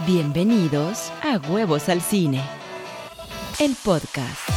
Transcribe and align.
Bienvenidos 0.00 1.12
a 1.22 1.38
Huevos 1.48 1.88
al 1.88 2.02
Cine, 2.02 2.42
el 3.60 3.76
podcast. 3.76 4.53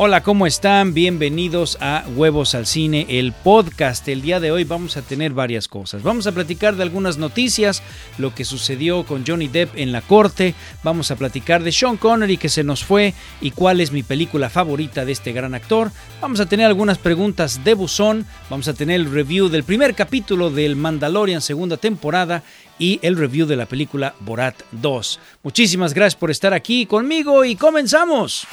Hola, 0.00 0.22
¿cómo 0.22 0.46
están? 0.46 0.94
Bienvenidos 0.94 1.76
a 1.80 2.04
Huevos 2.14 2.54
al 2.54 2.66
Cine, 2.66 3.04
el 3.08 3.32
podcast. 3.32 4.06
El 4.06 4.22
día 4.22 4.38
de 4.38 4.52
hoy 4.52 4.62
vamos 4.62 4.96
a 4.96 5.02
tener 5.02 5.32
varias 5.32 5.66
cosas. 5.66 6.04
Vamos 6.04 6.28
a 6.28 6.32
platicar 6.32 6.76
de 6.76 6.84
algunas 6.84 7.18
noticias, 7.18 7.82
lo 8.16 8.32
que 8.32 8.44
sucedió 8.44 9.04
con 9.04 9.24
Johnny 9.26 9.48
Depp 9.48 9.76
en 9.76 9.90
la 9.90 10.00
corte. 10.00 10.54
Vamos 10.84 11.10
a 11.10 11.16
platicar 11.16 11.64
de 11.64 11.72
Sean 11.72 11.96
Connery 11.96 12.36
que 12.36 12.48
se 12.48 12.62
nos 12.62 12.84
fue 12.84 13.12
y 13.40 13.50
cuál 13.50 13.80
es 13.80 13.90
mi 13.90 14.04
película 14.04 14.48
favorita 14.48 15.04
de 15.04 15.10
este 15.10 15.32
gran 15.32 15.56
actor. 15.56 15.90
Vamos 16.20 16.38
a 16.38 16.46
tener 16.46 16.66
algunas 16.66 16.98
preguntas 16.98 17.64
de 17.64 17.74
buzón. 17.74 18.24
Vamos 18.50 18.68
a 18.68 18.74
tener 18.74 19.00
el 19.00 19.10
review 19.10 19.48
del 19.48 19.64
primer 19.64 19.96
capítulo 19.96 20.50
del 20.50 20.76
Mandalorian 20.76 21.40
segunda 21.40 21.76
temporada 21.76 22.44
y 22.78 23.00
el 23.02 23.16
review 23.16 23.48
de 23.48 23.56
la 23.56 23.66
película 23.66 24.14
Borat 24.20 24.62
2. 24.70 25.18
Muchísimas 25.42 25.92
gracias 25.92 26.14
por 26.14 26.30
estar 26.30 26.54
aquí 26.54 26.86
conmigo 26.86 27.44
y 27.44 27.56
comenzamos. 27.56 28.46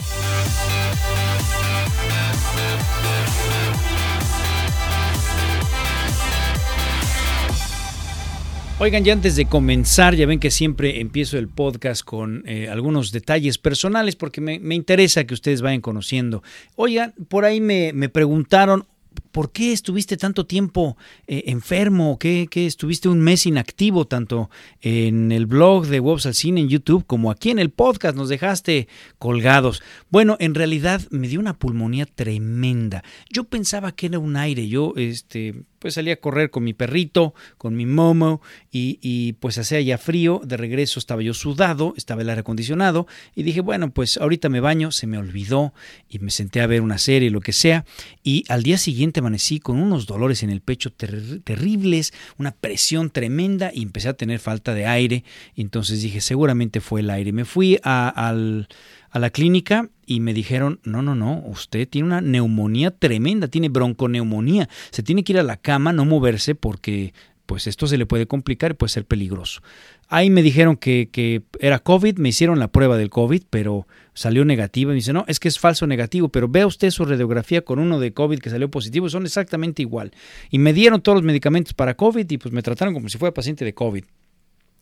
Oigan, 8.77 9.05
ya 9.05 9.13
antes 9.13 9.37
de 9.37 9.45
comenzar, 9.45 10.15
ya 10.15 10.25
ven 10.25 10.41
que 10.41 10.51
siempre 10.51 10.99
empiezo 10.99 11.37
el 11.37 11.47
podcast 11.47 12.03
con 12.03 12.43
eh, 12.45 12.67
algunos 12.67 13.13
detalles 13.13 13.57
personales 13.57 14.17
porque 14.17 14.41
me, 14.41 14.75
interesa 14.75 15.23
que 15.23 15.33
ustedes 15.33 15.61
vayan 15.61 15.79
conociendo. 15.79 16.43
Oigan, 16.75 17.13
por 17.29 17.45
ahí 17.45 17.61
me, 17.61 17.93
me 17.93 18.09
preguntaron, 18.09 18.85
¿por 19.31 19.53
qué 19.53 19.71
estuviste 19.71 20.17
tanto 20.17 20.45
tiempo 20.45 20.97
eh, 21.25 21.43
enfermo? 21.47 22.19
¿Qué, 22.19 22.47
¿Qué, 22.51 22.65
estuviste 22.65 23.07
un 23.07 23.21
mes 23.21 23.45
inactivo 23.45 24.07
tanto 24.07 24.49
en 24.81 25.31
el 25.31 25.45
blog 25.45 25.87
de 25.87 26.01
Webs 26.01 26.25
al 26.25 26.33
Cine 26.33 26.59
en 26.59 26.67
YouTube 26.67 27.05
como 27.05 27.31
aquí 27.31 27.51
en 27.51 27.59
el 27.59 27.69
podcast? 27.69 28.17
Nos 28.17 28.27
dejaste 28.27 28.89
colgados. 29.17 29.81
Bueno, 30.09 30.35
en 30.41 30.53
realidad 30.53 31.01
me 31.11 31.29
dio 31.29 31.39
una 31.39 31.57
pulmonía 31.57 32.05
tremenda. 32.05 33.05
Yo 33.29 33.45
pensaba 33.45 33.93
que 33.93 34.07
era 34.07 34.19
un 34.19 34.35
aire. 34.35 34.67
Yo, 34.67 34.91
este, 34.97 35.63
pues 35.85 35.93
salí 35.93 36.09
a 36.09 36.19
correr 36.19 36.49
con 36.49 36.63
mi 36.63 36.73
perrito, 36.73 37.35
con 37.59 37.75
mi 37.75 37.85
momo, 37.85 38.41
y, 38.71 39.33
pues 39.33 39.59
hacía 39.59 39.79
ya 39.81 39.99
frío, 39.99 40.41
de 40.43 40.57
regreso 40.57 40.97
estaba 40.97 41.21
yo 41.21 41.35
sudado, 41.35 41.93
estaba 41.95 42.23
el 42.23 42.29
aire 42.29 42.39
acondicionado, 42.41 43.05
y 43.35 43.43
dije, 43.43 43.61
bueno, 43.61 43.91
pues 43.91 44.17
ahorita 44.17 44.49
me 44.49 44.61
baño, 44.61 44.89
se 44.89 45.05
me 45.05 45.19
olvidó, 45.19 45.75
y 46.09 46.17
me 46.17 46.31
senté 46.31 46.61
a 46.61 46.65
ver 46.65 46.81
una 46.81 46.97
serie, 46.97 47.29
lo 47.29 47.39
que 47.39 47.53
sea, 47.53 47.85
y 48.23 48.45
al 48.49 48.63
día 48.63 48.79
siguiente 48.79 49.19
amanecí 49.19 49.59
con 49.59 49.77
unos 49.77 50.07
dolores 50.07 50.41
en 50.41 50.49
el 50.49 50.61
pecho 50.61 50.91
ter 50.91 51.41
terribles, 51.43 52.13
una 52.39 52.49
presión 52.49 53.11
tremenda, 53.11 53.69
y 53.71 53.83
empecé 53.83 54.09
a 54.09 54.13
tener 54.13 54.39
falta 54.39 54.73
de 54.73 54.87
aire, 54.87 55.23
y 55.53 55.61
entonces 55.61 56.01
dije, 56.01 56.19
seguramente 56.19 56.81
fue 56.81 57.01
el 57.01 57.11
aire. 57.11 57.31
Me 57.31 57.45
fui 57.45 57.77
a, 57.83 58.09
al 58.09 58.67
a 59.15 59.19
la 59.19 59.29
clínica 59.29 59.87
y 60.05 60.19
me 60.19 60.33
dijeron, 60.33 60.81
no, 60.83 61.01
no, 61.01 61.15
no, 61.15 61.41
usted 61.45 61.87
tiene 61.87 62.07
una 62.07 62.19
neumonía 62.19 62.91
tremenda, 62.91 63.47
tiene 63.47 63.69
bronconeumonía, 63.69 64.67
se 64.91 65.03
tiene 65.03 65.23
que 65.23 65.31
ir 65.31 65.39
a 65.39 65.43
la 65.43 65.55
cama, 65.55 65.93
no 65.93 66.03
moverse 66.03 66.53
porque 66.53 67.13
pues 67.45 67.65
esto 67.65 67.87
se 67.87 67.97
le 67.97 68.05
puede 68.05 68.27
complicar 68.27 68.71
y 68.71 68.73
puede 68.73 68.89
ser 68.89 69.05
peligroso. 69.05 69.61
Ahí 70.09 70.29
me 70.29 70.41
dijeron 70.41 70.75
que, 70.75 71.07
que, 71.13 71.43
era 71.61 71.79
COVID, 71.79 72.17
me 72.17 72.27
hicieron 72.27 72.59
la 72.59 72.67
prueba 72.67 72.97
del 72.97 73.09
COVID, 73.09 73.43
pero 73.49 73.87
salió 74.13 74.43
negativa. 74.43 74.89
Me 74.89 74.95
dice, 74.95 75.13
no, 75.13 75.23
es 75.29 75.39
que 75.39 75.47
es 75.47 75.59
falso 75.59 75.87
negativo, 75.87 76.27
pero 76.27 76.49
vea 76.49 76.67
usted 76.67 76.91
su 76.91 77.05
radiografía 77.05 77.63
con 77.63 77.79
uno 77.79 78.01
de 78.01 78.11
COVID 78.11 78.39
que 78.39 78.49
salió 78.49 78.69
positivo, 78.69 79.07
son 79.07 79.25
exactamente 79.25 79.81
igual. 79.81 80.11
Y 80.49 80.59
me 80.59 80.73
dieron 80.73 80.99
todos 80.99 81.15
los 81.15 81.23
medicamentos 81.23 81.73
para 81.73 81.95
COVID 81.95 82.29
y 82.29 82.37
pues 82.37 82.53
me 82.53 82.61
trataron 82.61 82.93
como 82.93 83.07
si 83.07 83.17
fuera 83.17 83.33
paciente 83.33 83.63
de 83.63 83.73
COVID. 83.73 84.03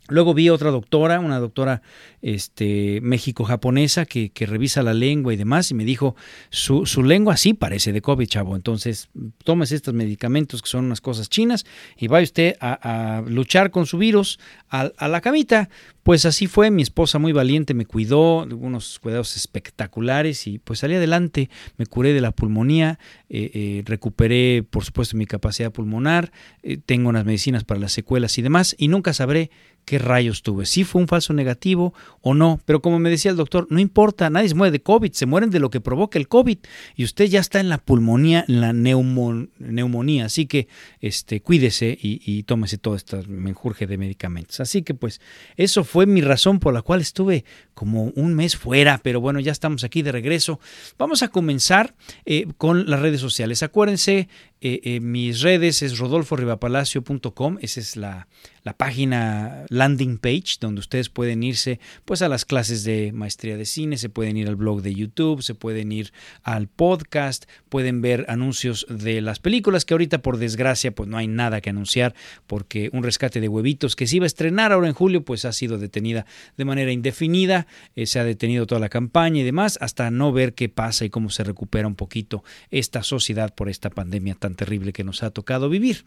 Luego 0.09 0.33
vi 0.33 0.49
otra 0.49 0.69
doctora, 0.69 1.21
una 1.21 1.39
doctora 1.39 1.81
este, 2.21 2.99
México-japonesa 3.01 4.05
que, 4.05 4.31
revisa 4.45 4.83
la 4.83 4.93
lengua 4.93 5.33
y 5.33 5.37
demás, 5.37 5.71
y 5.71 5.73
me 5.75 5.85
dijo, 5.85 6.15
su, 6.49 6.85
su, 6.85 7.03
lengua 7.03 7.37
sí 7.37 7.53
parece 7.53 7.93
de 7.93 8.01
COVID, 8.01 8.27
chavo, 8.27 8.57
entonces 8.57 9.09
tómese 9.45 9.75
estos 9.75 9.93
medicamentos 9.93 10.61
que 10.61 10.67
son 10.67 10.85
unas 10.85 10.99
cosas 10.99 11.29
chinas 11.29 11.65
y 11.97 12.07
vaya 12.07 12.25
usted 12.25 12.55
a, 12.59 13.23
luchar 13.27 13.71
con 13.71 13.85
su 13.85 13.97
virus 13.97 14.39
a, 14.69 14.91
a, 14.97 15.07
la 15.07 15.21
camita. 15.21 15.69
Pues 16.03 16.25
así 16.25 16.47
fue, 16.47 16.69
mi 16.69 16.81
esposa 16.81 17.17
muy 17.17 17.31
valiente 17.31 17.73
me 17.73 17.85
cuidó, 17.85 18.43
unos 18.43 18.99
cuidados 18.99 19.37
espectaculares 19.37 20.47
y 20.47 20.59
pues 20.59 20.79
salí 20.79 20.95
adelante, 20.95 21.49
me 21.77 21.85
curé 21.85 22.11
de 22.11 22.19
la 22.19 22.31
pulmonía, 22.31 22.99
eh, 23.29 23.51
eh, 23.53 23.83
recuperé 23.85 24.63
por 24.69 24.83
supuesto 24.83 25.15
mi 25.15 25.25
capacidad 25.25 25.71
pulmonar, 25.71 26.31
eh, 26.61 26.77
tengo 26.77 27.07
unas 27.07 27.23
medicinas 27.23 27.63
para 27.63 27.79
las 27.79 27.93
secuelas 27.93 28.37
y 28.37 28.41
demás, 28.41 28.75
y 28.77 28.89
nunca 28.89 29.13
sabré 29.13 29.49
qué 29.85 29.99
rayos 29.99 30.43
tuve, 30.43 30.65
si 30.65 30.83
fue 30.83 31.01
un 31.01 31.07
falso 31.07 31.33
negativo 31.33 31.93
o 32.21 32.33
no, 32.33 32.59
pero 32.65 32.81
como 32.81 32.99
me 32.99 33.09
decía 33.09 33.31
el 33.31 33.37
doctor, 33.37 33.67
no 33.69 33.79
importa, 33.79 34.29
nadie 34.29 34.49
se 34.49 34.55
muere 34.55 34.71
de 34.71 34.81
COVID, 34.81 35.11
se 35.11 35.25
mueren 35.25 35.49
de 35.49 35.59
lo 35.59 35.69
que 35.69 35.81
provoca 35.81 36.17
el 36.17 36.27
COVID 36.27 36.57
y 36.95 37.03
usted 37.03 37.25
ya 37.25 37.39
está 37.39 37.59
en 37.59 37.69
la 37.69 37.77
pulmonía, 37.77 38.45
en 38.47 38.61
la 38.61 38.73
neumo, 38.73 39.47
neumonía, 39.59 40.25
así 40.25 40.45
que 40.45 40.67
este, 40.99 41.41
cuídese 41.41 41.97
y, 42.01 42.21
y 42.25 42.43
tómese 42.43 42.77
todo 42.77 42.95
este 42.95 43.23
menjurje 43.27 43.87
de 43.87 43.97
medicamentos. 43.97 44.59
Así 44.59 44.83
que 44.83 44.93
pues 44.93 45.21
eso 45.57 45.83
fue 45.83 46.05
mi 46.05 46.21
razón 46.21 46.59
por 46.59 46.73
la 46.73 46.81
cual 46.81 47.01
estuve 47.01 47.45
como 47.73 48.05
un 48.15 48.33
mes 48.35 48.55
fuera, 48.55 48.99
pero 49.03 49.21
bueno, 49.21 49.39
ya 49.39 49.51
estamos 49.51 49.83
aquí 49.83 50.01
de 50.01 50.11
regreso. 50.11 50.59
Vamos 50.97 51.23
a 51.23 51.27
comenzar 51.27 51.95
eh, 52.25 52.47
con 52.57 52.89
las 52.89 52.99
redes 52.99 53.21
sociales. 53.21 53.63
Acuérdense, 53.63 54.29
eh, 54.65 54.79
eh, 54.85 55.01
mis 55.01 55.41
redes 55.41 55.81
es 55.81 55.97
rodolforribapalacio.com, 55.97 57.57
esa 57.59 57.81
es 57.81 57.97
la, 57.97 58.29
la, 58.63 58.77
página 58.77 59.65
landing 59.67 60.17
page 60.17 60.55
donde 60.61 60.79
ustedes 60.79 61.09
pueden 61.09 61.43
irse 61.43 61.81
pues 62.05 62.21
a 62.21 62.29
las 62.29 62.45
clases 62.45 62.85
de 62.85 63.11
maestría 63.11 63.57
de 63.57 63.65
cine, 63.65 63.97
se 63.97 64.07
pueden 64.07 64.37
ir 64.37 64.47
al 64.47 64.55
blog 64.55 64.81
de 64.81 64.95
YouTube, 64.95 65.41
se 65.41 65.53
pueden 65.53 65.91
ir 65.91 66.13
al 66.43 66.69
podcast, 66.69 67.43
pueden 67.67 68.01
ver 68.01 68.25
anuncios 68.29 68.85
de 68.87 69.19
las 69.19 69.39
películas 69.39 69.83
que 69.83 69.95
ahorita 69.95 70.21
por 70.21 70.37
desgracia 70.37 70.95
pues 70.95 71.09
no 71.09 71.17
hay 71.17 71.27
nada 71.27 71.59
que 71.59 71.69
anunciar 71.69 72.15
porque 72.47 72.89
un 72.93 73.03
rescate 73.03 73.41
de 73.41 73.49
huevitos 73.49 73.97
que 73.97 74.07
se 74.07 74.15
iba 74.15 74.23
a 74.23 74.27
estrenar 74.27 74.71
ahora 74.71 74.87
en 74.87 74.93
julio 74.93 75.25
pues 75.25 75.43
ha 75.43 75.51
sido 75.51 75.77
detenida 75.77 76.25
de 76.55 76.63
manera 76.63 76.93
indefinida, 76.93 77.67
eh, 77.97 78.05
se 78.05 78.17
ha 78.17 78.23
detenido 78.23 78.65
toda 78.65 78.79
la 78.79 78.87
campaña 78.87 79.41
y 79.41 79.43
demás 79.43 79.77
hasta 79.81 80.09
no 80.09 80.31
ver 80.31 80.53
qué 80.53 80.69
pasa 80.69 81.03
y 81.03 81.09
cómo 81.09 81.31
se 81.31 81.43
recupera 81.43 81.85
un 81.85 81.95
poquito 81.95 82.45
esta 82.71 83.03
sociedad 83.03 83.53
por 83.53 83.67
esta 83.67 83.89
pandemia 83.89 84.35
tan 84.35 84.52
terrible 84.55 84.93
que 84.93 85.03
nos 85.03 85.23
ha 85.23 85.31
tocado 85.31 85.69
vivir. 85.69 86.05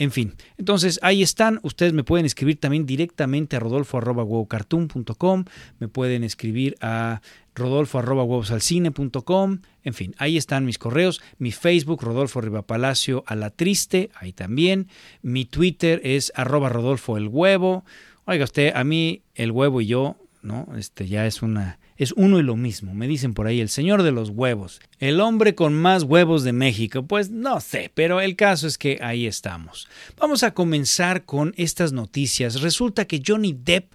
En 0.00 0.10
fin, 0.12 0.34
entonces 0.56 0.98
ahí 1.02 1.22
están. 1.22 1.60
Ustedes 1.62 1.92
me 1.92 2.04
pueden 2.04 2.24
escribir 2.24 2.58
también 2.58 2.86
directamente 2.86 3.56
a 3.56 3.60
rodolfo.huevocartoon.com, 3.60 5.44
me 5.78 5.88
pueden 5.88 6.24
escribir 6.24 6.74
a 6.80 7.20
rodolfo.huevosalcine.com. 7.54 9.58
En 9.84 9.94
fin, 9.94 10.14
ahí 10.16 10.38
están 10.38 10.64
mis 10.64 10.78
correos. 10.78 11.20
Mi 11.36 11.52
Facebook, 11.52 12.02
Rodolfo 12.02 12.40
Rivapalacio 12.40 13.24
a 13.26 13.36
la 13.36 13.50
triste, 13.50 14.08
ahí 14.14 14.32
también. 14.32 14.88
Mi 15.20 15.44
Twitter 15.44 16.00
es 16.02 16.32
arroba 16.34 16.70
Rodolfo 16.70 17.18
el 17.18 17.28
huevo. 17.28 17.84
Oiga 18.24 18.44
usted, 18.44 18.72
a 18.74 18.84
mí 18.84 19.20
el 19.34 19.50
huevo 19.50 19.82
y 19.82 19.86
yo, 19.86 20.16
¿no? 20.40 20.66
Este 20.78 21.08
ya 21.08 21.26
es 21.26 21.42
una 21.42 21.78
es 22.00 22.14
uno 22.16 22.38
y 22.38 22.42
lo 22.42 22.56
mismo. 22.56 22.94
Me 22.94 23.06
dicen 23.06 23.34
por 23.34 23.46
ahí 23.46 23.60
el 23.60 23.68
señor 23.68 24.02
de 24.02 24.10
los 24.10 24.30
huevos, 24.30 24.80
el 25.00 25.20
hombre 25.20 25.54
con 25.54 25.74
más 25.74 26.02
huevos 26.02 26.44
de 26.44 26.54
México. 26.54 27.02
Pues 27.02 27.28
no 27.28 27.60
sé, 27.60 27.92
pero 27.92 28.22
el 28.22 28.36
caso 28.36 28.66
es 28.66 28.78
que 28.78 28.98
ahí 29.02 29.26
estamos. 29.26 29.86
Vamos 30.16 30.42
a 30.42 30.54
comenzar 30.54 31.26
con 31.26 31.52
estas 31.58 31.92
noticias. 31.92 32.62
Resulta 32.62 33.04
que 33.04 33.20
Johnny 33.24 33.52
Depp 33.52 33.92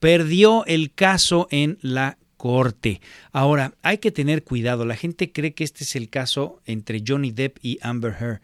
perdió 0.00 0.66
el 0.66 0.92
caso 0.92 1.48
en 1.50 1.78
la 1.80 2.18
corte. 2.36 3.00
Ahora, 3.32 3.72
hay 3.80 3.96
que 3.98 4.10
tener 4.10 4.44
cuidado. 4.44 4.84
La 4.84 4.94
gente 4.94 5.32
cree 5.32 5.54
que 5.54 5.64
este 5.64 5.84
es 5.84 5.96
el 5.96 6.10
caso 6.10 6.60
entre 6.66 7.02
Johnny 7.08 7.30
Depp 7.30 7.56
y 7.62 7.78
Amber 7.80 8.14
Heard. 8.20 8.40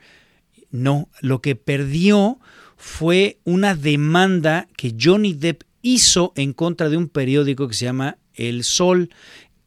No, 0.70 1.10
lo 1.20 1.42
que 1.42 1.54
perdió 1.54 2.40
fue 2.78 3.40
una 3.44 3.74
demanda 3.74 4.68
que 4.74 4.94
Johnny 4.98 5.34
Depp 5.34 5.64
hizo 5.82 6.32
en 6.34 6.54
contra 6.54 6.88
de 6.88 6.96
un 6.96 7.10
periódico 7.10 7.68
que 7.68 7.74
se 7.74 7.84
llama 7.84 8.16
el 8.34 8.64
Sol 8.64 9.10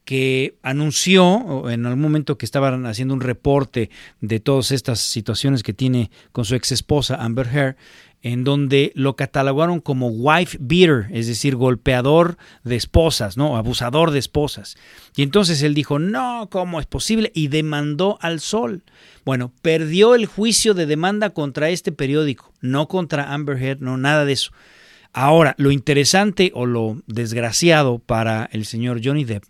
que 0.06 0.58
anunció 0.62 1.70
en 1.70 1.86
algún 1.86 2.02
momento 2.02 2.38
que 2.38 2.46
estaban 2.46 2.86
haciendo 2.86 3.16
un 3.16 3.22
reporte 3.22 3.90
de 4.22 4.40
todas 4.40 4.72
estas 4.72 5.00
situaciones 5.00 5.64
que 5.64 5.74
tiene 5.74 6.12
con 6.32 6.46
su 6.46 6.54
ex 6.54 6.72
esposa 6.72 7.16
Amber 7.16 7.48
Heard, 7.48 7.76
en 8.22 8.44
donde 8.44 8.92
lo 8.96 9.16
catalogaron 9.16 9.82
como 9.82 10.08
wife 10.08 10.58
beater, 10.60 11.08
es 11.12 11.28
decir, 11.28 11.56
golpeador 11.56 12.38
de 12.64 12.76
esposas, 12.76 13.38
¿no? 13.38 13.58
Abusador 13.58 14.12
de 14.12 14.20
esposas. 14.20 14.78
Y 15.16 15.22
entonces 15.22 15.62
él 15.62 15.76
dijo, 15.76 16.00
no, 16.00 16.50
¿cómo 16.52 16.80
es 16.80 16.88
posible? 16.88 17.32
Y 17.36 17.50
demandó 17.50 18.18
al 18.22 18.40
Sol. 18.40 18.84
Bueno, 19.26 19.52
perdió 19.62 20.16
el 20.16 20.26
juicio 20.26 20.74
de 20.74 20.88
demanda 20.88 21.32
contra 21.32 21.70
este 21.70 21.92
periódico, 21.92 22.52
no 22.62 22.88
contra 22.88 23.32
Amber 23.32 23.62
Heard, 23.62 23.82
no, 23.82 23.98
nada 23.98 24.26
de 24.26 24.34
eso. 24.34 24.52
Ahora, 25.18 25.56
lo 25.58 25.72
interesante 25.72 26.52
o 26.54 26.66
lo 26.66 27.02
desgraciado 27.08 28.00
para 28.00 28.50
el 28.52 28.66
señor 28.66 29.00
Johnny 29.02 29.24
Depp 29.24 29.46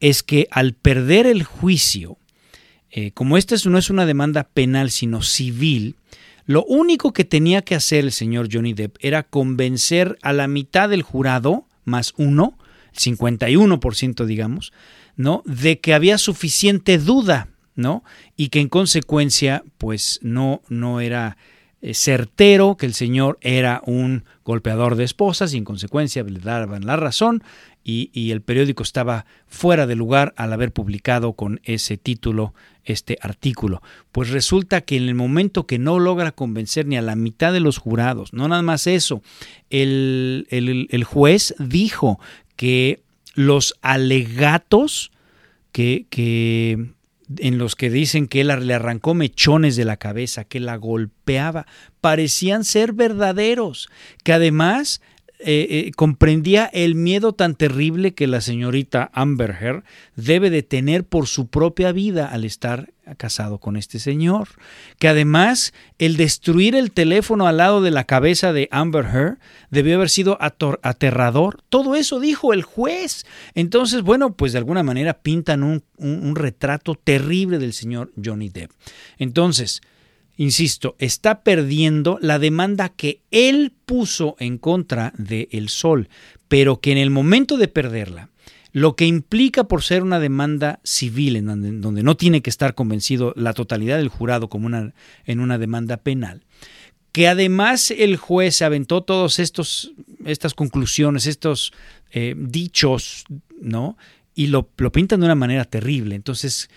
es 0.00 0.22
que 0.22 0.48
al 0.50 0.72
perder 0.72 1.26
el 1.26 1.42
juicio, 1.42 2.16
eh, 2.90 3.10
como 3.10 3.36
esta 3.36 3.54
no 3.66 3.76
es 3.76 3.90
una 3.90 4.06
demanda 4.06 4.44
penal, 4.44 4.90
sino 4.90 5.20
civil, 5.20 5.96
lo 6.46 6.64
único 6.64 7.12
que 7.12 7.26
tenía 7.26 7.60
que 7.60 7.74
hacer 7.74 8.04
el 8.04 8.12
señor 8.12 8.48
Johnny 8.50 8.72
Depp 8.72 8.96
era 8.98 9.22
convencer 9.22 10.16
a 10.22 10.32
la 10.32 10.48
mitad 10.48 10.88
del 10.88 11.02
jurado, 11.02 11.66
más 11.84 12.14
uno, 12.16 12.56
51% 12.98 14.24
digamos, 14.24 14.72
¿no? 15.16 15.42
de 15.44 15.80
que 15.80 15.92
había 15.92 16.16
suficiente 16.16 16.96
duda, 16.96 17.48
¿no? 17.74 18.04
Y 18.38 18.48
que 18.48 18.60
en 18.60 18.70
consecuencia, 18.70 19.64
pues 19.76 20.18
no, 20.22 20.62
no 20.70 21.02
era 21.02 21.36
certero 21.82 22.76
que 22.76 22.86
el 22.86 22.94
señor 22.94 23.38
era 23.40 23.82
un 23.86 24.24
golpeador 24.44 24.96
de 24.96 25.04
esposas 25.04 25.54
y 25.54 25.56
en 25.56 25.64
consecuencia 25.64 26.22
le 26.22 26.38
daban 26.38 26.84
la 26.84 26.96
razón 26.96 27.42
y, 27.82 28.30
el 28.30 28.42
periódico 28.42 28.82
estaba 28.82 29.24
fuera 29.46 29.86
de 29.86 29.96
lugar 29.96 30.34
al 30.36 30.52
haber 30.52 30.70
publicado 30.70 31.32
con 31.32 31.60
ese 31.64 31.96
título 31.96 32.54
este 32.84 33.18
artículo. 33.20 33.82
Pues 34.12 34.30
resulta 34.30 34.82
que 34.82 34.96
en 34.96 35.08
el 35.08 35.14
momento 35.14 35.66
que 35.66 35.78
no 35.78 35.98
logra 35.98 36.32
convencer 36.32 36.86
ni 36.86 36.96
a 36.96 37.02
la 37.02 37.16
mitad 37.16 37.52
de 37.52 37.60
los 37.60 37.78
jurados, 37.78 38.32
no 38.32 38.48
nada 38.48 38.62
más 38.62 38.86
eso, 38.86 39.22
el, 39.70 40.46
el 40.50 41.04
juez 41.04 41.54
dijo 41.58 42.20
que 42.56 43.02
los 43.34 43.74
alegatos 43.80 45.10
que, 45.72 46.06
que 46.10 46.90
en 47.38 47.58
los 47.58 47.76
que 47.76 47.90
dicen 47.90 48.26
que 48.26 48.40
él 48.40 48.48
le 48.48 48.74
arrancó 48.74 49.14
mechones 49.14 49.76
de 49.76 49.84
la 49.84 49.96
cabeza, 49.96 50.44
que 50.44 50.60
la 50.60 50.76
golpeaba, 50.76 51.66
parecían 52.00 52.64
ser 52.64 52.92
verdaderos, 52.92 53.88
que 54.24 54.32
además 54.32 55.00
eh, 55.42 55.66
eh, 55.70 55.92
comprendía 55.96 56.66
el 56.66 56.94
miedo 56.94 57.32
tan 57.32 57.54
terrible 57.54 58.12
que 58.12 58.26
la 58.26 58.40
señorita 58.40 59.10
Amber 59.14 59.82
debe 60.14 60.50
de 60.50 60.62
tener 60.62 61.04
por 61.04 61.26
su 61.26 61.48
propia 61.48 61.92
vida 61.92 62.26
al 62.26 62.44
estar 62.44 62.92
casado 63.16 63.58
con 63.58 63.76
este 63.76 63.98
señor. 63.98 64.48
Que 64.98 65.08
además 65.08 65.72
el 65.98 66.16
destruir 66.16 66.74
el 66.74 66.92
teléfono 66.92 67.46
al 67.46 67.56
lado 67.56 67.80
de 67.80 67.90
la 67.90 68.04
cabeza 68.04 68.52
de 68.52 68.68
Amber 68.70 69.38
debió 69.70 69.96
haber 69.96 70.10
sido 70.10 70.38
aterrador. 70.40 71.62
Todo 71.70 71.94
eso 71.94 72.20
dijo 72.20 72.52
el 72.52 72.62
juez. 72.62 73.24
Entonces, 73.54 74.02
bueno, 74.02 74.34
pues 74.34 74.52
de 74.52 74.58
alguna 74.58 74.82
manera 74.82 75.14
pintan 75.14 75.62
un, 75.62 75.82
un 75.96 76.36
retrato 76.36 76.94
terrible 76.94 77.58
del 77.58 77.72
señor 77.72 78.12
Johnny 78.22 78.50
Depp. 78.50 78.72
Entonces, 79.18 79.80
insisto, 80.40 80.96
está 80.98 81.42
perdiendo 81.42 82.18
la 82.22 82.38
demanda 82.38 82.88
que 82.88 83.20
él 83.30 83.74
puso 83.84 84.36
en 84.38 84.56
contra 84.56 85.12
de 85.18 85.50
El 85.52 85.68
Sol, 85.68 86.08
pero 86.48 86.80
que 86.80 86.92
en 86.92 86.96
el 86.96 87.10
momento 87.10 87.58
de 87.58 87.68
perderla, 87.68 88.30
lo 88.72 88.96
que 88.96 89.04
implica 89.04 89.64
por 89.64 89.82
ser 89.82 90.02
una 90.02 90.18
demanda 90.18 90.80
civil 90.82 91.36
en 91.36 91.82
donde, 91.82 92.02
no 92.02 92.16
tiene 92.16 92.40
que 92.40 92.48
estar 92.48 92.74
convencido 92.74 93.34
la 93.36 93.52
totalidad 93.52 93.98
del 93.98 94.08
jurado 94.08 94.48
como 94.48 94.64
una, 94.64 94.94
en 95.26 95.40
una 95.40 95.58
demanda 95.58 95.98
penal, 95.98 96.46
que 97.12 97.28
además 97.28 97.90
el 97.90 98.16
juez 98.16 98.62
aventó 98.62 99.02
todas 99.02 99.38
estas 99.40 100.54
conclusiones, 100.54 101.26
estos 101.26 101.74
eh, 102.12 102.34
dichos, 102.34 103.26
¿no? 103.60 103.98
Y 104.34 104.46
lo, 104.46 104.70
lo, 104.78 104.90
pintan 104.90 105.20
de 105.20 105.26
una 105.26 105.34
manera 105.34 105.66
terrible. 105.66 106.14
Entonces, 106.14 106.70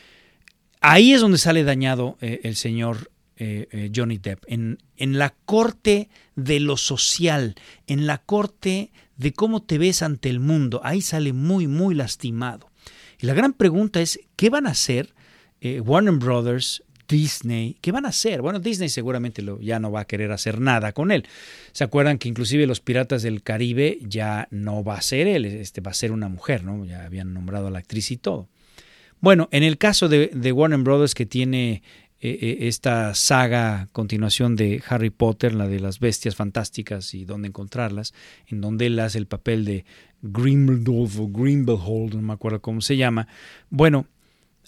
ahí 0.81 1.13
es 1.13 1.21
donde 1.21 1.38
sale 1.38 1.63
dañado 1.63 2.18
eh, 2.19 2.42
el 2.44 2.57
señor 2.57 3.12
eh, 3.44 3.68
eh, 3.72 3.92
Johnny 3.94 4.19
Depp, 4.19 4.45
en, 4.48 4.78
en 4.95 5.18
la 5.18 5.36
corte 5.45 6.07
de 6.38 6.62
lo 6.62 6.78
social, 6.78 7.56
en 7.88 8.07
la 8.07 8.19
corte 8.19 8.94
de 9.18 9.34
cómo 9.34 9.62
te 9.62 9.78
ves 9.78 10.01
ante 10.01 10.30
el 10.30 10.40
mundo, 10.40 10.80
ahí 10.86 11.01
sale 11.01 11.34
muy, 11.34 11.68
muy 11.68 11.94
lastimado. 11.94 12.69
Y 13.19 13.25
la 13.25 13.34
gran 13.34 13.51
pregunta 13.51 14.00
es, 14.00 14.18
¿qué 14.38 14.50
van 14.50 14.66
a 14.66 14.69
hacer 14.69 15.13
eh, 15.60 15.81
Warner 15.81 16.13
Brothers, 16.13 16.84
Disney, 17.10 17.75
¿qué 17.81 17.92
van 17.92 18.06
a 18.06 18.10
hacer? 18.10 18.42
Bueno, 18.42 18.60
Disney 18.60 18.88
seguramente 18.88 19.42
lo, 19.42 19.60
ya 19.60 19.78
no 19.78 19.92
va 19.92 20.01
a 20.01 20.06
querer 20.06 20.31
hacer 20.31 20.62
nada 20.62 20.94
con 20.94 21.12
él. 21.12 21.25
¿Se 21.74 21.84
acuerdan 21.84 22.18
que 22.18 22.30
inclusive 22.30 22.66
los 22.66 22.80
Piratas 22.80 23.24
del 23.24 23.44
Caribe 23.44 24.00
ya 24.04 24.48
no 24.51 24.86
va 24.86 24.96
a 24.96 25.01
ser 25.01 25.28
él, 25.28 25.44
este 25.44 25.81
va 25.81 25.92
a 25.92 25.96
ser 25.96 26.13
una 26.13 26.30
mujer, 26.30 26.63
¿no? 26.63 26.86
Ya 26.86 27.04
habían 27.04 27.34
nombrado 27.34 27.68
a 27.68 27.72
la 27.72 27.80
actriz 27.80 28.10
y 28.10 28.16
todo. 28.16 28.48
Bueno, 29.19 29.48
en 29.51 29.63
el 29.63 29.78
caso 29.78 30.10
de, 30.10 30.31
de 30.34 30.51
Warner 30.51 30.80
Brothers 30.80 31.16
que 31.16 31.25
tiene 31.25 31.81
eh, 32.25 32.40
eh, 32.42 32.58
esta 32.70 33.14
saga 33.16 33.90
continuación 33.92 34.56
de 34.56 34.81
Harry 34.88 35.10
Potter, 35.10 35.54
la 35.54 35.68
de 35.68 35.81
las 35.81 36.00
bestias 36.00 36.38
fantásticas 36.38 37.14
y 37.14 37.25
dónde 37.25 37.50
encontrarlas, 37.50 38.14
en 38.48 38.62
donde 38.62 38.86
él 38.86 38.98
hace 39.00 39.18
el 39.18 39.28
papel 39.28 39.66
de 39.66 39.84
Grimbeldolf 40.22 41.20
o 41.20 41.28
Grimbehold, 41.28 42.16
no 42.16 42.22
me 42.22 42.31
acuerdo 42.31 42.62
cómo 42.62 42.80
se 42.80 42.96
llama. 42.96 43.28
Bueno, 43.70 44.08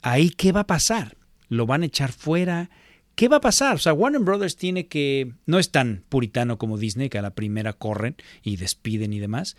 ahí 0.01 0.31
qué 0.31 0.51
va 0.51 0.61
a 0.61 0.67
pasar? 0.67 1.15
¿Lo 1.47 1.65
van 1.65 1.83
a 1.83 1.85
echar 1.85 2.11
fuera? 2.11 2.69
¿Qué 3.15 3.29
va 3.29 3.37
a 3.37 3.41
pasar? 3.41 3.75
O 3.75 3.79
sea, 3.79 3.93
Warner 3.93 4.19
Brothers 4.19 4.57
tiene 4.57 4.87
que, 4.87 5.31
no 5.45 5.57
es 5.57 5.71
tan 5.71 6.03
puritano 6.09 6.57
como 6.57 6.77
Disney, 6.77 7.07
que 7.07 7.19
a 7.19 7.21
la 7.21 7.35
primera 7.35 7.71
corren 7.71 8.17
y 8.43 8.57
despiden 8.57 9.13
y 9.13 9.19
demás, 9.19 9.55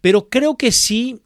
pero 0.00 0.28
creo 0.30 0.56
que 0.56 0.72
sí, 0.72 1.20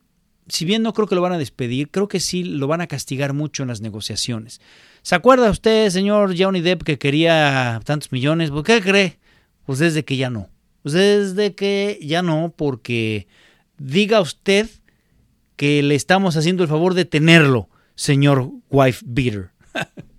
si 0.50 0.64
bien 0.64 0.82
no 0.82 0.92
creo 0.92 1.06
que 1.06 1.14
lo 1.14 1.22
van 1.22 1.32
a 1.32 1.38
despedir, 1.38 1.90
creo 1.90 2.08
que 2.08 2.20
sí 2.20 2.44
lo 2.44 2.66
van 2.66 2.80
a 2.80 2.86
castigar 2.86 3.32
mucho 3.32 3.62
en 3.62 3.68
las 3.68 3.80
negociaciones. 3.80 4.60
¿Se 5.02 5.14
acuerda 5.14 5.50
usted, 5.50 5.88
señor 5.90 6.34
Johnny 6.36 6.60
Depp, 6.60 6.82
que 6.82 6.98
quería 6.98 7.80
tantos 7.84 8.12
millones? 8.12 8.50
¿Por 8.50 8.64
qué 8.64 8.80
cree? 8.80 9.18
Pues 9.64 9.78
desde 9.78 10.04
que 10.04 10.16
ya 10.16 10.28
no. 10.28 10.48
Pues 10.82 10.92
desde 10.94 11.54
que 11.54 11.98
ya 12.02 12.22
no, 12.22 12.52
porque 12.56 13.26
diga 13.78 14.20
usted 14.20 14.68
que 15.56 15.82
le 15.82 15.94
estamos 15.94 16.36
haciendo 16.36 16.62
el 16.62 16.68
favor 16.68 16.94
de 16.94 17.04
tenerlo, 17.04 17.68
señor 17.94 18.50
wife 18.70 19.04
beater. 19.06 19.50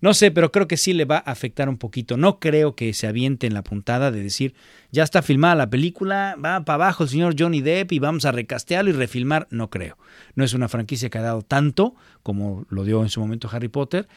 No 0.00 0.14
sé, 0.14 0.30
pero 0.30 0.50
creo 0.50 0.66
que 0.66 0.78
sí 0.78 0.94
le 0.94 1.04
va 1.04 1.16
a 1.16 1.30
afectar 1.30 1.68
un 1.68 1.76
poquito. 1.76 2.16
No 2.16 2.40
creo 2.40 2.74
que 2.74 2.94
se 2.94 3.06
aviente 3.06 3.46
en 3.46 3.52
la 3.52 3.62
puntada 3.62 4.10
de 4.10 4.22
decir, 4.22 4.54
ya 4.90 5.02
está 5.02 5.20
filmada 5.20 5.54
la 5.54 5.70
película, 5.70 6.36
va 6.42 6.64
para 6.64 6.74
abajo 6.74 7.04
el 7.04 7.10
señor 7.10 7.34
Johnny 7.38 7.60
Depp 7.60 7.92
y 7.92 7.98
vamos 7.98 8.24
a 8.24 8.32
recastearlo 8.32 8.90
y 8.90 8.94
refilmar. 8.94 9.46
No 9.50 9.68
creo. 9.68 9.98
No 10.34 10.44
es 10.44 10.54
una 10.54 10.68
franquicia 10.68 11.10
que 11.10 11.18
ha 11.18 11.22
dado 11.22 11.42
tanto 11.42 11.94
como 12.22 12.66
lo 12.70 12.84
dio 12.84 13.02
en 13.02 13.10
su 13.10 13.20
momento 13.20 13.48
Harry 13.52 13.68
Potter. 13.68 14.08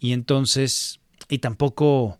Y 0.00 0.12
entonces, 0.12 1.00
y 1.28 1.38
tampoco, 1.38 2.18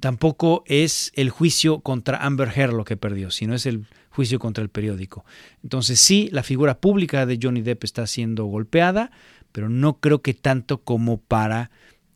tampoco 0.00 0.64
es 0.66 1.12
el 1.14 1.28
juicio 1.28 1.80
contra 1.80 2.24
Amber 2.24 2.48
Heard 2.54 2.72
lo 2.72 2.84
que 2.84 2.96
perdió, 2.96 3.30
sino 3.30 3.54
es 3.54 3.66
el 3.66 3.86
juicio 4.08 4.38
contra 4.38 4.64
el 4.64 4.70
periódico. 4.70 5.26
Entonces 5.62 6.00
sí, 6.00 6.30
la 6.32 6.42
figura 6.42 6.80
pública 6.80 7.26
de 7.26 7.38
Johnny 7.42 7.60
Depp 7.60 7.84
está 7.84 8.06
siendo 8.06 8.46
golpeada, 8.46 9.10
pero 9.52 9.68
no 9.68 10.00
creo 10.00 10.22
que 10.22 10.32
tanto 10.32 10.82
como 10.82 11.20
para 11.20 11.70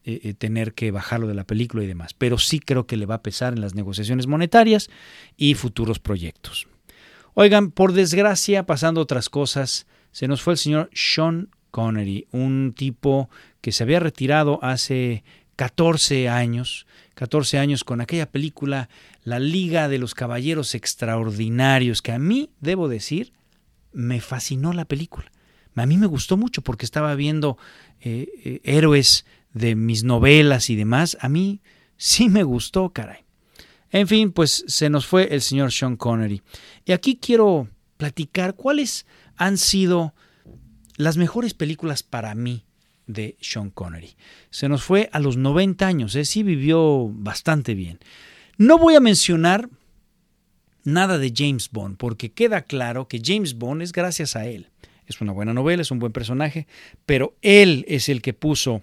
eh, 0.08 0.20
eh, 0.22 0.34
tener 0.34 0.72
que 0.72 0.92
bajarlo 0.92 1.26
de 1.26 1.34
la 1.34 1.42
película 1.42 1.82
y 1.82 1.88
demás. 1.88 2.14
Pero 2.14 2.38
sí 2.38 2.60
creo 2.60 2.86
que 2.86 2.96
le 2.96 3.06
va 3.06 3.16
a 3.16 3.22
pesar 3.24 3.54
en 3.54 3.60
las 3.60 3.74
negociaciones 3.74 4.28
monetarias 4.28 4.88
y 5.36 5.54
futuros 5.54 5.98
proyectos. 5.98 6.68
Oigan, 7.34 7.72
por 7.72 7.92
desgracia, 7.92 8.66
pasando 8.66 9.00
otras 9.00 9.28
cosas, 9.28 9.88
se 10.12 10.28
nos 10.28 10.42
fue 10.42 10.52
el 10.52 10.58
señor 10.58 10.90
Sean 10.94 11.48
Connery, 11.72 12.28
un 12.30 12.72
tipo 12.76 13.30
que 13.60 13.72
se 13.72 13.82
había 13.82 13.98
retirado 13.98 14.60
hace 14.62 15.24
14 15.56 16.28
años, 16.28 16.86
14 17.14 17.58
años 17.58 17.82
con 17.82 18.00
aquella 18.00 18.30
película 18.30 18.88
La 19.24 19.40
Liga 19.40 19.88
de 19.88 19.98
los 19.98 20.14
Caballeros 20.14 20.76
Extraordinarios, 20.76 22.00
que 22.00 22.12
a 22.12 22.20
mí, 22.20 22.50
debo 22.60 22.88
decir, 22.88 23.32
me 23.92 24.20
fascinó 24.20 24.72
la 24.72 24.84
película. 24.84 25.32
A 25.74 25.84
mí 25.84 25.96
me 25.96 26.06
gustó 26.06 26.36
mucho 26.36 26.62
porque 26.62 26.86
estaba 26.86 27.12
viendo 27.16 27.58
eh, 28.00 28.60
héroes 28.62 29.26
de 29.56 29.74
mis 29.74 30.04
novelas 30.04 30.68
y 30.68 30.76
demás, 30.76 31.16
a 31.22 31.30
mí 31.30 31.62
sí 31.96 32.28
me 32.28 32.42
gustó, 32.42 32.90
caray. 32.90 33.24
En 33.90 34.06
fin, 34.06 34.30
pues 34.30 34.64
se 34.68 34.90
nos 34.90 35.06
fue 35.06 35.34
el 35.34 35.40
señor 35.40 35.72
Sean 35.72 35.96
Connery. 35.96 36.42
Y 36.84 36.92
aquí 36.92 37.16
quiero 37.16 37.66
platicar 37.96 38.54
cuáles 38.54 39.06
han 39.36 39.56
sido 39.56 40.14
las 40.96 41.16
mejores 41.16 41.54
películas 41.54 42.02
para 42.02 42.34
mí 42.34 42.66
de 43.06 43.38
Sean 43.40 43.70
Connery. 43.70 44.16
Se 44.50 44.68
nos 44.68 44.82
fue 44.82 45.08
a 45.12 45.20
los 45.20 45.38
90 45.38 45.86
años, 45.86 46.14
¿eh? 46.16 46.26
sí 46.26 46.42
vivió 46.42 47.08
bastante 47.08 47.74
bien. 47.74 47.98
No 48.58 48.76
voy 48.76 48.94
a 48.94 49.00
mencionar 49.00 49.70
nada 50.84 51.16
de 51.16 51.32
James 51.34 51.70
Bond, 51.70 51.96
porque 51.96 52.30
queda 52.30 52.62
claro 52.62 53.08
que 53.08 53.22
James 53.24 53.56
Bond 53.56 53.80
es 53.80 53.92
gracias 53.92 54.36
a 54.36 54.46
él. 54.46 54.68
Es 55.06 55.22
una 55.22 55.32
buena 55.32 55.54
novela, 55.54 55.80
es 55.80 55.90
un 55.90 55.98
buen 55.98 56.12
personaje, 56.12 56.66
pero 57.06 57.36
él 57.40 57.86
es 57.88 58.10
el 58.10 58.20
que 58.20 58.34
puso 58.34 58.82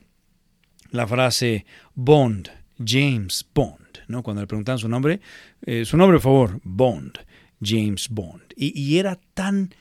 la 0.93 1.07
frase 1.07 1.65
Bond, 1.95 2.50
James 2.83 3.45
Bond, 3.53 4.00
¿no? 4.07 4.21
Cuando 4.21 4.41
le 4.41 4.47
preguntaban 4.47 4.77
su 4.79 4.88
nombre, 4.88 5.19
eh, 5.65 5.85
su 5.85 5.97
nombre, 5.97 6.17
por 6.17 6.23
favor, 6.23 6.62
Bond, 6.63 7.17
James 7.62 8.07
Bond. 8.09 8.43
Y, 8.55 8.97
era 8.97 9.19
tan, 9.33 9.73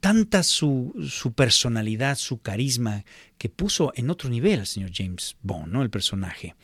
tanta 0.00 0.42
su, 0.42 0.94
su, 1.06 1.34
personalidad, 1.34 2.16
su 2.16 2.40
carisma, 2.40 3.04
que 3.36 3.50
puso 3.50 3.92
en 3.94 4.08
otro 4.08 4.30
nivel 4.30 4.60
al 4.60 4.66
señor 4.66 4.90
James 4.92 5.36
Bond, 5.42 5.70
¿no? 5.70 5.82
El 5.82 5.90
personaje. 5.90 6.54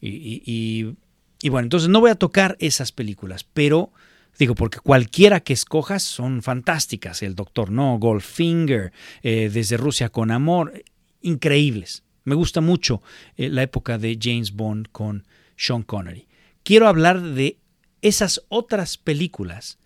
Y, 0.00 0.96
y, 1.40 1.48
bueno, 1.48 1.66
entonces 1.66 1.88
no 1.88 2.00
voy 2.00 2.10
a 2.10 2.16
tocar 2.16 2.56
esas 2.58 2.90
películas, 2.90 3.44
pero 3.44 3.92
digo, 4.36 4.56
porque 4.56 4.80
cualquiera 4.80 5.40
que 5.40 5.52
escojas 5.52 6.02
son 6.02 6.42
fantásticas. 6.42 7.22
El 7.22 7.36
Doctor 7.36 7.70
No, 7.70 7.98
Goldfinger, 8.00 8.92
eh, 9.22 9.48
Desde 9.52 9.76
Rusia 9.76 10.08
con 10.08 10.32
Amor, 10.32 10.82
increíbles 11.22 12.02
Me 12.28 12.34
gusta 12.34 12.60
mucho 12.60 13.02
eh, 13.36 13.48
la 13.48 13.62
época 13.62 13.96
de 13.96 14.18
James 14.20 14.52
Bond 14.52 14.88
con 14.92 15.26
Sean 15.56 15.82
Connery. 15.82 16.28
Quiero 16.62 16.86
hablar 16.86 17.22
de 17.22 17.58
esas 18.02 18.44
otras 18.48 18.98
películas 18.98 19.78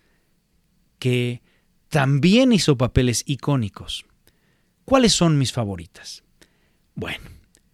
que 0.99 1.41
también 1.87 2.51
hizo 2.51 2.77
papeles 2.77 3.23
icónicos. 3.27 4.05
¿Cuáles 4.83 5.13
son 5.13 5.37
mis 5.37 5.53
favoritas? 5.53 6.23
Bueno, 6.95 7.23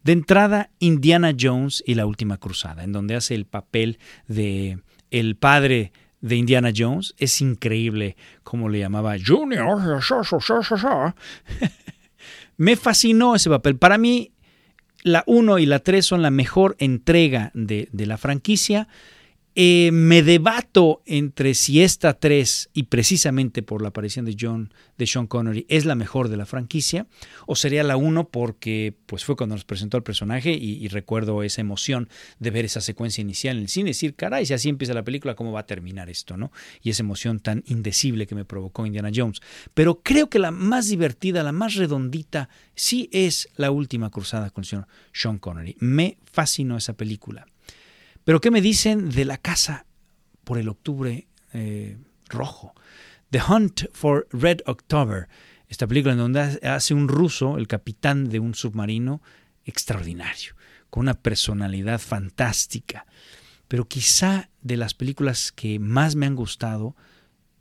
de 0.04 0.12
entrada, 0.12 0.70
Indiana 0.78 1.34
Jones 1.38 1.84
y 1.86 1.96
la 1.96 2.06
Última 2.06 2.38
Cruzada, 2.38 2.84
en 2.84 2.92
donde 2.92 3.16
hace 3.16 3.34
el 3.34 3.46
papel 3.46 3.98
de 4.28 4.84
el 5.10 5.36
padre 5.36 5.92
de 6.22 6.36
Indiana 6.36 6.72
Jones. 6.76 7.16
Es 7.18 7.42
increíble 7.42 8.18
cómo 8.44 8.70
le 8.70 8.80
llamaba 8.80 9.16
Junior. 9.18 9.82
Me 12.58 12.76
fascinó 12.76 13.36
ese 13.36 13.50
papel. 13.50 13.78
Para 13.78 13.98
mí, 13.98 14.34
la 15.04 15.24
1 15.28 15.60
y 15.60 15.66
la 15.66 15.80
3 15.80 16.06
son 16.06 16.22
la 16.22 16.32
mejor 16.32 16.76
entrega 16.80 17.52
de, 17.54 17.90
de 17.92 18.06
la 18.06 18.18
franquicia. 18.18 18.88
Eh, 19.56 19.90
me 19.92 20.22
debato 20.22 21.02
entre 21.06 21.54
si 21.54 21.82
esta 21.82 22.14
3, 22.14 22.70
y 22.74 22.84
precisamente 22.84 23.64
por 23.64 23.82
la 23.82 23.90
aparición 23.90 24.26
de 24.26 24.38
John, 24.40 24.74
de 24.98 25.08
Sean 25.08 25.28
Connery, 25.28 25.66
es 25.70 25.86
la 25.86 25.96
mejor 25.96 26.30
de 26.30 26.38
la 26.38 26.46
franquicia, 26.46 27.08
o 27.48 27.56
sería 27.56 27.84
la 27.84 27.98
1 27.98 28.30
porque 28.30 28.96
pues 29.06 29.26
fue 29.26 29.36
cuando 29.36 29.56
nos 29.56 29.66
presentó 29.66 29.98
el 29.98 30.04
personaje 30.04 30.52
y, 30.52 30.88
recuerdo 30.90 31.44
esa 31.44 31.62
emoción 31.62 32.10
de 32.40 32.52
ver 32.52 32.66
esa 32.66 32.82
secuencia 32.82 33.22
inicial 33.22 33.58
en 33.58 33.64
el 33.64 33.70
cine, 33.70 33.90
decir, 33.90 34.16
caray, 34.16 34.46
si 34.46 34.54
así 34.54 34.70
empieza 34.70 34.94
la 34.94 35.04
película, 35.04 35.36
¿cómo 35.36 35.52
va 35.52 35.62
a 35.62 35.66
terminar 35.66 36.10
esto? 36.10 36.38
¿no? 36.38 36.52
Y 36.82 36.90
esa 36.90 37.04
emoción 37.04 37.40
tan 37.40 37.64
indecible 37.68 38.28
que 38.28 38.36
me 38.36 38.46
provocó 38.46 38.86
Indiana 38.86 39.12
Jones. 39.14 39.42
Pero 39.74 40.02
creo 40.02 40.30
que 40.30 40.40
la 40.40 40.52
más 40.52 40.90
divertida, 40.90 41.44
la 41.44 41.52
más 41.52 41.76
redondita, 41.76 42.50
sí 42.76 43.10
es 43.12 43.50
la 43.56 43.72
última 43.72 44.10
cruzada 44.10 44.50
con 44.52 44.64
el 44.64 44.68
señor 44.68 44.88
Sean 45.14 45.38
Connery. 45.38 45.76
Me 45.80 46.18
fascinó 46.32 46.78
esa 46.78 46.94
película. 46.94 47.46
Pero 48.30 48.42
¿qué 48.42 48.52
me 48.52 48.62
dicen 48.62 49.10
de 49.10 49.26
la 49.26 49.40
casa 49.40 49.88
por 50.44 50.60
el 50.60 50.70
octubre 50.70 51.28
eh, 51.52 51.98
rojo? 52.28 52.76
The 53.32 53.42
Hunt 53.42 53.86
for 53.92 54.28
Red 54.32 54.60
October, 54.68 55.28
esta 55.68 55.88
película 55.88 56.12
en 56.14 56.20
donde 56.20 56.60
hace 56.62 56.94
un 56.94 57.08
ruso, 57.08 57.58
el 57.58 57.68
capitán 57.68 58.30
de 58.30 58.40
un 58.40 58.54
submarino 58.54 59.24
extraordinario, 59.66 60.54
con 60.92 61.02
una 61.02 61.16
personalidad 61.16 62.00
fantástica. 62.00 63.08
Pero 63.68 63.88
quizá 63.88 64.52
de 64.62 64.78
las 64.78 64.94
películas 64.94 65.52
que 65.52 65.80
más 65.80 66.14
me 66.14 66.28
han 66.28 66.36
gustado 66.36 66.96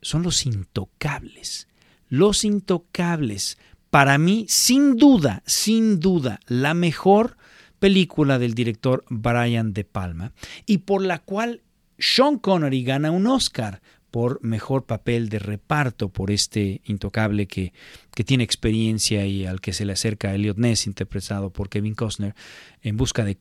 son 0.03 0.23
Los 0.23 0.45
Intocables. 0.45 1.67
Los 2.11 2.45
Intocables, 2.45 3.57
para 3.89 4.19
mí, 4.19 4.45
sin 4.51 4.97
duda, 4.99 5.43
sin 5.47 5.99
duda, 5.99 6.41
la 6.47 6.75
mejor 6.75 7.39
película 7.79 8.39
del 8.39 8.55
director 8.55 9.05
Brian 9.09 9.73
De 9.73 9.85
Palma 9.85 10.33
y 10.67 10.79
por 10.79 11.03
la 11.03 11.19
cual 11.19 11.63
Sean 11.99 12.39
Connery 12.39 12.85
gana 12.85 13.11
un 13.11 13.27
Oscar 13.27 13.81
por 14.11 14.43
mejor 14.43 14.87
papel 14.87 15.29
de 15.29 15.39
reparto 15.39 16.09
por 16.09 16.31
este 16.31 16.81
intocable 16.85 17.47
que, 17.47 17.73
que 18.15 18.25
tiene 18.25 18.45
experiencia 18.45 19.27
y 19.27 19.47
al 19.47 19.61
que 19.61 19.73
se 19.73 19.85
le 19.85 19.93
acerca 19.93 20.35
Elliot 20.35 20.57
Ness, 20.57 20.87
interpretado 20.87 21.51
por 21.51 21.69
Kevin 21.69 21.95
Costner, 21.95 22.35
en 22.83 22.97
busca 22.97 23.25
de 23.25 23.37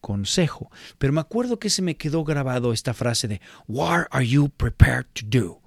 consejo. 0.00 0.70
Pero 0.98 1.12
me 1.12 1.20
acuerdo 1.20 1.58
que 1.58 1.70
se 1.70 1.82
me 1.82 1.96
quedó 1.96 2.24
grabado 2.24 2.72
esta 2.72 2.94
frase 2.94 3.28
de 3.28 3.40
What 3.66 4.06
are 4.10 4.26
you 4.26 4.48
prepared 4.48 5.06
to 5.14 5.26
do? 5.26 5.65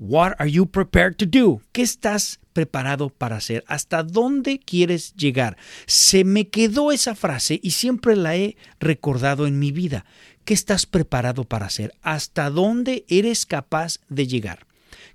What 0.00 0.36
are 0.38 0.50
you 0.50 0.64
prepared 0.64 1.16
to 1.16 1.26
do? 1.26 1.60
¿Qué 1.72 1.82
estás 1.82 2.40
preparado 2.54 3.10
para 3.10 3.36
hacer? 3.36 3.64
¿Hasta 3.66 4.02
dónde 4.02 4.58
quieres 4.58 5.12
llegar? 5.14 5.58
Se 5.84 6.24
me 6.24 6.48
quedó 6.48 6.90
esa 6.90 7.14
frase 7.14 7.60
y 7.62 7.72
siempre 7.72 8.16
la 8.16 8.34
he 8.34 8.56
recordado 8.80 9.46
en 9.46 9.58
mi 9.58 9.72
vida. 9.72 10.06
¿Qué 10.46 10.54
estás 10.54 10.86
preparado 10.86 11.44
para 11.44 11.66
hacer? 11.66 11.92
¿Hasta 12.00 12.48
dónde 12.48 13.04
eres 13.08 13.44
capaz 13.44 13.98
de 14.08 14.26
llegar? 14.26 14.66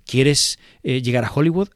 ¿Quieres 0.04 0.60
eh, 0.84 1.02
llegar 1.02 1.24
a 1.24 1.32
Hollywood? 1.32 1.70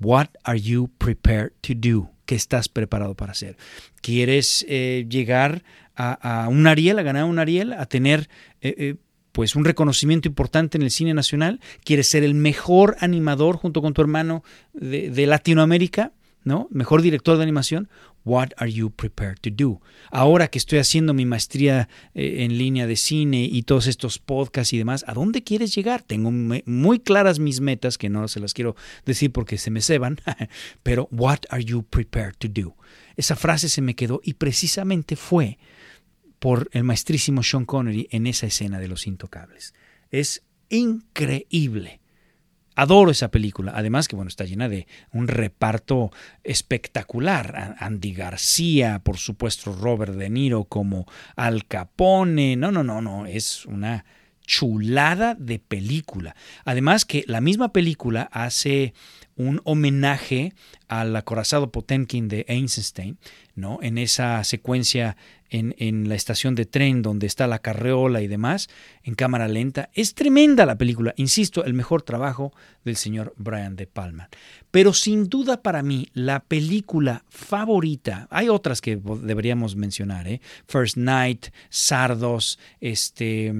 What 0.00 0.30
are 0.42 0.60
you 0.60 0.90
prepared 0.98 1.52
to 1.60 1.74
do? 1.76 2.10
¿Qué 2.26 2.34
estás 2.34 2.68
preparado 2.68 3.14
para 3.14 3.32
hacer? 3.32 3.56
¿Quieres 4.00 4.66
eh, 4.68 5.06
llegar 5.08 5.62
a, 5.94 6.48
un 6.50 6.66
Ariel, 6.66 6.98
a 6.98 7.02
ganar 7.02 7.22
un 7.22 7.38
Ariel, 7.38 7.72
a 7.72 7.86
tener 7.86 8.28
eh, 8.62 8.96
pues 9.32 9.56
un 9.56 9.64
reconocimiento 9.64 10.28
importante 10.28 10.76
en 10.76 10.82
el 10.82 10.90
cine 10.90 11.14
nacional, 11.14 11.60
quieres 11.84 12.08
ser 12.08 12.22
el 12.22 12.34
mejor 12.34 12.96
animador 13.00 13.56
junto 13.56 13.82
con 13.82 13.94
tu 13.94 14.02
hermano 14.02 14.44
de, 14.74 15.26
Latinoamérica, 15.26 16.12
¿no? 16.44 16.68
Mejor 16.70 17.02
director 17.02 17.36
de 17.36 17.42
animación. 17.42 17.88
What 18.24 18.50
are 18.56 18.70
you 18.70 18.90
prepared 18.90 19.38
to 19.40 19.50
do? 19.50 19.80
Ahora 20.10 20.48
que 20.48 20.58
estoy 20.58 20.78
haciendo 20.78 21.12
mi 21.12 21.24
maestría 21.26 21.88
eh, 22.14 22.44
en 22.44 22.56
línea 22.56 22.86
de 22.86 22.94
cine 22.94 23.48
y 23.50 23.62
todos 23.62 23.88
estos 23.88 24.18
podcasts 24.18 24.72
y 24.72 24.78
demás, 24.78 25.04
¿a 25.08 25.14
dónde 25.14 25.42
quieres 25.42 25.74
llegar? 25.74 26.02
Tengo 26.02 26.30
muy 26.30 27.00
claras 27.00 27.40
mis 27.40 27.60
metas, 27.60 27.98
que 27.98 28.10
no 28.10 28.28
se 28.28 28.38
las 28.38 28.54
quiero 28.54 28.76
decir 29.04 29.32
porque 29.32 29.58
se 29.58 29.70
me 29.70 29.80
ceban, 29.80 30.18
pero 30.82 31.08
what 31.10 31.40
are 31.50 31.64
you 31.64 31.82
prepared 31.82 32.34
to 32.38 32.48
do? 32.48 32.76
Esa 33.16 33.34
frase 33.34 33.68
se 33.68 33.82
me 33.82 33.94
quedó 33.94 34.20
y 34.22 34.34
precisamente 34.34 35.16
fue 35.16 35.58
por 36.42 36.68
el 36.72 36.82
maestrísimo 36.82 37.44
Sean 37.44 37.64
Connery 37.64 38.08
en 38.10 38.26
esa 38.26 38.46
escena 38.46 38.80
de 38.80 38.88
Los 38.88 39.06
Intocables. 39.06 39.74
Es 40.10 40.42
increíble. 40.70 42.00
Adoro 42.74 43.12
esa 43.12 43.30
película. 43.30 43.70
Además 43.76 44.08
que 44.08 44.16
bueno, 44.16 44.28
está 44.28 44.44
llena 44.44 44.68
de 44.68 44.88
un 45.12 45.28
reparto 45.28 46.10
espectacular. 46.42 47.76
Andy 47.78 48.12
García, 48.12 49.02
por 49.04 49.18
supuesto 49.18 49.72
Robert 49.72 50.14
De 50.14 50.30
Niro 50.30 50.64
como 50.64 51.06
Al 51.36 51.64
Capone. 51.66 52.56
No, 52.56 52.72
no, 52.72 52.82
no, 52.82 53.00
no. 53.00 53.26
Es 53.26 53.64
una 53.66 54.04
chulada 54.44 55.36
de 55.36 55.60
película. 55.60 56.34
Además 56.64 57.04
que 57.04 57.22
la 57.28 57.40
misma 57.40 57.72
película 57.72 58.28
hace 58.32 58.94
un 59.36 59.60
homenaje 59.64 60.54
al 60.88 61.14
acorazado 61.14 61.70
Potemkin 61.70 62.26
de 62.26 62.44
Einstein, 62.48 63.18
¿no? 63.54 63.78
En 63.80 63.96
esa 63.96 64.42
secuencia 64.44 65.16
en, 65.52 66.08
la 66.08 66.14
estación 66.14 66.54
de 66.54 66.64
tren 66.64 67.02
donde 67.02 67.26
está 67.26 67.46
la 67.46 67.58
carreola 67.58 68.22
y 68.22 68.26
demás, 68.26 68.68
en 69.02 69.14
cámara 69.14 69.48
lenta. 69.48 69.90
Es 69.92 70.14
tremenda 70.14 70.64
la 70.64 70.78
película, 70.78 71.12
insisto, 71.16 71.64
el 71.64 71.74
mejor 71.74 72.02
trabajo 72.02 72.52
del 72.84 72.96
señor 72.96 73.34
Brian 73.36 73.76
De 73.76 73.86
Palma. 73.86 74.28
Pero 74.70 74.94
sin 74.94 75.28
duda 75.28 75.62
para 75.62 75.82
mí, 75.82 76.08
la 76.14 76.40
película 76.40 77.24
favorita, 77.28 78.26
hay 78.30 78.48
otras 78.48 78.80
que 78.80 78.96
deberíamos 78.96 79.76
mencionar, 79.76 80.26
¿eh? 80.26 80.40
First 80.66 80.96
Night, 80.96 81.48
Sardos, 81.68 82.58
este, 82.80 83.52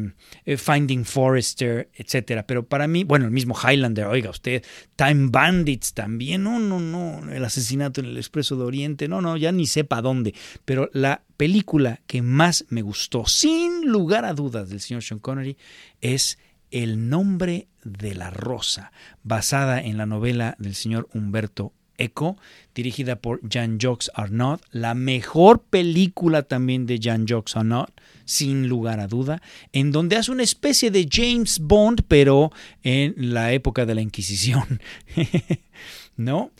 eh, 0.46 0.56
Finding 0.56 1.04
Forrester, 1.04 1.90
etcétera. 1.94 2.46
Pero 2.46 2.64
para 2.64 2.88
mí, 2.88 3.04
bueno, 3.04 3.26
el 3.26 3.30
mismo 3.30 3.54
Highlander, 3.54 4.06
oiga 4.06 4.30
usted, 4.30 4.64
Time 4.96 5.28
Bandits 5.30 5.92
también, 5.92 6.42
no, 6.44 6.58
no, 6.58 6.80
no, 6.80 7.30
el 7.30 7.44
asesinato 7.44 8.00
en 8.00 8.06
el 8.06 8.16
Expreso 8.16 8.56
de 8.56 8.64
Oriente, 8.64 9.06
no, 9.06 9.20
no, 9.20 9.36
ya 9.36 9.52
ni 9.52 9.66
sepa 9.66 10.00
dónde. 10.00 10.34
Pero 10.64 10.88
la 10.94 11.22
película 11.42 12.00
que 12.06 12.22
más 12.22 12.66
me 12.68 12.82
gustó, 12.82 13.26
sin 13.26 13.88
lugar 13.88 14.24
a 14.24 14.32
dudas, 14.32 14.70
del 14.70 14.78
señor 14.78 15.02
Sean 15.02 15.18
Connery 15.18 15.56
es 16.00 16.38
El 16.70 17.08
nombre 17.08 17.66
de 17.82 18.14
la 18.14 18.30
rosa, 18.30 18.92
basada 19.24 19.80
en 19.80 19.96
la 19.96 20.06
novela 20.06 20.54
del 20.60 20.76
señor 20.76 21.08
Humberto 21.12 21.72
Eco, 21.98 22.36
dirigida 22.76 23.16
por 23.16 23.40
Jean-Jacques 23.42 24.12
Arnaud, 24.14 24.60
la 24.70 24.94
mejor 24.94 25.64
película 25.64 26.44
también 26.44 26.86
de 26.86 27.00
Jean-Jacques 27.00 27.56
Arnaud, 27.56 27.88
sin 28.24 28.68
lugar 28.68 29.00
a 29.00 29.08
duda, 29.08 29.42
en 29.72 29.90
donde 29.90 30.14
hace 30.14 30.30
una 30.30 30.44
especie 30.44 30.92
de 30.92 31.08
James 31.10 31.58
Bond, 31.58 32.02
pero 32.06 32.52
en 32.84 33.34
la 33.34 33.52
época 33.52 33.84
de 33.84 33.96
la 33.96 34.00
Inquisición. 34.00 34.80
¿No? 36.16 36.52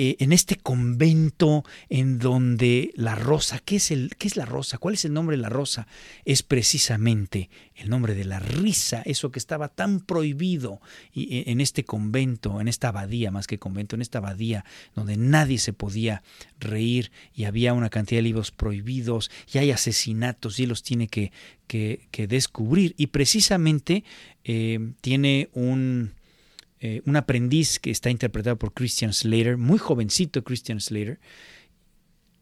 Eh, 0.00 0.14
en 0.20 0.32
este 0.32 0.54
convento 0.54 1.64
en 1.88 2.20
donde 2.20 2.92
la 2.94 3.16
rosa, 3.16 3.58
¿qué 3.58 3.76
es, 3.76 3.90
el, 3.90 4.12
¿qué 4.16 4.28
es 4.28 4.36
la 4.36 4.44
rosa? 4.44 4.78
¿Cuál 4.78 4.94
es 4.94 5.04
el 5.04 5.12
nombre 5.12 5.36
de 5.36 5.42
la 5.42 5.48
rosa? 5.48 5.88
Es 6.24 6.44
precisamente 6.44 7.50
el 7.74 7.90
nombre 7.90 8.14
de 8.14 8.24
la 8.24 8.38
risa, 8.38 9.02
eso 9.04 9.32
que 9.32 9.40
estaba 9.40 9.66
tan 9.66 9.98
prohibido 9.98 10.80
y, 11.12 11.38
e, 11.38 11.50
en 11.50 11.60
este 11.60 11.82
convento, 11.82 12.60
en 12.60 12.68
esta 12.68 12.90
abadía, 12.90 13.32
más 13.32 13.48
que 13.48 13.58
convento, 13.58 13.96
en 13.96 14.02
esta 14.02 14.18
abadía 14.18 14.64
donde 14.94 15.16
nadie 15.16 15.58
se 15.58 15.72
podía 15.72 16.22
reír 16.60 17.10
y 17.34 17.46
había 17.46 17.72
una 17.72 17.90
cantidad 17.90 18.18
de 18.18 18.22
libros 18.22 18.52
prohibidos 18.52 19.32
y 19.52 19.58
hay 19.58 19.72
asesinatos 19.72 20.60
y 20.60 20.66
los 20.66 20.84
tiene 20.84 21.08
que, 21.08 21.32
que, 21.66 22.26
descubrir. 22.28 22.94
Y 22.96 23.08
precisamente 23.08 24.04
eh, 24.44 24.92
tiene 25.00 25.48
un 25.54 26.12
eh, 26.80 27.02
un 27.06 27.16
aprendiz 27.16 27.78
que 27.78 27.90
está 27.90 28.10
interpretado 28.10 28.56
por 28.56 28.72
Christian 28.72 29.12
Slater, 29.12 29.56
muy 29.56 29.78
jovencito 29.78 30.44
Christian 30.44 30.80
Slater, 30.80 31.18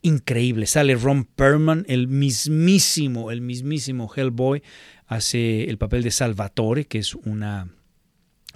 increíble. 0.02 0.66
Sale 0.66 0.94
Ron 0.94 1.24
Perlman, 1.24 1.84
el 1.88 2.06
mismísimo, 2.06 3.30
el 3.30 3.40
mismísimo 3.40 4.10
Hellboy, 4.14 4.62
hace 5.06 5.64
el 5.64 5.78
papel 5.78 6.02
de 6.02 6.10
Salvatore, 6.10 6.84
que 6.84 6.98
es 6.98 7.14
una, 7.14 7.70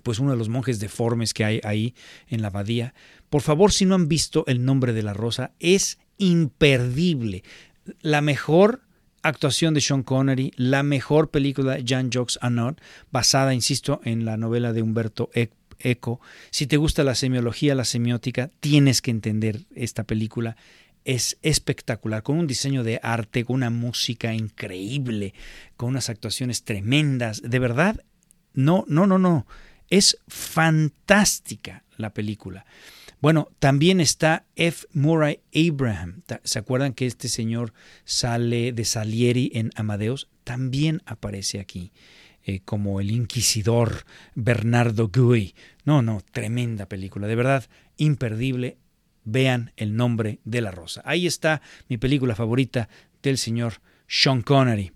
pues 0.02 0.18
uno 0.18 0.32
de 0.32 0.36
los 0.36 0.48
monjes 0.48 0.80
deformes 0.80 1.34
que 1.34 1.44
hay 1.44 1.60
ahí 1.64 1.94
en 2.28 2.42
la 2.42 2.48
abadía. 2.48 2.94
Por 3.30 3.42
favor, 3.42 3.72
si 3.72 3.84
no 3.86 3.94
han 3.94 4.08
visto 4.08 4.44
El 4.46 4.64
nombre 4.64 4.92
de 4.92 5.02
la 5.02 5.14
rosa, 5.14 5.52
es 5.60 5.98
imperdible. 6.18 7.42
La 8.00 8.20
mejor 8.20 8.82
actuación 9.22 9.74
de 9.74 9.80
Sean 9.80 10.02
Connery, 10.02 10.52
la 10.56 10.82
mejor 10.82 11.30
película 11.30 11.74
de 11.74 11.84
Jean-Jacques 11.84 12.38
Anot, 12.40 12.80
basada, 13.10 13.54
insisto, 13.54 14.00
en 14.04 14.24
la 14.24 14.36
novela 14.36 14.72
de 14.72 14.82
Humberto 14.82 15.30
Eco. 15.32 15.59
Si 16.50 16.66
te 16.66 16.76
gusta 16.76 17.04
la 17.04 17.14
semiología, 17.14 17.74
la 17.74 17.84
semiótica, 17.84 18.50
tienes 18.60 19.02
que 19.02 19.10
entender 19.10 19.62
esta 19.74 20.04
película. 20.04 20.56
Es 21.04 21.38
espectacular, 21.42 22.22
con 22.22 22.38
un 22.38 22.46
diseño 22.46 22.84
de 22.84 23.00
arte, 23.02 23.44
con 23.44 23.56
una 23.56 23.70
música 23.70 24.34
increíble, 24.34 25.34
con 25.76 25.90
unas 25.90 26.10
actuaciones 26.10 26.64
tremendas. 26.64 27.42
De 27.42 27.58
verdad, 27.58 28.04
no, 28.52 28.84
no, 28.88 29.06
no, 29.06 29.18
no. 29.18 29.46
Es 29.88 30.18
fantástica 30.28 31.84
la 31.96 32.12
película. 32.12 32.66
Bueno, 33.20 33.48
también 33.58 34.00
está 34.00 34.46
F. 34.56 34.86
Murray 34.92 35.40
Abraham. 35.54 36.22
¿Se 36.42 36.58
acuerdan 36.58 36.94
que 36.94 37.06
este 37.06 37.28
señor 37.28 37.72
sale 38.04 38.72
de 38.72 38.84
Salieri 38.84 39.50
en 39.54 39.70
Amadeus? 39.74 40.28
También 40.44 41.02
aparece 41.04 41.60
aquí 41.60 41.92
eh, 42.44 42.60
como 42.64 43.00
el 43.00 43.10
inquisidor 43.10 44.04
Bernardo 44.34 45.08
Guy. 45.08 45.54
No, 45.84 46.02
no, 46.02 46.22
tremenda 46.32 46.86
película, 46.86 47.26
de 47.26 47.36
verdad, 47.36 47.64
imperdible. 47.96 48.78
Vean 49.24 49.72
el 49.76 49.96
nombre 49.96 50.40
de 50.44 50.62
la 50.62 50.70
rosa. 50.70 51.02
Ahí 51.04 51.26
está 51.26 51.60
mi 51.88 51.98
película 51.98 52.34
favorita 52.34 52.88
del 53.22 53.38
señor 53.38 53.74
Sean 54.08 54.42
Connery. 54.42 54.92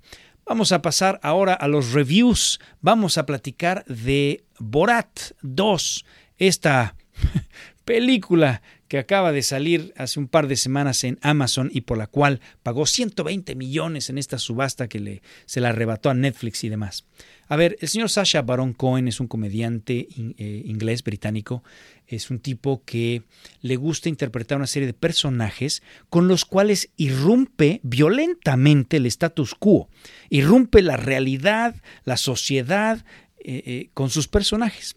Vamos 0.47 0.73
a 0.73 0.83
pasar 0.83 1.21
ahora 1.23 1.55
a 1.55 1.69
los 1.69 1.93
reviews. 1.93 2.61
Vamos 2.81 3.17
a 3.17 3.27
platicar 3.27 3.85
de 3.87 4.45
Borat 4.59 5.33
2, 5.43 6.05
esta 6.39 6.97
película 7.85 8.63
que 8.89 8.99
acaba 8.99 9.33
de 9.33 9.43
salir 9.43 9.93
hace 9.97 10.21
un 10.21 10.29
par 10.29 10.47
de 10.47 10.57
semanas 10.57 11.03
en 11.05 11.19
Amazon 11.23 11.71
y 11.73 11.81
por 11.81 11.99
la 11.99 12.07
cual 12.07 12.41
pagó 12.63 12.87
120 12.87 13.55
millones 13.55 14.11
en 14.11 14.19
esta 14.19 14.39
subasta 14.39 14.89
que 14.89 15.01
le, 15.01 15.23
se 15.47 15.61
la 15.61 15.71
arrebató 15.71 16.11
a 16.11 16.15
Netflix 16.15 16.63
y 16.65 16.69
demás. 16.69 17.05
A 17.49 17.57
ver, 17.57 17.77
el 17.81 17.89
señor 17.89 18.11
Sasha 18.11 18.43
Baron 18.43 18.73
Cohen 18.73 19.09
es 19.09 19.21
un 19.21 19.27
comediante 19.27 20.09
eh, 20.17 20.63
inglés, 20.65 21.03
británico. 21.05 21.63
Es 22.07 22.31
un 22.31 22.39
tipo 22.39 22.83
que 22.85 23.23
le 23.61 23.77
gusta 23.77 24.09
interpretar 24.09 24.59
una 24.59 24.67
serie 24.67 24.87
de 24.87 24.95
personajes 24.95 25.83
con 26.11 26.29
los 26.29 26.45
cuales 26.45 26.91
irrumpe 26.97 27.81
violentamente 27.83 28.97
el 28.99 29.07
status 29.07 29.55
quo, 29.55 29.89
irrumpe 30.31 30.83
la 30.83 30.97
realidad, 30.97 31.77
la 32.05 32.17
sociedad 32.17 33.05
eh, 33.39 33.63
eh, 33.67 33.91
con 33.95 34.11
sus 34.11 34.29
personajes. 34.29 34.97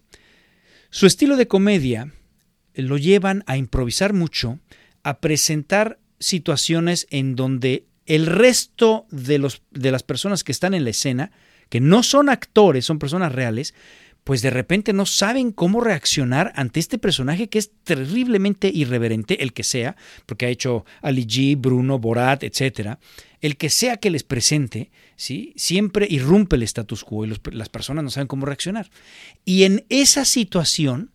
Su 0.90 1.06
estilo 1.06 1.36
de 1.36 1.48
comedia 1.48 2.12
lo 2.74 2.96
llevan 2.96 3.44
a 3.46 3.56
improvisar 3.56 4.14
mucho, 4.14 4.58
a 5.02 5.20
presentar 5.20 5.98
situaciones 6.18 7.06
en 7.10 7.36
donde 7.36 7.86
el 8.06 8.26
resto 8.26 9.06
de, 9.10 9.38
los, 9.38 9.62
de 9.70 9.90
las 9.90 10.02
personas 10.02 10.44
que 10.44 10.52
están 10.52 10.72
en 10.72 10.84
la 10.84 10.90
escena, 10.90 11.30
que 11.68 11.80
no 11.80 12.02
son 12.02 12.28
actores, 12.28 12.84
son 12.84 12.98
personas 12.98 13.32
reales, 13.32 13.74
pues 14.24 14.42
de 14.42 14.50
repente 14.50 14.92
no 14.92 15.06
saben 15.06 15.52
cómo 15.52 15.80
reaccionar 15.80 16.52
ante 16.54 16.80
este 16.80 16.98
personaje 16.98 17.48
que 17.48 17.58
es 17.58 17.70
terriblemente 17.84 18.70
irreverente, 18.72 19.42
el 19.42 19.54
que 19.54 19.64
sea, 19.64 19.96
porque 20.26 20.46
ha 20.46 20.50
hecho 20.50 20.84
Ali 21.00 21.26
G, 21.26 21.56
Bruno, 21.58 21.98
Borat, 21.98 22.42
etc. 22.42 22.98
El 23.40 23.56
que 23.56 23.70
sea 23.70 23.96
que 23.96 24.10
les 24.10 24.24
presente, 24.24 24.90
¿sí? 25.16 25.54
siempre 25.56 26.06
irrumpe 26.10 26.56
el 26.56 26.62
status 26.64 27.04
quo 27.04 27.24
y 27.24 27.34
las 27.52 27.68
personas 27.70 28.04
no 28.04 28.10
saben 28.10 28.26
cómo 28.26 28.44
reaccionar. 28.44 28.90
Y 29.46 29.62
en 29.62 29.86
esa 29.88 30.26
situación, 30.26 31.10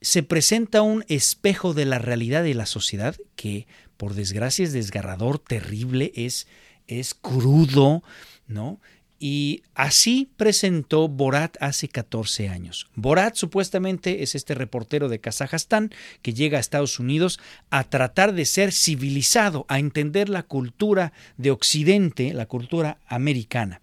se 0.00 0.22
presenta 0.22 0.82
un 0.82 1.04
espejo 1.08 1.74
de 1.74 1.84
la 1.84 1.98
realidad 1.98 2.42
de 2.42 2.54
la 2.54 2.66
sociedad 2.66 3.16
que, 3.36 3.66
por 3.96 4.14
desgracia, 4.14 4.64
es 4.64 4.72
desgarrador, 4.72 5.38
terrible, 5.38 6.12
es, 6.14 6.46
es 6.86 7.14
crudo, 7.14 8.02
¿no? 8.46 8.80
Y 9.22 9.64
así 9.74 10.30
presentó 10.38 11.06
Borat 11.06 11.58
hace 11.60 11.88
14 11.88 12.48
años. 12.48 12.88
Borat 12.94 13.34
supuestamente 13.34 14.22
es 14.22 14.34
este 14.34 14.54
reportero 14.54 15.10
de 15.10 15.20
Kazajstán 15.20 15.90
que 16.22 16.32
llega 16.32 16.56
a 16.56 16.60
Estados 16.60 16.98
Unidos 16.98 17.38
a 17.68 17.84
tratar 17.84 18.32
de 18.32 18.46
ser 18.46 18.72
civilizado, 18.72 19.66
a 19.68 19.78
entender 19.78 20.30
la 20.30 20.42
cultura 20.42 21.12
de 21.36 21.50
Occidente, 21.50 22.32
la 22.32 22.46
cultura 22.46 22.98
americana. 23.06 23.82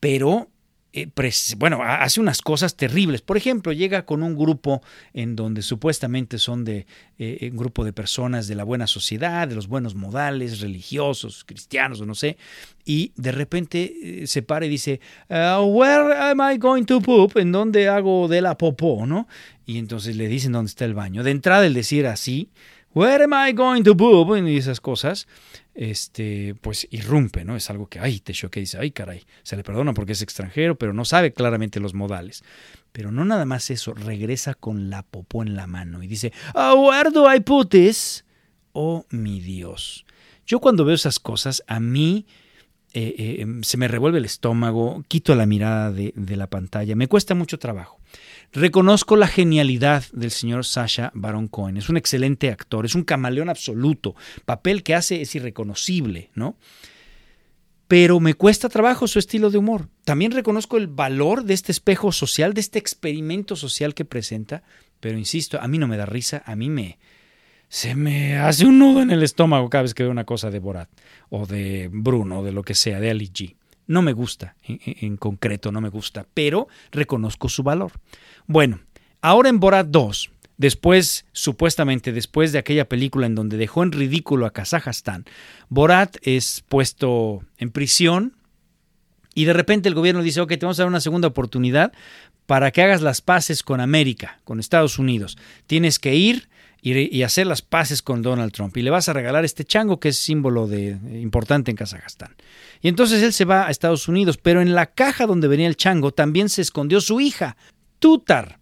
Pero 0.00 0.48
eh, 0.92 1.10
bueno, 1.58 1.82
hace 1.82 2.18
unas 2.18 2.40
cosas 2.40 2.74
terribles. 2.74 3.20
Por 3.20 3.36
ejemplo, 3.36 3.72
llega 3.72 4.06
con 4.06 4.22
un 4.22 4.36
grupo 4.36 4.82
en 5.12 5.36
donde 5.36 5.60
supuestamente 5.60 6.38
son 6.38 6.64
de 6.64 6.86
eh, 7.18 7.38
eh, 7.40 7.50
un 7.50 7.58
grupo 7.58 7.84
de 7.84 7.92
personas 7.92 8.48
de 8.48 8.54
la 8.54 8.64
buena 8.64 8.86
sociedad, 8.86 9.46
de 9.46 9.54
los 9.54 9.68
buenos 9.68 9.94
modales, 9.94 10.60
religiosos, 10.60 11.44
cristianos 11.44 12.00
o 12.00 12.06
no 12.06 12.14
sé, 12.14 12.38
y 12.86 13.12
de 13.16 13.32
repente 13.32 14.24
se 14.26 14.42
para 14.42 14.64
y 14.64 14.70
dice, 14.70 15.00
uh, 15.28 15.62
Where 15.62 16.14
am 16.14 16.40
I 16.40 16.56
going 16.56 16.84
to 16.84 17.00
poop? 17.02 17.36
¿En 17.36 17.52
dónde 17.52 17.88
hago 17.88 18.26
de 18.26 18.40
la 18.40 18.56
popó? 18.56 19.04
¿no? 19.04 19.28
Y 19.66 19.76
entonces 19.76 20.16
le 20.16 20.26
dicen 20.26 20.52
dónde 20.52 20.70
está 20.70 20.86
el 20.86 20.94
baño. 20.94 21.22
De 21.22 21.30
entrada 21.30 21.66
el 21.66 21.74
decir 21.74 22.06
así, 22.06 22.48
Where 22.94 23.24
am 23.24 23.34
I 23.34 23.52
going 23.52 23.82
to 23.82 23.96
poop? 23.96 24.36
Y 24.38 24.56
esas 24.56 24.80
cosas, 24.80 25.28
este, 25.78 26.56
pues 26.60 26.88
irrumpe, 26.90 27.44
¿no? 27.44 27.54
Es 27.54 27.70
algo 27.70 27.86
que, 27.86 28.00
ay, 28.00 28.18
te 28.18 28.32
que 28.32 28.60
dice, 28.60 28.78
ay, 28.78 28.90
caray, 28.90 29.24
se 29.44 29.56
le 29.56 29.62
perdona 29.62 29.94
porque 29.94 30.10
es 30.10 30.22
extranjero, 30.22 30.76
pero 30.76 30.92
no 30.92 31.04
sabe 31.04 31.32
claramente 31.32 31.78
los 31.78 31.94
modales. 31.94 32.42
Pero 32.90 33.12
no 33.12 33.24
nada 33.24 33.44
más 33.44 33.70
eso, 33.70 33.94
regresa 33.94 34.54
con 34.54 34.90
la 34.90 35.04
popó 35.04 35.44
en 35.44 35.54
la 35.54 35.68
mano 35.68 36.02
y 36.02 36.08
dice, 36.08 36.32
oh, 36.54 36.88
where 36.88 37.10
do? 37.10 37.28
Oh, 38.72 39.06
mi 39.10 39.40
Dios. 39.40 40.04
Yo 40.44 40.58
cuando 40.58 40.84
veo 40.84 40.96
esas 40.96 41.20
cosas, 41.20 41.62
a 41.68 41.78
mí 41.78 42.26
eh, 42.92 43.14
eh, 43.16 43.36
em, 43.42 43.62
se 43.62 43.76
me 43.76 43.86
revuelve 43.86 44.18
el 44.18 44.24
estómago, 44.24 45.04
quito 45.06 45.36
la 45.36 45.46
mirada 45.46 45.92
de 45.92 46.36
la 46.36 46.48
pantalla, 46.48 46.96
me 46.96 47.06
cuesta 47.06 47.36
mucho 47.36 47.60
trabajo. 47.60 47.97
Reconozco 48.52 49.16
la 49.16 49.26
genialidad 49.26 50.04
del 50.12 50.30
señor 50.30 50.64
Sasha 50.64 51.10
Baron 51.14 51.48
Cohen. 51.48 51.76
Es 51.76 51.88
un 51.88 51.96
excelente 51.96 52.50
actor, 52.50 52.86
es 52.86 52.94
un 52.94 53.04
camaleón 53.04 53.50
absoluto. 53.50 54.14
Papel 54.44 54.82
que 54.82 54.94
hace 54.94 55.20
es 55.20 55.34
irreconocible, 55.34 56.30
¿no? 56.34 56.56
Pero 57.88 58.20
me 58.20 58.34
cuesta 58.34 58.68
trabajo 58.68 59.06
su 59.06 59.18
estilo 59.18 59.50
de 59.50 59.58
humor. 59.58 59.88
También 60.04 60.32
reconozco 60.32 60.76
el 60.76 60.88
valor 60.88 61.44
de 61.44 61.54
este 61.54 61.72
espejo 61.72 62.12
social, 62.12 62.54
de 62.54 62.60
este 62.60 62.78
experimento 62.78 63.56
social 63.56 63.94
que 63.94 64.04
presenta. 64.04 64.62
Pero 65.00 65.18
insisto, 65.18 65.60
a 65.60 65.68
mí 65.68 65.78
no 65.78 65.86
me 65.86 65.96
da 65.96 66.06
risa, 66.06 66.42
a 66.44 66.56
mí 66.56 66.70
me, 66.70 66.98
se 67.68 67.94
me 67.94 68.38
hace 68.38 68.66
un 68.66 68.78
nudo 68.78 69.02
en 69.02 69.10
el 69.10 69.22
estómago 69.22 69.68
cada 69.68 69.82
vez 69.82 69.94
que 69.94 70.02
veo 70.02 70.12
una 70.12 70.24
cosa 70.24 70.50
de 70.50 70.58
Borat 70.58 70.88
o 71.28 71.46
de 71.46 71.88
Bruno 71.92 72.40
o 72.40 72.44
de 72.44 72.52
lo 72.52 72.62
que 72.62 72.74
sea, 72.74 72.98
de 72.98 73.10
Ali 73.10 73.28
G. 73.28 73.56
No 73.86 74.02
me 74.02 74.12
gusta, 74.12 74.54
en, 74.64 75.16
concreto 75.16 75.72
no 75.72 75.80
me 75.80 75.88
gusta, 75.88 76.26
pero 76.34 76.68
reconozco 76.92 77.48
su 77.48 77.62
valor. 77.62 77.92
Bueno, 78.50 78.80
ahora 79.20 79.50
en 79.50 79.60
Borat 79.60 79.88
2, 79.88 80.30
después, 80.56 81.26
supuestamente 81.32 82.12
después 82.12 82.50
de 82.50 82.58
aquella 82.58 82.88
película 82.88 83.26
en 83.26 83.34
donde 83.34 83.58
dejó 83.58 83.82
en 83.82 83.92
ridículo 83.92 84.46
a 84.46 84.54
Kazajstán, 84.54 85.26
Borat 85.68 86.16
es 86.22 86.64
puesto 86.66 87.42
en 87.58 87.70
prisión 87.70 88.38
y 89.34 89.44
de 89.44 89.52
repente 89.52 89.90
el 89.90 89.94
gobierno 89.94 90.22
dice, 90.22 90.40
ok, 90.40 90.48
te 90.48 90.64
vamos 90.64 90.80
a 90.80 90.84
dar 90.84 90.88
una 90.88 91.02
segunda 91.02 91.28
oportunidad 91.28 91.92
para 92.46 92.70
que 92.70 92.80
hagas 92.80 93.02
las 93.02 93.20
paces 93.20 93.62
con 93.62 93.82
América, 93.82 94.40
con 94.44 94.60
Estados 94.60 94.98
Unidos. 94.98 95.36
Tienes 95.66 95.98
que 95.98 96.14
ir 96.14 96.48
y, 96.80 97.22
hacer 97.24 97.46
las 97.46 97.60
paces 97.60 98.00
con 98.00 98.22
Donald 98.22 98.52
Trump 98.52 98.74
y 98.78 98.82
le 98.82 98.88
vas 98.88 99.10
a 99.10 99.12
regalar 99.12 99.44
este 99.44 99.66
chango 99.66 100.00
que 100.00 100.08
es 100.08 100.16
símbolo 100.16 100.66
de, 100.66 100.96
importante 101.20 101.70
en 101.70 101.76
Kazajstán. 101.76 102.34
Y 102.80 102.88
entonces 102.88 103.22
él 103.22 103.34
se 103.34 103.44
va 103.44 103.66
a 103.66 103.70
Estados 103.70 104.08
Unidos, 104.08 104.38
pero 104.38 104.62
en 104.62 104.74
la 104.74 104.86
caja 104.86 105.26
donde 105.26 105.48
venía 105.48 105.68
el 105.68 105.76
chango 105.76 106.12
también 106.12 106.48
se 106.48 106.62
escondió 106.62 107.02
su 107.02 107.20
hija, 107.20 107.58
Tutar. 107.98 108.58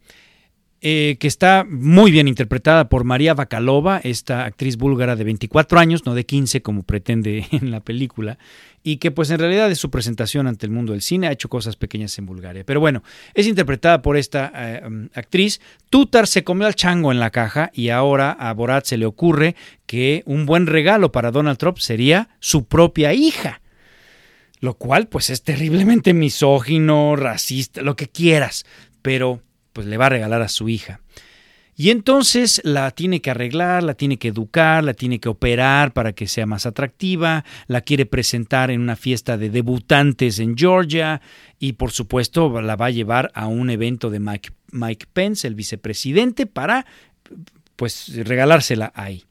Eh, 0.83 1.17
que 1.19 1.27
está 1.27 1.67
muy 1.69 2.13
bien 2.13 2.29
interpretada 2.29 2.89
por 2.89 3.05
María 3.05 3.33
Bakalova, 3.33 3.99
esta 4.05 4.45
actriz 4.45 4.77
búlgara 4.77 5.17
de 5.17 5.25
24 5.25 5.81
años, 5.81 6.05
no 6.05 6.15
de 6.15 6.27
15 6.27 6.61
como 6.61 6.83
pretende 6.83 7.47
en 7.51 7.71
la 7.71 7.81
película, 7.81 8.39
y 8.85 8.99
que 8.99 9.11
pues 9.11 9.31
en 9.31 9.41
realidad 9.41 9.69
es 9.71 9.79
su 9.79 9.91
presentación 9.91 10.47
ante 10.47 10.65
el 10.67 10.71
mundo 10.71 10.93
del 10.93 11.01
cine, 11.03 11.27
ha 11.27 11.33
hecho 11.33 11.49
cosas 11.49 11.75
pequeñas 11.75 12.17
en 12.19 12.27
Bulgaria. 12.27 12.63
Pero 12.65 12.79
bueno, 12.79 13.03
es 13.35 13.49
interpretada 13.49 14.01
por 14.01 14.17
esta 14.17 14.53
eh, 14.55 14.83
um, 14.87 15.09
actriz. 15.15 15.61
Tutar 15.91 16.29
se 16.29 16.45
comió 16.45 16.69
al 16.69 16.77
chango 16.77 17.11
en 17.11 17.19
la 17.19 17.31
caja 17.31 17.71
y 17.75 17.89
ahora 17.89 18.31
a 18.31 18.53
Borat 18.53 18.85
se 18.85 18.97
le 18.99 19.07
ocurre 19.07 19.57
que 19.87 20.23
un 20.27 20.47
buen 20.47 20.69
regalo 20.69 21.11
para 21.11 21.33
Donald 21.33 21.59
Trump 21.59 21.79
sería 21.79 22.29
su 22.39 22.67
propia 22.67 23.13
hija. 23.13 23.61
Lo 24.61 24.75
cual 24.75 25.09
pues 25.09 25.31
es 25.31 25.43
terriblemente 25.43 26.15
misógino, 26.15 27.17
racista, 27.17 27.83
lo 27.83 27.97
que 27.97 28.09
quieras, 28.09 28.65
pero 29.07 29.41
pues 29.73 29.87
le 29.87 29.99
va 29.99 30.07
a 30.07 30.09
regalar 30.09 30.43
a 30.43 30.49
su 30.49 30.69
hija. 30.69 30.99
Y 31.77 31.91
entonces 31.91 32.61
la 32.65 32.91
tiene 32.91 33.21
que 33.21 33.31
arreglar, 33.31 33.85
la 33.85 33.95
tiene 33.95 34.17
que 34.17 34.27
educar, 34.27 34.83
la 34.83 34.95
tiene 34.95 35.21
que 35.21 35.29
operar 35.29 35.93
para 35.93 36.13
que 36.13 36.27
sea 36.27 36.45
más 36.45 36.67
atractiva, 36.67 37.45
la 37.69 37.83
quiere 37.83 38.05
presentar 38.05 38.73
en 38.73 38.81
una 38.81 38.97
fiesta 38.97 39.39
de 39.39 39.49
debutantes 39.49 40.41
en 40.41 40.59
Georgia 40.59 41.21
y 41.61 41.75
por 41.75 41.93
supuesto 41.93 42.61
la 42.61 42.75
va 42.75 42.87
a 42.87 42.91
llevar 42.91 43.31
a 43.33 43.47
un 43.47 43.71
evento 43.71 44.11
de 44.11 44.19
Mike, 44.19 45.07
Pence, 45.13 45.47
el 45.47 45.55
vicepresidente, 45.55 46.47
para 46.47 46.85
pues 47.77 48.11
regalársela 48.27 48.91
ahí. 48.97 49.23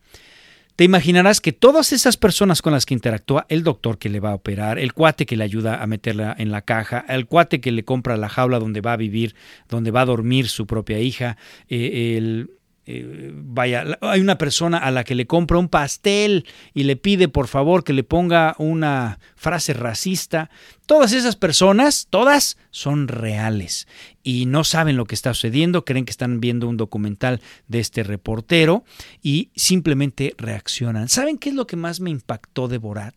Te 0.76 0.84
imaginarás 0.84 1.40
que 1.40 1.54
todas 1.54 1.94
esas 1.94 2.18
personas 2.18 2.62
con 2.62 2.74
las 2.74 2.86
que 2.86 2.94
interactúa, 2.94 3.46
el 3.48 3.64
doctor 3.64 3.98
que 3.98 4.10
le 4.10 4.20
va 4.20 4.32
a 4.32 4.36
operar, 4.36 4.78
el 4.78 4.92
cuate 4.92 5.26
que 5.26 5.38
le 5.38 5.46
ayuda 5.46 5.82
a 5.82 5.88
meterla 5.88 6.36
en 6.38 6.52
la 6.52 6.64
caja, 6.64 7.06
el 7.08 7.28
cuate 7.28 7.62
que 7.62 7.72
le 7.72 7.86
compra 7.86 8.18
la 8.18 8.28
jaula 8.28 8.60
donde 8.60 8.82
va 8.82 8.92
a 8.92 8.98
vivir, 8.98 9.36
donde 9.70 9.92
va 9.92 10.02
a 10.02 10.06
dormir 10.06 10.50
su 10.50 10.68
propia 10.68 11.00
hija, 11.00 11.38
eh, 11.70 12.18
el, 12.18 12.52
eh, 12.88 13.32
vaya, 13.34 13.98
hay 14.02 14.22
una 14.22 14.38
persona 14.38 14.78
a 14.78 14.92
la 14.92 15.04
que 15.04 15.16
le 15.16 15.26
compra 15.26 15.58
un 15.58 15.70
pastel 15.70 16.46
y 16.74 16.84
le 16.84 16.96
pide 16.96 17.28
por 17.28 17.48
favor 17.48 17.84
que 17.84 17.94
le 17.94 18.04
ponga 18.04 18.56
una 18.60 19.20
frase 19.36 19.74
racista. 19.74 20.52
Todas 20.86 21.12
esas 21.14 21.36
personas, 21.36 22.08
todas 22.10 22.58
son 22.70 23.08
reales 23.08 23.88
y 24.22 24.46
no 24.46 24.64
saben 24.64 24.98
lo 24.98 25.06
que 25.06 25.16
está 25.16 25.34
sucediendo, 25.34 25.84
creen 25.84 26.06
que 26.06 26.12
están 26.12 26.40
viendo 26.40 26.68
un 26.68 26.78
documental 26.78 27.42
de 27.68 27.80
este 27.80 28.04
reportero 28.04 28.84
y 29.24 29.50
simplemente 29.56 30.36
reaccionan. 30.38 31.10
¿Saben 31.10 31.40
qué 31.40 31.50
es 31.50 31.56
lo 31.56 31.66
que 31.66 31.78
más 31.78 32.02
me 32.02 32.12
impactó 32.12 32.68
de 32.68 32.78
Borat? 32.78 33.16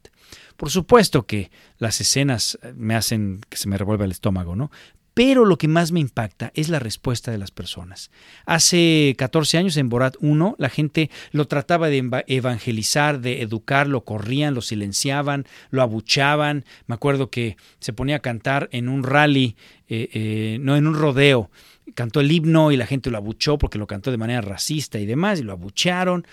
Por 0.57 0.71
supuesto 0.71 1.25
que 1.25 1.51
las 1.79 2.01
escenas 2.01 2.59
me 2.75 2.97
hacen 2.97 3.41
que 3.49 3.57
se 3.57 3.69
me 3.69 3.79
revuelva 3.79 4.05
el 4.07 4.11
estómago, 4.11 4.57
¿no? 4.57 4.73
Pero 5.19 5.45
lo 5.45 5.59
que 5.59 5.67
más 5.67 5.91
me 5.91 5.99
impacta 5.99 6.53
es 6.55 6.69
la 6.69 6.79
respuesta 6.79 7.33
de 7.33 7.39
las 7.39 7.51
personas. 7.51 8.13
Hace 8.47 9.17
14 9.19 9.59
años 9.59 9.77
en 9.77 9.89
Borat 9.89 10.15
1 10.21 10.55
la 10.59 10.69
gente 10.69 11.11
lo 11.33 11.49
trataba 11.49 11.89
de 11.89 12.09
evangelizar, 12.29 13.19
de 13.19 13.43
educar, 13.43 13.89
lo 13.89 14.05
corrían, 14.05 14.55
lo 14.55 14.61
silenciaban, 14.61 15.45
lo 15.71 15.83
abuchaban. 15.83 16.65
Me 16.87 16.95
acuerdo 16.95 17.31
que 17.31 17.57
se 17.81 17.93
ponía 17.93 18.15
a 18.15 18.21
cantar 18.21 18.69
en 18.71 18.89
un 18.89 19.03
rally, 19.03 19.57
eh, 19.89 20.09
eh, 20.13 20.59
no 20.61 20.77
en 20.77 20.87
un 20.87 20.95
rodeo. 20.95 21.51
Cantó 21.97 22.21
el 22.21 22.31
himno 22.31 22.71
y 22.71 22.77
la 22.77 22.87
gente 22.87 23.11
lo 23.11 23.17
abuchó 23.17 23.59
porque 23.59 23.79
lo 23.79 23.89
cantó 23.89 24.13
de 24.13 24.19
manera 24.19 24.41
racista 24.41 25.01
y 25.01 25.07
demás 25.07 25.41
y 25.41 25.43
lo 25.43 25.51
abucharon 25.51 26.29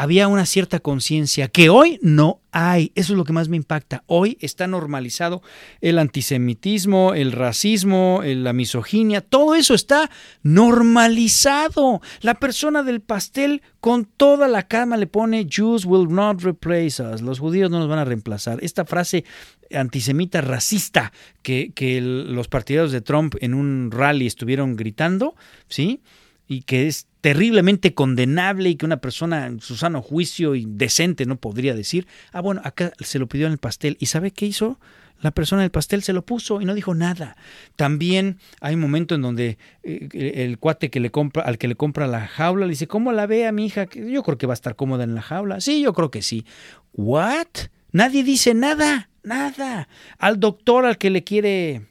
había 0.00 0.28
una 0.28 0.46
cierta 0.46 0.80
conciencia 0.80 1.48
que 1.48 1.68
hoy 1.68 1.98
no 2.00 2.40
hay. 2.52 2.90
Eso 2.94 3.12
es 3.12 3.18
lo 3.18 3.24
que 3.24 3.34
más 3.34 3.50
me 3.50 3.58
impacta. 3.58 4.02
Hoy 4.06 4.38
está 4.40 4.66
normalizado 4.66 5.42
el 5.82 5.98
antisemitismo, 5.98 7.12
el 7.12 7.32
racismo, 7.32 8.22
la 8.24 8.54
misoginia, 8.54 9.20
todo 9.20 9.54
eso 9.54 9.74
está 9.74 10.10
normalizado. 10.42 12.00
La 12.22 12.36
persona 12.36 12.82
del 12.82 13.02
pastel 13.02 13.60
con 13.80 14.06
toda 14.06 14.48
la 14.48 14.68
cama 14.68 14.96
le 14.96 15.06
pone 15.06 15.46
Jews 15.46 15.84
will 15.84 16.08
not 16.08 16.40
replace 16.40 17.02
us. 17.02 17.20
Los 17.20 17.38
judíos 17.38 17.70
no 17.70 17.78
nos 17.78 17.88
van 17.88 17.98
a 17.98 18.06
reemplazar. 18.06 18.58
Esta 18.62 18.86
frase 18.86 19.26
antisemita 19.70 20.40
racista 20.40 21.12
que, 21.42 21.70
los 22.00 22.48
partidarios 22.48 22.92
de 22.92 23.02
Trump 23.02 23.34
en 23.42 23.52
un 23.52 23.90
rally 23.90 24.26
estuvieron 24.26 24.76
gritando, 24.76 25.34
¿sí? 25.68 26.00
y 26.48 26.62
que 26.62 26.88
es 26.88 27.06
terriblemente 27.20 27.94
condenable 27.94 28.70
y 28.70 28.76
que 28.76 28.86
una 28.86 29.00
persona 29.00 29.46
en 29.46 29.60
su 29.60 29.76
sano 29.76 30.02
juicio 30.02 30.54
y 30.54 30.66
decente 30.66 31.26
no 31.26 31.36
podría 31.36 31.74
decir, 31.74 32.06
ah, 32.32 32.40
bueno, 32.40 32.60
acá 32.64 32.92
se 33.00 33.18
lo 33.18 33.28
pidió 33.28 33.46
en 33.46 33.52
el 33.52 33.58
pastel. 33.58 33.96
¿Y 34.00 34.06
sabe 34.06 34.30
qué 34.30 34.46
hizo? 34.46 34.78
La 35.20 35.32
persona 35.32 35.60
del 35.62 35.70
pastel 35.70 36.02
se 36.02 36.14
lo 36.14 36.24
puso 36.24 36.62
y 36.62 36.64
no 36.64 36.74
dijo 36.74 36.94
nada. 36.94 37.36
También 37.76 38.38
hay 38.60 38.74
un 38.74 38.80
momento 38.80 39.14
en 39.14 39.20
donde 39.20 39.58
eh, 39.82 40.08
el 40.34 40.58
cuate 40.58 40.88
que 40.88 40.98
le 40.98 41.10
compra, 41.10 41.42
al 41.42 41.58
que 41.58 41.68
le 41.68 41.74
compra 41.74 42.06
la 42.06 42.26
jaula 42.26 42.64
le 42.64 42.70
dice, 42.70 42.86
¿cómo 42.86 43.12
la 43.12 43.26
ve 43.26 43.46
a 43.46 43.52
mi 43.52 43.66
hija? 43.66 43.86
Yo 43.92 44.22
creo 44.22 44.38
que 44.38 44.46
va 44.46 44.54
a 44.54 44.54
estar 44.54 44.76
cómoda 44.76 45.04
en 45.04 45.14
la 45.14 45.20
jaula. 45.20 45.60
Sí, 45.60 45.82
yo 45.82 45.92
creo 45.92 46.10
que 46.10 46.22
sí. 46.22 46.46
¿What? 46.94 47.48
Nadie 47.92 48.24
dice 48.24 48.54
nada, 48.54 49.10
nada. 49.22 49.88
Al 50.16 50.40
doctor 50.40 50.86
al 50.86 50.96
que 50.96 51.10
le 51.10 51.22
quiere 51.22 51.82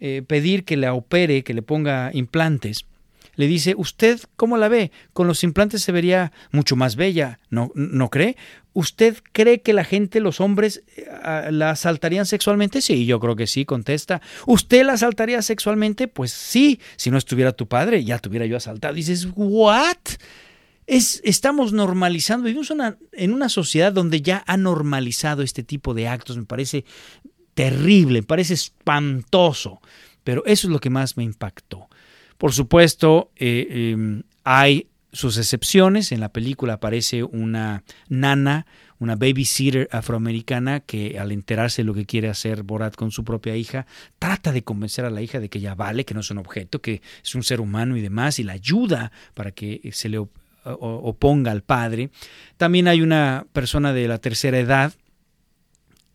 eh, 0.00 0.22
pedir 0.26 0.64
que 0.64 0.76
la 0.76 0.92
opere, 0.92 1.42
que 1.42 1.54
le 1.54 1.62
ponga 1.62 2.10
implantes, 2.12 2.84
le 3.36 3.46
dice, 3.46 3.74
¿usted 3.76 4.20
cómo 4.36 4.56
la 4.56 4.68
ve? 4.68 4.92
Con 5.12 5.26
los 5.26 5.44
implantes 5.44 5.82
se 5.82 5.92
vería 5.92 6.32
mucho 6.52 6.76
más 6.76 6.96
bella, 6.96 7.40
¿no, 7.50 7.70
no 7.74 8.10
cree? 8.10 8.36
¿Usted 8.72 9.16
cree 9.32 9.62
que 9.62 9.72
la 9.72 9.84
gente, 9.84 10.18
los 10.20 10.40
hombres, 10.40 10.82
eh, 10.96 11.48
la 11.52 11.70
asaltarían 11.70 12.26
sexualmente? 12.26 12.82
Sí, 12.82 13.06
yo 13.06 13.20
creo 13.20 13.36
que 13.36 13.46
sí, 13.46 13.64
contesta. 13.64 14.20
¿Usted 14.46 14.84
la 14.84 14.94
asaltaría 14.94 15.42
sexualmente? 15.42 16.08
Pues 16.08 16.32
sí, 16.32 16.80
si 16.96 17.10
no 17.12 17.18
estuviera 17.18 17.52
tu 17.52 17.68
padre, 17.68 18.04
ya 18.04 18.18
tuviera 18.18 18.46
yo 18.46 18.56
asaltado. 18.56 18.94
Dices, 18.94 19.28
¿what? 19.36 19.96
Es, 20.86 21.20
estamos 21.24 21.72
normalizando, 21.72 22.46
vivimos 22.46 22.72
en 23.12 23.32
una 23.32 23.48
sociedad 23.48 23.92
donde 23.92 24.20
ya 24.20 24.42
ha 24.46 24.56
normalizado 24.56 25.42
este 25.42 25.62
tipo 25.62 25.94
de 25.94 26.08
actos, 26.08 26.36
me 26.36 26.44
parece 26.44 26.84
terrible, 27.54 28.20
me 28.20 28.26
parece 28.26 28.54
espantoso, 28.54 29.80
pero 30.24 30.44
eso 30.44 30.66
es 30.66 30.72
lo 30.72 30.80
que 30.80 30.90
más 30.90 31.16
me 31.16 31.22
impactó. 31.22 31.88
Por 32.44 32.52
supuesto, 32.52 33.30
eh, 33.36 33.92
em, 33.94 34.22
hay 34.44 34.88
sus 35.14 35.38
excepciones. 35.38 36.12
En 36.12 36.20
la 36.20 36.28
película 36.28 36.74
aparece 36.74 37.22
una 37.22 37.84
nana, 38.10 38.66
una 38.98 39.16
babysitter 39.16 39.88
afroamericana 39.90 40.80
que 40.80 41.18
al 41.18 41.32
enterarse 41.32 41.80
de 41.80 41.86
lo 41.86 41.94
que 41.94 42.04
quiere 42.04 42.28
hacer 42.28 42.62
Borat 42.62 42.96
con 42.96 43.12
su 43.12 43.24
propia 43.24 43.56
hija, 43.56 43.86
trata 44.18 44.52
de 44.52 44.62
convencer 44.62 45.06
a 45.06 45.10
la 45.10 45.22
hija 45.22 45.40
de 45.40 45.48
que 45.48 45.58
ya 45.58 45.74
vale, 45.74 46.04
que 46.04 46.12
no 46.12 46.20
es 46.20 46.30
un 46.30 46.36
objeto, 46.36 46.82
que 46.82 47.00
es 47.22 47.34
un 47.34 47.44
ser 47.44 47.62
humano 47.62 47.96
y 47.96 48.02
demás, 48.02 48.38
y 48.38 48.42
la 48.42 48.52
ayuda 48.52 49.10
para 49.32 49.52
que 49.52 49.80
se 49.94 50.10
le 50.10 50.18
oponga 50.64 51.50
al 51.50 51.62
padre. 51.62 52.10
También 52.58 52.88
hay 52.88 53.00
una 53.00 53.46
persona 53.54 53.94
de 53.94 54.06
la 54.06 54.18
tercera 54.18 54.58
edad 54.58 54.92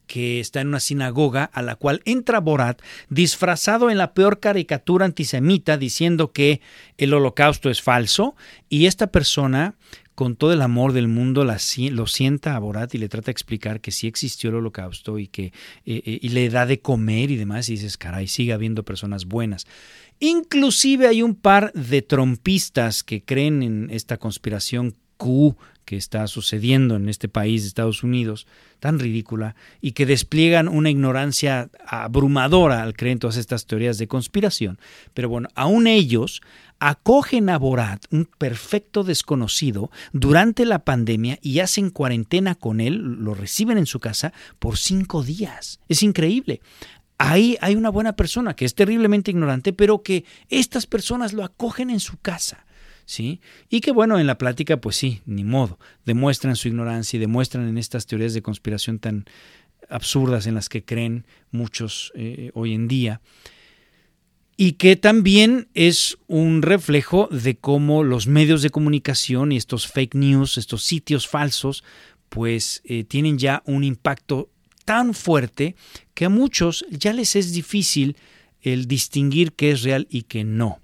que 0.09 0.39
está 0.39 0.59
en 0.59 0.69
una 0.69 0.79
sinagoga 0.79 1.43
a 1.43 1.61
la 1.61 1.75
cual 1.75 2.01
entra 2.03 2.39
Borat 2.39 2.81
disfrazado 3.09 3.91
en 3.91 3.99
la 3.99 4.15
peor 4.15 4.39
caricatura 4.39 5.05
antisemita 5.05 5.77
diciendo 5.77 6.31
que 6.31 6.61
el 6.97 7.13
holocausto 7.13 7.69
es 7.69 7.83
falso 7.83 8.35
y 8.69 8.87
esta 8.87 9.07
persona 9.07 9.75
con 10.15 10.35
todo 10.35 10.51
el 10.51 10.63
amor 10.63 10.93
del 10.93 11.07
mundo 11.07 11.45
lo 11.45 12.07
sienta 12.07 12.55
a 12.55 12.59
Borat 12.59 12.93
y 12.95 12.97
le 12.97 13.07
trata 13.07 13.27
de 13.27 13.33
explicar 13.33 13.81
que 13.81 13.91
sí 13.91 14.07
existió 14.07 14.49
el 14.49 14.57
holocausto 14.57 15.19
y 15.19 15.27
que 15.27 15.45
eh, 15.85 16.01
eh, 16.03 16.19
y 16.21 16.29
le 16.29 16.49
da 16.49 16.65
de 16.65 16.81
comer 16.81 17.29
y 17.29 17.37
demás 17.37 17.69
y 17.69 17.73
dices, 17.73 17.95
caray, 17.95 18.27
sigue 18.27 18.51
habiendo 18.51 18.83
personas 18.83 19.25
buenas. 19.25 19.67
Inclusive 20.19 21.07
hay 21.07 21.21
un 21.21 21.35
par 21.35 21.71
de 21.73 22.01
trompistas 22.01 23.03
que 23.03 23.23
creen 23.23 23.61
en 23.61 23.89
esta 23.91 24.17
conspiración 24.17 24.95
Q 25.17 25.55
que 25.89 25.97
está 25.97 26.27
sucediendo 26.27 26.97
en 26.97 27.09
este 27.09 27.29
país 27.29 27.63
de 27.63 27.69
Estados 27.69 28.03
Unidos, 28.03 28.45
tan 28.79 28.99
ridícula, 28.99 29.55
y 29.81 29.93
que 29.93 30.05
despliegan 30.05 30.67
una 30.67 30.91
ignorancia 30.91 31.71
abrumadora 31.83 32.83
al 32.83 32.93
creer 32.95 33.13
en 33.13 33.19
todas 33.19 33.37
estas 33.37 33.65
teorías 33.65 33.97
de 33.97 34.07
conspiración. 34.07 34.77
Pero 35.15 35.29
bueno, 35.29 35.49
aún 35.55 35.87
ellos 35.87 36.43
acogen 36.77 37.49
a 37.49 37.57
Borat, 37.57 38.05
un 38.11 38.25
perfecto 38.37 39.03
desconocido, 39.03 39.89
durante 40.13 40.63
la 40.63 40.85
pandemia 40.85 41.39
y 41.41 41.57
hacen 41.57 41.89
cuarentena 41.89 42.53
con 42.53 42.81
él, 42.81 42.97
lo 43.23 43.33
reciben 43.33 43.79
en 43.79 43.87
su 43.87 43.99
casa 43.99 44.31
por 44.59 44.77
cinco 44.77 45.23
días. 45.23 45.79
Es 45.89 46.03
increíble 46.03 46.61
ahí 47.17 47.57
hay 47.61 47.75
una 47.75 47.89
buena 47.89 48.15
persona 48.15 48.55
que 48.55 48.63
es 48.63 48.75
terriblemente 48.75 49.31
ignorante, 49.31 49.73
pero 49.73 50.03
que 50.03 50.23
estas 50.49 50.85
personas 50.85 51.33
lo 51.33 51.43
acogen 51.43 51.89
en 51.89 51.99
su 51.99 52.17
casa. 52.19 52.63
¿Sí? 53.09 53.41
Y 53.69 53.81
que 53.81 53.91
bueno, 53.91 54.19
en 54.19 54.27
la 54.27 54.37
plática, 54.37 54.77
pues 54.77 54.95
sí, 54.95 55.21
ni 55.25 55.43
modo, 55.43 55.79
demuestran 56.05 56.55
su 56.55 56.67
ignorancia 56.67 57.17
y 57.17 57.19
demuestran 57.19 57.67
en 57.67 57.79
estas 57.79 58.05
teorías 58.05 58.35
de 58.35 58.43
conspiración 58.43 58.99
tan 58.99 59.25
absurdas 59.89 60.45
en 60.45 60.53
las 60.53 60.69
que 60.69 60.85
creen 60.85 61.25
muchos 61.49 62.11
eh, 62.13 62.51
hoy 62.53 62.75
en 62.75 62.87
día 62.87 63.21
y 64.57 64.73
que 64.73 64.95
también 64.95 65.69
es 65.73 66.19
un 66.27 66.61
reflejo 66.61 67.27
de 67.31 67.57
cómo 67.57 68.03
los 68.03 68.27
medios 68.27 68.61
de 68.61 68.69
comunicación 68.69 69.51
y 69.51 69.57
estos 69.57 69.87
fake 69.87 70.13
news, 70.13 70.59
estos 70.59 70.83
sitios 70.83 71.27
falsos, 71.27 71.83
pues 72.27 72.83
eh, 72.83 73.05
tienen 73.05 73.39
ya 73.39 73.63
un 73.65 73.83
impacto 73.83 74.51
tan 74.85 75.15
fuerte 75.15 75.75
que 76.13 76.25
a 76.25 76.29
muchos 76.29 76.85
ya 76.91 77.11
les 77.13 77.35
es 77.35 77.53
difícil 77.53 78.17
el 78.61 78.85
distinguir 78.87 79.53
qué 79.53 79.71
es 79.71 79.81
real 79.81 80.07
y 80.11 80.23
qué 80.23 80.43
no. 80.43 80.79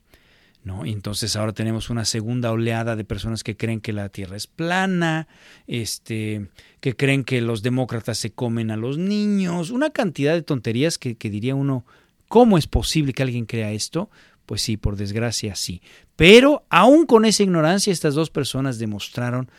¿No? 0.66 0.84
entonces 0.84 1.36
ahora 1.36 1.54
tenemos 1.54 1.90
una 1.90 2.04
segunda 2.04 2.52
oleada 2.52 2.98
de 2.98 3.06
personas 3.06 3.44
que 3.44 3.56
creen 3.56 3.80
que 3.80 3.94
la 3.94 4.10
Tierra 4.10 4.36
es 4.36 4.48
plana, 4.48 5.28
este, 5.68 6.50
que 6.82 6.96
creen 6.96 7.24
que 7.24 7.40
los 7.40 7.62
demócratas 7.62 8.18
se 8.18 8.32
comen 8.32 8.72
a 8.72 8.76
los 8.76 8.98
niños, 8.98 9.70
una 9.70 9.92
cantidad 9.92 10.34
de 10.34 10.42
tonterías 10.42 10.98
que, 10.98 11.16
que 11.16 11.30
diría 11.30 11.56
uno, 11.56 11.86
¿cómo 12.28 12.58
es 12.58 12.68
posible 12.68 13.14
que 13.14 13.24
alguien 13.24 13.46
crea 13.46 13.72
esto? 13.72 14.10
Pues 14.48 14.62
sí, 14.62 14.76
por 14.76 14.96
desgracia 14.96 15.56
sí. 15.56 15.82
Pero 16.16 16.66
aún 16.70 17.06
con 17.06 17.26
esa 17.26 17.44
ignorancia, 17.44 17.94
estas 17.94 18.16
dos 18.16 18.30
personas 18.30 18.80
demostraron 18.80 19.50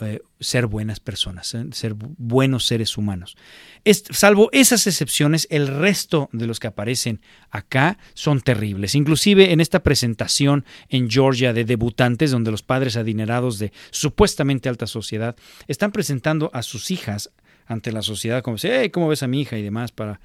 eh, 0.00 0.20
ser 0.40 0.66
buenas 0.66 1.00
personas, 1.00 1.54
eh, 1.54 1.66
ser 1.72 1.94
buenos 1.94 2.66
seres 2.66 2.98
humanos. 2.98 3.36
salvo 4.10 4.48
esas 4.52 4.86
excepciones, 4.86 5.46
el 5.50 5.68
resto 5.68 6.28
de 6.32 6.46
los 6.46 6.58
que 6.58 6.66
aparecen 6.66 7.20
acá 7.50 7.98
son 8.12 8.40
terribles. 8.40 8.94
Inclusive 8.94 9.52
en 9.52 9.60
esta 9.60 9.82
presentación 9.82 10.64
en 10.88 11.08
Georgia 11.10 11.52
de 11.52 11.64
debutantes, 11.64 12.30
donde 12.30 12.50
los 12.50 12.62
padres 12.62 12.96
adinerados 12.96 13.58
de 13.58 13.72
supuestamente 13.90 14.68
alta 14.68 14.86
sociedad 14.86 15.36
están 15.68 15.92
presentando 15.92 16.50
a 16.52 16.62
sus 16.62 16.90
hijas 16.90 17.30
ante 17.66 17.92
la 17.92 18.02
sociedad 18.02 18.42
como 18.42 18.58
si, 18.58 18.68
¿cómo 18.90 19.08
ves 19.08 19.22
a 19.22 19.28
mi 19.28 19.40
hija? 19.40 19.56
y 19.56 19.62
demás 19.62 19.92
para 19.92 20.20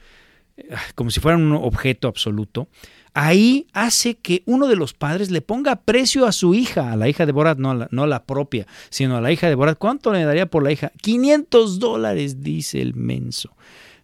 como 0.95 1.11
si 1.11 1.19
fueran 1.19 1.41
un 1.41 1.53
objeto 1.53 2.07
absoluto, 2.07 2.67
ahí 3.13 3.67
hace 3.73 4.15
que 4.15 4.43
uno 4.45 4.67
de 4.67 4.75
los 4.75 4.93
padres 4.93 5.31
le 5.31 5.41
ponga 5.41 5.77
precio 5.77 6.25
a 6.25 6.31
su 6.31 6.53
hija, 6.53 6.91
a 6.91 6.95
la 6.95 7.09
hija 7.09 7.25
de 7.25 7.31
Borat, 7.31 7.57
no 7.57 7.73
la, 7.73 7.87
no 7.91 8.07
la 8.07 8.23
propia, 8.23 8.67
sino 8.89 9.17
a 9.17 9.21
la 9.21 9.31
hija 9.31 9.47
de 9.49 9.55
Borat. 9.55 9.77
¿Cuánto 9.77 10.13
le 10.13 10.23
daría 10.23 10.45
por 10.45 10.63
la 10.63 10.71
hija? 10.71 10.91
500 11.01 11.79
dólares, 11.79 12.41
dice 12.41 12.81
el 12.81 12.95
menso. 12.95 13.55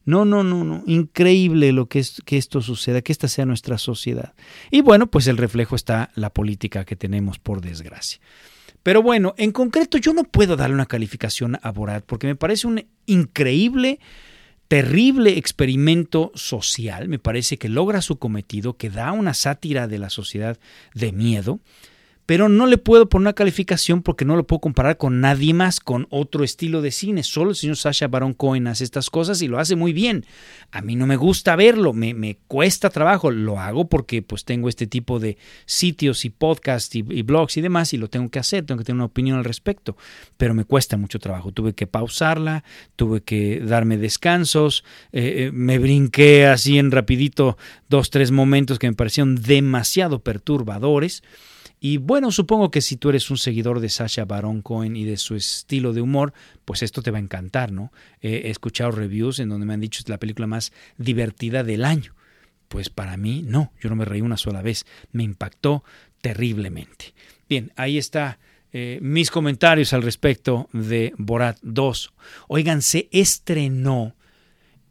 No, 0.06 0.24
no, 0.24 0.44
no, 0.44 0.64
no. 0.64 0.84
Increíble 0.86 1.72
lo 1.72 1.88
que, 1.88 2.00
es, 2.00 2.22
que 2.26 2.38
esto 2.38 2.62
suceda, 2.62 3.02
que 3.02 3.12
esta 3.12 3.28
sea 3.28 3.46
nuestra 3.46 3.78
sociedad. 3.78 4.34
Y 4.70 4.82
bueno, 4.82 5.08
pues 5.08 5.28
el 5.28 5.38
reflejo 5.38 5.76
está 5.76 6.12
la 6.16 6.30
política 6.30 6.86
que 6.86 6.96
tenemos, 6.96 7.40
por 7.40 7.62
desgracia. 7.62 8.20
Pero 8.84 9.02
bueno, 9.02 9.34
en 9.38 9.52
concreto 9.52 9.98
yo 9.98 10.14
no 10.14 10.24
puedo 10.24 10.56
darle 10.56 10.76
una 10.76 10.86
calificación 10.86 11.58
a 11.64 11.72
Borat 11.72 12.06
porque 12.06 12.28
me 12.28 12.36
parece 12.36 12.68
un 12.68 12.86
increíble 13.08 14.00
terrible 14.68 15.38
experimento 15.38 16.32
social, 16.36 17.08
me 17.08 17.20
parece 17.20 17.58
que 17.58 17.70
logra 17.70 18.02
su 18.02 18.18
cometido, 18.18 18.78
que 18.78 18.90
da 18.90 19.12
una 19.12 19.34
sátira 19.34 19.88
de 19.88 20.00
la 20.00 20.10
sociedad 20.10 20.58
de 20.94 21.12
miedo, 21.12 21.60
pero 22.26 22.50
no 22.50 22.66
le 22.66 22.78
puedo 22.78 23.08
poner 23.08 23.26
una 23.26 23.34
calificación 23.34 24.02
porque 24.02 24.26
no 24.26 24.36
lo 24.36 24.48
puedo 24.48 24.60
comparar 24.60 24.98
con 24.98 25.22
nadie 25.22 25.54
más, 25.54 25.80
con 25.80 26.08
otro 26.10 26.44
estilo 26.44 26.82
de 26.82 26.92
cine. 26.92 27.22
Solo 27.22 27.52
el 27.52 27.56
señor 27.56 27.78
Sasha 27.78 28.08
Baron 28.08 28.34
Cohen 28.34 28.68
hace 28.68 28.84
estas 28.84 29.12
cosas 29.12 29.42
y 29.44 29.48
lo 29.48 29.60
hace 29.60 29.76
muy 29.76 29.94
bien. 29.94 30.26
A 30.72 30.82
mí 30.82 30.96
no 30.96 31.06
me 31.06 31.18
gusta 31.18 31.56
verlo, 31.56 31.94
me, 31.94 32.16
me 32.16 32.38
cuesta 32.48 32.90
trabajo. 32.90 33.30
Lo 33.30 33.60
hago 33.60 33.90
porque 33.90 34.24
pues 34.24 34.44
tengo 34.44 34.70
este 34.70 34.88
tipo 34.88 35.20
de 35.20 35.38
sitios 35.66 36.26
y 36.26 36.32
podcasts 36.32 36.96
y, 36.96 37.02
blogs 37.02 37.58
y 37.58 37.62
demás 37.62 37.94
y 37.94 37.98
lo 37.98 38.10
tengo 38.10 38.30
que 38.30 38.40
hacer, 38.40 38.66
tengo 38.66 38.80
que 38.80 38.86
tener 38.86 38.98
una 38.98 39.06
opinión 39.06 39.38
al 39.38 39.46
respecto. 39.46 39.96
Pero 40.38 40.56
me 40.56 40.66
cuesta 40.66 40.98
mucho 40.98 41.20
trabajo. 41.20 41.52
Tuve 41.52 41.74
que 41.74 41.86
pausarla, 41.86 42.64
tuve 42.96 43.22
que 43.22 43.60
darme 43.60 43.98
descansos, 43.98 44.84
eh, 45.12 45.46
eh, 45.46 45.52
me 45.54 45.78
brinqué 45.78 46.48
así 46.48 46.80
en 46.80 46.90
rapidito 46.90 47.58
dos, 47.88 48.10
tres 48.10 48.32
momentos 48.32 48.80
que 48.80 48.88
me 48.88 48.96
parecieron 48.96 49.36
demasiado 49.36 50.24
perturbadores. 50.24 51.22
Y 51.80 51.98
bueno, 51.98 52.32
supongo 52.32 52.72
que 52.72 52.82
si 52.82 52.98
tú 52.98 53.10
eres 53.10 53.30
un 53.30 53.38
seguidor 53.38 53.80
de 53.80 53.90
Sasha 53.90 54.26
Baron 54.26 54.62
Cohen 54.62 54.96
y 54.96 55.04
de 55.04 55.18
su 55.18 55.36
estilo 55.36 55.94
de 55.94 56.02
humor, 56.02 56.34
pues 56.64 56.82
esto 56.84 57.02
te 57.02 57.12
va 57.12 57.18
a 57.18 57.22
encantar, 57.22 57.72
¿no? 57.72 57.92
he 58.22 58.50
escuchado 58.50 58.92
reviews 58.92 59.40
en 59.40 59.50
donde 59.50 59.66
me 59.66 59.74
han 59.74 59.82
dicho 59.82 60.00
es 60.00 60.10
la 60.10 60.18
película 60.18 60.48
más 60.48 60.72
divertida 60.98 61.64
del 61.64 61.86
año. 61.86 62.16
Pues 62.68 62.90
para 62.90 63.18
mí 63.18 63.44
no, 63.46 63.72
yo 63.80 63.90
no 63.90 63.96
me 63.96 64.06
reí 64.06 64.22
una 64.22 64.38
sola 64.38 64.62
vez, 64.62 64.86
me 65.12 65.24
impactó 65.24 65.84
terriblemente. 66.22 67.14
Bien, 67.48 67.72
ahí 67.76 67.98
está 67.98 68.40
eh, 68.78 69.00
mis 69.02 69.32
comentarios 69.32 69.94
al 69.94 70.02
respecto 70.02 70.70
de 70.74 71.14
Borat 71.18 71.58
2. 71.62 72.14
Oigan, 72.50 72.82
se 72.82 73.08
estrenó 73.12 74.16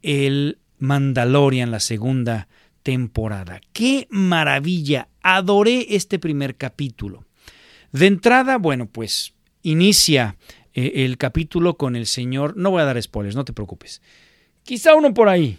el 0.01 0.57
Mandalorian, 0.79 1.69
la 1.69 1.79
segunda 1.79 2.47
temporada. 2.85 3.61
¡Qué 3.73 4.05
maravilla! 4.11 5.09
Adoré 5.23 5.95
este 5.95 6.19
primer 6.19 6.55
capítulo. 6.55 7.25
De 7.91 8.05
entrada, 8.05 8.59
bueno, 8.59 8.85
pues 8.85 9.33
inicia 9.63 10.37
eh, 10.75 11.03
el 11.03 11.17
capítulo 11.17 11.77
con 11.77 11.95
el 11.95 12.05
señor. 12.05 12.55
No 12.55 12.69
voy 12.69 12.83
a 12.83 12.85
dar 12.85 13.01
spoilers, 13.01 13.35
no 13.35 13.43
te 13.43 13.53
preocupes. 13.53 14.03
Quizá 14.61 14.93
uno 14.93 15.15
por 15.15 15.29
ahí, 15.29 15.57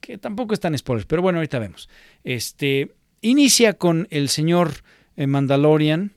que 0.00 0.16
tampoco 0.16 0.54
están 0.54 0.78
spoilers, 0.78 1.06
pero 1.06 1.22
bueno, 1.22 1.40
ahorita 1.40 1.58
vemos. 1.58 1.88
Este 2.22 2.94
inicia 3.20 3.72
con 3.72 4.06
el 4.12 4.28
señor 4.28 4.84
eh, 5.16 5.26
Mandalorian, 5.26 6.12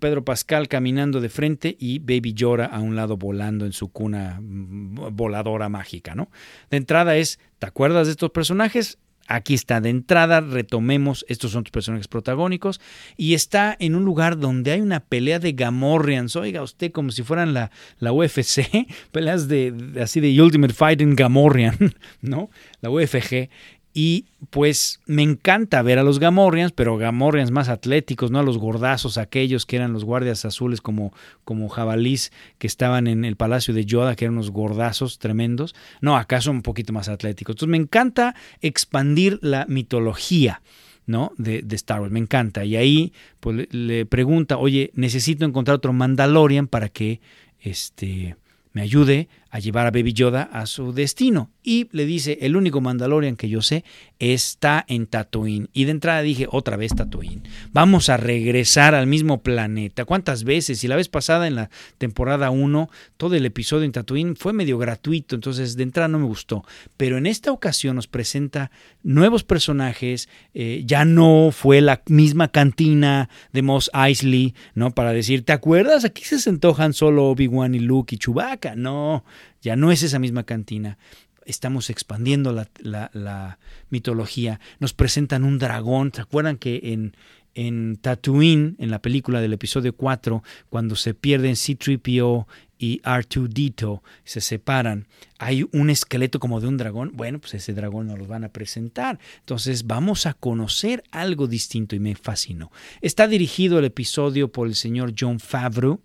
Pedro 0.00 0.24
Pascal 0.24 0.66
caminando 0.68 1.20
de 1.20 1.28
frente 1.28 1.76
y 1.78 1.98
Baby 1.98 2.32
Llora 2.32 2.64
a 2.64 2.80
un 2.80 2.96
lado 2.96 3.18
volando 3.18 3.66
en 3.66 3.74
su 3.74 3.92
cuna 3.92 4.38
mm, 4.40 5.14
voladora 5.14 5.68
mágica, 5.68 6.14
¿no? 6.14 6.30
De 6.70 6.78
entrada 6.78 7.16
es, 7.16 7.38
¿te 7.58 7.66
acuerdas 7.66 8.06
de 8.06 8.12
estos 8.12 8.30
personajes? 8.30 8.98
Aquí 9.26 9.54
está 9.54 9.80
de 9.80 9.88
entrada, 9.88 10.40
retomemos, 10.40 11.24
estos 11.28 11.52
son 11.52 11.64
tus 11.64 11.70
personajes 11.70 12.08
protagónicos, 12.08 12.80
y 13.16 13.34
está 13.34 13.74
en 13.78 13.94
un 13.94 14.04
lugar 14.04 14.38
donde 14.38 14.72
hay 14.72 14.80
una 14.82 15.00
pelea 15.00 15.38
de 15.38 15.52
Gamorreans, 15.52 16.36
oiga 16.36 16.62
usted, 16.62 16.92
como 16.92 17.10
si 17.10 17.22
fueran 17.22 17.54
la, 17.54 17.70
la 18.00 18.12
UFC, 18.12 18.86
peleas 19.12 19.48
de, 19.48 19.74
así 20.02 20.20
de 20.20 20.40
Ultimate 20.40 20.74
Fighting 20.74 21.16
Gamorrean, 21.16 21.94
¿no? 22.20 22.50
La 22.82 22.90
UFG, 22.90 23.48
y 23.96 24.26
pues 24.50 25.00
me 25.06 25.22
encanta 25.22 25.80
ver 25.82 26.00
a 26.00 26.02
los 26.02 26.18
Gamorreans, 26.18 26.72
pero 26.72 26.96
Gamorreans 26.96 27.52
más 27.52 27.68
atléticos, 27.68 28.32
no 28.32 28.40
a 28.40 28.42
los 28.42 28.58
gordazos, 28.58 29.18
aquellos 29.18 29.66
que 29.66 29.76
eran 29.76 29.92
los 29.92 30.04
guardias 30.04 30.44
azules 30.44 30.80
como, 30.80 31.12
como 31.44 31.68
jabalís 31.68 32.32
que 32.58 32.66
estaban 32.66 33.06
en 33.06 33.24
el 33.24 33.36
palacio 33.36 33.72
de 33.72 33.86
Yoda, 33.86 34.16
que 34.16 34.24
eran 34.24 34.34
unos 34.34 34.50
gordazos 34.50 35.20
tremendos. 35.20 35.76
No, 36.00 36.16
acá 36.16 36.40
son 36.40 36.56
un 36.56 36.62
poquito 36.62 36.92
más 36.92 37.08
atléticos. 37.08 37.54
Entonces 37.54 37.70
me 37.70 37.76
encanta 37.76 38.34
expandir 38.60 39.38
la 39.42 39.64
mitología. 39.68 40.60
¿no? 41.06 41.32
De, 41.36 41.62
Star 41.72 42.00
Wars. 42.00 42.12
Me 42.12 42.18
encanta. 42.18 42.64
Y 42.64 42.76
ahí 42.76 43.12
pues, 43.38 43.56
le, 43.56 43.68
le, 43.70 44.06
pregunta, 44.06 44.56
oye, 44.56 44.90
necesito 44.94 45.44
encontrar 45.44 45.76
otro 45.76 45.92
Mandalorian 45.92 46.66
para 46.66 46.88
que 46.88 47.20
este, 47.60 48.36
me 48.72 48.82
ayude 48.82 49.28
a 49.54 49.60
llevar 49.60 49.86
a 49.86 49.92
Baby 49.92 50.12
Yoda 50.14 50.50
a 50.52 50.66
su 50.66 50.92
destino. 50.92 51.48
Y 51.62 51.88
le 51.92 52.06
dice, 52.06 52.38
el 52.42 52.56
único 52.56 52.80
Mandalorian 52.80 53.36
que 53.36 53.48
yo 53.48 53.62
sé 53.62 53.84
está 54.18 54.84
en 54.88 55.06
Tatooine. 55.06 55.68
Y 55.72 55.84
de 55.84 55.92
entrada 55.92 56.22
dije, 56.22 56.48
otra 56.50 56.76
vez 56.76 56.92
Tatooine. 56.92 57.44
Vamos 57.72 58.08
a 58.08 58.16
regresar 58.16 58.96
al 58.96 59.06
mismo 59.06 59.44
planeta. 59.44 60.04
¿Cuántas 60.06 60.42
veces? 60.42 60.82
Y 60.82 60.88
la 60.88 60.96
vez 60.96 61.08
pasada 61.08 61.46
en 61.46 61.54
la 61.54 61.70
temporada 61.98 62.50
1, 62.50 62.90
todo 63.16 63.36
el 63.36 63.46
episodio 63.46 63.84
en 63.84 63.92
Tatooine 63.92 64.34
fue 64.34 64.52
medio 64.52 64.76
gratuito, 64.76 65.36
entonces 65.36 65.76
de 65.76 65.84
entrada 65.84 66.08
no 66.08 66.18
me 66.18 66.26
gustó. 66.26 66.64
Pero 66.96 67.16
en 67.16 67.26
esta 67.26 67.52
ocasión 67.52 67.94
nos 67.94 68.08
presenta 68.08 68.72
nuevos 69.04 69.44
personajes. 69.44 70.28
Eh, 70.52 70.82
ya 70.84 71.04
no 71.04 71.50
fue 71.52 71.80
la 71.80 72.02
misma 72.08 72.48
cantina 72.48 73.28
de 73.52 73.62
Moss 73.62 73.88
Eisley, 73.94 74.52
¿no? 74.74 74.90
Para 74.90 75.12
decir, 75.12 75.44
¿te 75.44 75.52
acuerdas? 75.52 76.04
Aquí 76.04 76.24
se 76.24 76.40
sentó 76.40 76.74
Solo, 76.92 77.28
Obi-Wan 77.28 77.74
y 77.76 77.78
Luke 77.78 78.16
y 78.16 78.18
Chewbacca. 78.18 78.74
No, 78.74 79.24
ya 79.62 79.76
no 79.76 79.90
es 79.90 80.02
esa 80.02 80.18
misma 80.18 80.44
cantina. 80.44 80.98
Estamos 81.46 81.90
expandiendo 81.90 82.52
la, 82.52 83.58
mitología. 83.90 84.60
Nos 84.80 84.94
presentan 84.94 85.44
un 85.44 85.58
dragón. 85.58 86.10
¿Se 86.14 86.22
acuerdan 86.22 86.56
que 86.56 86.80
en, 86.84 87.14
en 87.54 87.96
Tatooine, 87.96 88.76
en 88.78 88.90
la 88.90 89.00
película 89.00 89.40
del 89.40 89.52
episodio 89.52 89.94
4, 89.94 90.42
cuando 90.70 90.96
se 90.96 91.14
pierden 91.14 91.56
C-3PO 91.56 92.46
y 92.78 93.00
R2D2, 93.02 94.00
se 94.24 94.40
separan, 94.40 95.06
hay 95.38 95.66
un 95.72 95.90
esqueleto 95.90 96.40
como 96.40 96.60
de 96.60 96.68
un 96.68 96.76
dragón. 96.76 97.12
Bueno, 97.14 97.38
pues 97.38 97.54
ese 97.54 97.72
dragón 97.72 98.08
nos 98.08 98.18
lo 98.18 98.26
van 98.26 98.44
a 98.44 98.48
presentar. 98.50 99.18
Entonces 99.40 99.86
vamos 99.86 100.26
a 100.26 100.34
conocer 100.34 101.04
algo 101.10 101.46
distinto 101.46 101.96
y 101.96 102.00
me 102.00 102.14
fascinó. 102.14 102.70
Está 103.00 103.28
dirigido 103.28 103.78
el 103.78 103.86
episodio 103.86 104.50
por 104.50 104.66
el 104.66 104.74
señor 104.74 105.14
John 105.18 105.40
Favreau 105.40 106.00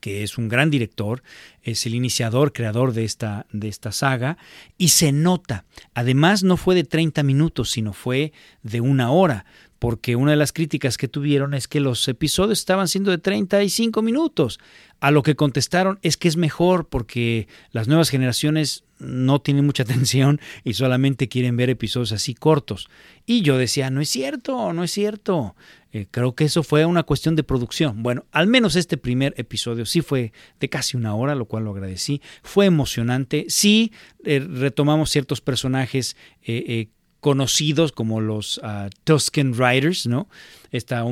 que 0.00 0.22
es 0.22 0.38
un 0.38 0.48
gran 0.48 0.70
director, 0.70 1.22
es 1.62 1.86
el 1.86 1.94
iniciador, 1.94 2.52
creador 2.52 2.92
de 2.92 3.04
esta, 3.04 3.46
de 3.52 3.68
esta 3.68 3.92
saga, 3.92 4.38
y 4.78 4.88
se 4.88 5.12
nota. 5.12 5.64
Además, 5.94 6.42
no 6.42 6.56
fue 6.56 6.74
de 6.74 6.84
30 6.84 7.22
minutos, 7.22 7.70
sino 7.70 7.92
fue 7.92 8.32
de 8.62 8.80
una 8.80 9.10
hora, 9.10 9.44
porque 9.80 10.14
una 10.14 10.32
de 10.32 10.36
las 10.36 10.52
críticas 10.52 10.98
que 10.98 11.08
tuvieron 11.08 11.54
es 11.54 11.66
que 11.66 11.80
los 11.80 12.06
episodios 12.06 12.58
estaban 12.58 12.86
siendo 12.86 13.10
de 13.10 13.18
35 13.18 14.02
minutos. 14.02 14.60
A 15.00 15.10
lo 15.10 15.22
que 15.22 15.36
contestaron 15.36 15.98
es 16.02 16.18
que 16.18 16.28
es 16.28 16.36
mejor 16.36 16.88
porque 16.88 17.48
las 17.72 17.88
nuevas 17.88 18.10
generaciones 18.10 18.84
no 18.98 19.40
tienen 19.40 19.64
mucha 19.64 19.82
atención 19.84 20.38
y 20.64 20.74
solamente 20.74 21.28
quieren 21.28 21.56
ver 21.56 21.70
episodios 21.70 22.12
así 22.12 22.34
cortos. 22.34 22.90
Y 23.24 23.40
yo 23.40 23.56
decía, 23.56 23.88
no 23.88 24.02
es 24.02 24.10
cierto, 24.10 24.74
no 24.74 24.84
es 24.84 24.90
cierto. 24.90 25.56
Eh, 25.92 26.06
creo 26.10 26.34
que 26.34 26.44
eso 26.44 26.62
fue 26.62 26.84
una 26.84 27.02
cuestión 27.02 27.36
de 27.36 27.42
producción. 27.42 28.02
Bueno, 28.02 28.24
al 28.30 28.46
menos 28.46 28.76
este 28.76 28.96
primer 28.96 29.34
episodio 29.36 29.86
sí 29.86 30.02
fue 30.02 30.32
de 30.60 30.68
casi 30.68 30.96
una 30.96 31.14
hora, 31.14 31.34
lo 31.34 31.46
cual 31.46 31.64
lo 31.64 31.72
agradecí. 31.72 32.20
Fue 32.42 32.66
emocionante. 32.66 33.46
Sí, 33.48 33.92
eh, 34.24 34.40
retomamos 34.40 35.10
ciertos 35.10 35.40
personajes 35.40 36.16
eh, 36.42 36.88
conocidos 37.20 37.92
como 37.92 38.20
los 38.20 38.58
uh, 38.58 38.88
Tusken 39.04 39.54
Riders, 39.54 40.06
¿no? 40.06 40.28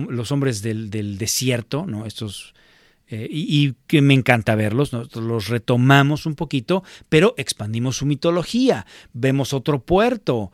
los 0.08 0.32
hombres 0.32 0.62
del, 0.62 1.18
desierto, 1.18 1.84
¿no? 1.86 2.06
Estos 2.06 2.54
eh, 3.10 3.26
y, 3.30 3.74
que 3.86 4.02
me 4.02 4.14
encanta 4.14 4.54
verlos, 4.54 4.92
nosotros 4.92 5.24
los 5.24 5.48
retomamos 5.48 6.26
un 6.26 6.34
poquito, 6.34 6.82
pero 7.08 7.34
expandimos 7.38 7.96
su 7.96 8.06
mitología, 8.06 8.86
vemos 9.12 9.52
otro 9.52 9.80
puerto, 9.80 10.52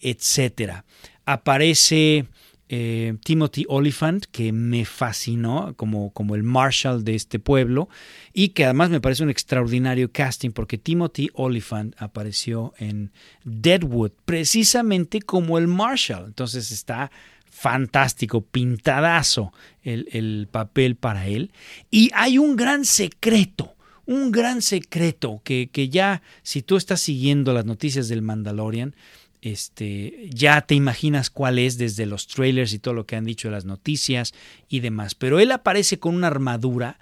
etcétera. 0.00 0.84
Aparece 1.26 2.26
eh, 2.74 3.16
Timothy 3.22 3.66
Oliphant, 3.68 4.24
que 4.32 4.50
me 4.50 4.86
fascinó 4.86 5.74
como, 5.76 6.10
como 6.14 6.34
el 6.34 6.42
Marshall 6.42 7.04
de 7.04 7.14
este 7.14 7.38
pueblo, 7.38 7.90
y 8.32 8.48
que 8.48 8.64
además 8.64 8.88
me 8.88 8.98
parece 8.98 9.22
un 9.22 9.28
extraordinario 9.28 10.10
casting, 10.10 10.52
porque 10.52 10.78
Timothy 10.78 11.28
Oliphant 11.34 11.94
apareció 12.00 12.72
en 12.78 13.12
Deadwood, 13.44 14.12
precisamente 14.24 15.20
como 15.20 15.58
el 15.58 15.68
Marshall. 15.68 16.24
Entonces 16.24 16.72
está 16.72 17.10
fantástico, 17.50 18.40
pintadazo 18.40 19.52
el, 19.82 20.08
el 20.12 20.48
papel 20.50 20.96
para 20.96 21.26
él. 21.26 21.50
Y 21.90 22.10
hay 22.14 22.38
un 22.38 22.56
gran 22.56 22.86
secreto 22.86 23.74
un 24.04 24.32
gran 24.32 24.62
secreto 24.62 25.40
que, 25.44 25.70
que, 25.70 25.88
ya, 25.88 26.22
si 26.42 26.60
tú 26.60 26.76
estás 26.76 27.00
siguiendo 27.00 27.52
las 27.52 27.64
noticias 27.64 28.08
del 28.08 28.20
Mandalorian, 28.20 28.96
este, 29.42 30.30
ya 30.32 30.62
te 30.62 30.76
imaginas 30.76 31.28
cuál 31.28 31.58
es 31.58 31.76
desde 31.76 32.06
los 32.06 32.28
trailers 32.28 32.72
y 32.72 32.78
todo 32.78 32.94
lo 32.94 33.06
que 33.06 33.16
han 33.16 33.24
dicho 33.24 33.48
de 33.48 33.52
las 33.52 33.64
noticias 33.64 34.32
y 34.68 34.80
demás. 34.80 35.14
Pero 35.16 35.40
él 35.40 35.50
aparece 35.50 35.98
con 35.98 36.14
una 36.14 36.28
armadura 36.28 36.98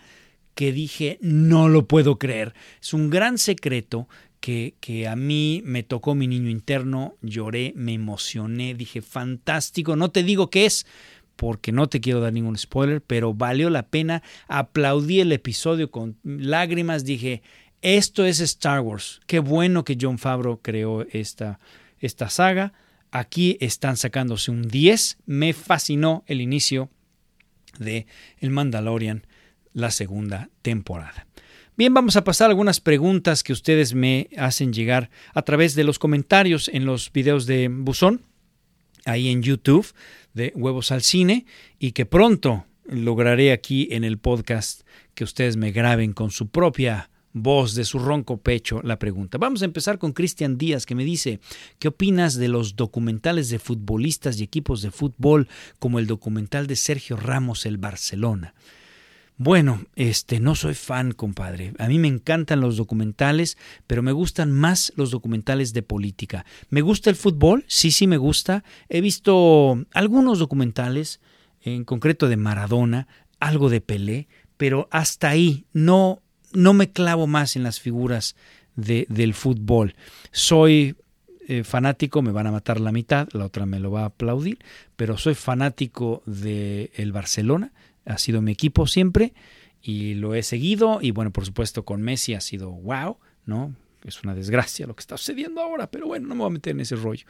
que 0.54 0.72
dije, 0.72 1.18
no 1.20 1.68
lo 1.68 1.86
puedo 1.86 2.18
creer. 2.18 2.54
Es 2.82 2.94
un 2.94 3.10
gran 3.10 3.38
secreto 3.38 4.08
que, 4.40 4.74
que, 4.80 5.06
a 5.06 5.16
mí 5.16 5.62
me 5.66 5.82
tocó 5.82 6.14
mi 6.14 6.26
niño 6.26 6.48
interno, 6.48 7.14
lloré, 7.20 7.74
me 7.76 7.92
emocioné, 7.92 8.74
dije, 8.74 9.02
fantástico, 9.02 9.96
no 9.96 10.10
te 10.10 10.22
digo 10.22 10.48
qué 10.48 10.64
es, 10.64 10.86
porque 11.36 11.72
no 11.72 11.88
te 11.88 12.00
quiero 12.00 12.20
dar 12.20 12.32
ningún 12.32 12.56
spoiler, 12.56 13.02
pero 13.02 13.34
valió 13.34 13.68
la 13.68 13.86
pena, 13.86 14.22
aplaudí 14.48 15.20
el 15.20 15.32
episodio 15.32 15.90
con 15.90 16.16
lágrimas, 16.24 17.04
dije, 17.04 17.42
esto 17.82 18.24
es 18.24 18.40
Star 18.40 18.80
Wars, 18.80 19.20
qué 19.26 19.40
bueno 19.40 19.84
que 19.84 19.98
John 20.00 20.18
Favreau 20.18 20.60
creó 20.62 21.02
esta, 21.10 21.58
esta 22.00 22.28
saga, 22.28 22.72
aquí 23.10 23.56
están 23.60 23.96
sacándose 23.96 24.50
un 24.50 24.68
10, 24.68 25.18
me 25.26 25.52
fascinó 25.52 26.24
el 26.26 26.40
inicio 26.40 26.90
de 27.78 28.06
El 28.38 28.50
Mandalorian, 28.50 29.26
la 29.72 29.90
segunda 29.90 30.50
temporada. 30.62 31.26
Bien, 31.76 31.94
vamos 31.94 32.16
a 32.16 32.24
pasar 32.24 32.50
algunas 32.50 32.80
preguntas 32.80 33.42
que 33.42 33.52
ustedes 33.52 33.94
me 33.94 34.28
hacen 34.36 34.72
llegar 34.72 35.10
a 35.32 35.42
través 35.42 35.74
de 35.74 35.84
los 35.84 35.98
comentarios 35.98 36.68
en 36.68 36.84
los 36.84 37.10
videos 37.12 37.46
de 37.46 37.68
Buzón, 37.68 38.22
ahí 39.04 39.28
en 39.28 39.42
YouTube, 39.42 39.86
de 40.34 40.52
Huevos 40.54 40.92
al 40.92 41.02
Cine, 41.02 41.46
y 41.78 41.92
que 41.92 42.06
pronto 42.06 42.66
lograré 42.84 43.52
aquí 43.52 43.88
en 43.92 44.04
el 44.04 44.18
podcast 44.18 44.82
que 45.14 45.24
ustedes 45.24 45.56
me 45.56 45.70
graben 45.70 46.12
con 46.12 46.30
su 46.30 46.48
propia 46.48 47.09
voz 47.32 47.74
de 47.74 47.84
su 47.84 47.98
ronco 47.98 48.38
pecho 48.38 48.80
la 48.82 48.98
pregunta. 48.98 49.38
Vamos 49.38 49.62
a 49.62 49.66
empezar 49.66 49.98
con 49.98 50.12
Cristian 50.12 50.58
Díaz 50.58 50.86
que 50.86 50.94
me 50.94 51.04
dice, 51.04 51.40
¿qué 51.78 51.88
opinas 51.88 52.34
de 52.34 52.48
los 52.48 52.76
documentales 52.76 53.48
de 53.50 53.58
futbolistas 53.58 54.40
y 54.40 54.44
equipos 54.44 54.82
de 54.82 54.90
fútbol 54.90 55.48
como 55.78 55.98
el 55.98 56.06
documental 56.06 56.66
de 56.66 56.76
Sergio 56.76 57.16
Ramos 57.16 57.66
el 57.66 57.78
Barcelona? 57.78 58.54
Bueno, 59.42 59.86
este 59.96 60.38
no 60.38 60.54
soy 60.54 60.74
fan, 60.74 61.12
compadre. 61.12 61.72
A 61.78 61.88
mí 61.88 61.98
me 61.98 62.08
encantan 62.08 62.60
los 62.60 62.76
documentales, 62.76 63.56
pero 63.86 64.02
me 64.02 64.12
gustan 64.12 64.52
más 64.52 64.92
los 64.96 65.10
documentales 65.10 65.72
de 65.72 65.82
política. 65.82 66.44
¿Me 66.68 66.82
gusta 66.82 67.08
el 67.08 67.16
fútbol? 67.16 67.64
Sí, 67.66 67.90
sí 67.90 68.06
me 68.06 68.18
gusta. 68.18 68.64
He 68.90 69.00
visto 69.00 69.82
algunos 69.94 70.40
documentales, 70.40 71.20
en 71.62 71.84
concreto 71.84 72.28
de 72.28 72.36
Maradona, 72.36 73.08
algo 73.38 73.70
de 73.70 73.80
Pelé, 73.80 74.28
pero 74.58 74.88
hasta 74.90 75.30
ahí 75.30 75.64
no 75.72 76.20
no 76.52 76.74
me 76.74 76.90
clavo 76.90 77.26
más 77.26 77.56
en 77.56 77.62
las 77.62 77.80
figuras 77.80 78.36
de, 78.76 79.06
del 79.08 79.34
fútbol. 79.34 79.94
Soy 80.32 80.96
eh, 81.48 81.64
fanático, 81.64 82.22
me 82.22 82.32
van 82.32 82.46
a 82.46 82.52
matar 82.52 82.80
la 82.80 82.92
mitad, 82.92 83.28
la 83.32 83.46
otra 83.46 83.66
me 83.66 83.80
lo 83.80 83.90
va 83.90 84.02
a 84.02 84.06
aplaudir, 84.06 84.58
pero 84.96 85.18
soy 85.18 85.34
fanático 85.34 86.22
del 86.26 86.90
el 86.94 87.12
Barcelona, 87.12 87.72
ha 88.04 88.18
sido 88.18 88.40
mi 88.40 88.52
equipo 88.52 88.86
siempre 88.86 89.32
y 89.82 90.14
lo 90.14 90.34
he 90.34 90.42
seguido 90.42 91.00
y 91.02 91.10
bueno, 91.10 91.32
por 91.32 91.44
supuesto 91.44 91.84
con 91.84 92.02
Messi 92.02 92.34
ha 92.34 92.40
sido 92.40 92.70
wow, 92.70 93.18
¿no? 93.46 93.74
Es 94.04 94.22
una 94.22 94.34
desgracia 94.34 94.86
lo 94.86 94.94
que 94.94 95.00
está 95.00 95.16
sucediendo 95.16 95.60
ahora, 95.60 95.90
pero 95.90 96.06
bueno, 96.06 96.28
no 96.28 96.34
me 96.34 96.40
voy 96.40 96.50
a 96.50 96.54
meter 96.54 96.70
en 96.70 96.80
ese 96.80 96.96
rollo. 96.96 97.26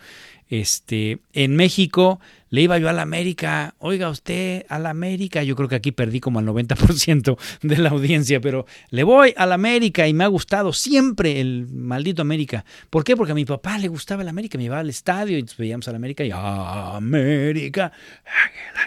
Este, 0.48 1.18
en 1.33 1.56
México 1.56 2.20
le 2.50 2.62
iba 2.62 2.78
yo 2.78 2.88
a 2.88 2.92
la 2.92 3.02
América, 3.02 3.74
oiga 3.78 4.10
usted, 4.10 4.66
a 4.68 4.78
la 4.78 4.90
América, 4.90 5.42
yo 5.44 5.54
creo 5.54 5.68
que 5.68 5.76
aquí 5.76 5.92
perdí 5.92 6.18
como 6.20 6.40
al 6.40 6.46
90% 6.46 7.38
de 7.62 7.78
la 7.78 7.90
audiencia, 7.90 8.40
pero 8.40 8.66
le 8.90 9.04
voy 9.04 9.32
a 9.36 9.46
la 9.46 9.54
América 9.54 10.08
y 10.08 10.14
me 10.14 10.24
ha 10.24 10.26
gustado 10.26 10.72
siempre 10.72 11.40
el 11.40 11.68
maldito 11.68 12.22
América. 12.22 12.64
¿Por 12.90 13.04
qué? 13.04 13.16
Porque 13.16 13.32
a 13.32 13.36
mi 13.36 13.44
papá 13.44 13.78
le 13.78 13.88
gustaba 13.88 14.22
el 14.22 14.28
América, 14.28 14.58
me 14.58 14.64
llevaba 14.64 14.80
al 14.80 14.90
estadio 14.90 15.38
y 15.38 15.46
veíamos 15.56 15.86
a 15.88 15.92
la 15.92 15.96
América 15.96 16.24
y 16.24 16.32
América. 16.32 17.92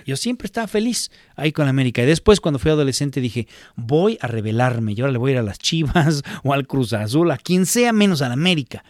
Yo 0.05 0.17
siempre 0.17 0.45
estaba 0.45 0.67
feliz 0.67 1.09
ahí 1.35 1.51
con 1.51 1.65
la 1.65 1.69
América. 1.69 2.03
Y 2.03 2.05
después 2.05 2.41
cuando 2.41 2.59
fui 2.59 2.71
adolescente 2.71 3.21
dije, 3.21 3.47
voy 3.75 4.17
a 4.21 4.27
rebelarme, 4.27 4.93
y 4.93 5.01
ahora 5.01 5.13
le 5.13 5.19
voy 5.19 5.31
a 5.31 5.33
ir 5.35 5.39
a 5.39 5.43
las 5.43 5.59
Chivas 5.59 6.23
o 6.43 6.53
al 6.53 6.67
Cruz 6.67 6.93
Azul, 6.93 7.31
a 7.31 7.37
quien 7.37 7.65
sea 7.65 7.93
menos 7.93 8.21
a 8.21 8.27
la 8.27 8.33
América. 8.33 8.83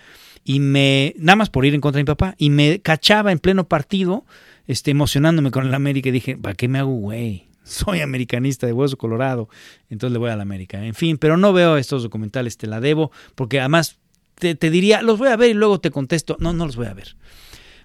Y 0.44 0.60
me, 0.60 1.14
nada 1.18 1.38
más 1.38 1.50
por 1.50 1.66
ir 1.66 1.74
en 1.74 1.82
contra 1.82 2.00
de 2.00 2.04
mi 2.04 2.08
papá, 2.08 2.36
y 2.38 2.50
me 2.50 2.82
cachaba 2.82 3.32
en 3.32 3.40
pleno 3.40 3.68
partido 3.68 4.26
este, 4.68 4.92
emocionándome 4.92 5.52
con 5.52 5.66
el 5.66 5.74
América 5.74 6.10
y 6.10 6.14
dije, 6.14 6.38
¿para 6.38 6.56
qué 6.56 6.68
me 6.68 6.80
hago 6.80 6.94
güey? 6.94 7.48
Soy 7.64 8.02
americanista 8.02 8.68
de 8.68 8.74
hueso 8.74 8.98
colorado, 8.98 9.50
entonces 9.90 10.14
le 10.14 10.20
voy 10.20 10.30
a 10.30 10.36
la 10.36 10.44
América. 10.44 10.84
En 10.84 10.94
fin, 10.94 11.18
pero 11.18 11.38
no 11.38 11.54
veo 11.54 11.78
estos 11.78 12.04
documentales, 12.04 12.58
te 12.58 12.68
la 12.68 12.80
debo, 12.80 13.12
porque 13.36 13.60
además 13.60 13.98
te, 14.36 14.70
diría, 14.70 15.02
los 15.02 15.18
voy 15.18 15.30
a 15.30 15.38
ver 15.38 15.52
y 15.52 15.54
luego 15.54 15.80
te 15.80 15.92
contesto, 15.92 16.36
no, 16.40 16.54
no 16.54 16.66
los 16.66 16.76
voy 16.76 16.88
a 16.88 16.94
ver. 16.94 17.16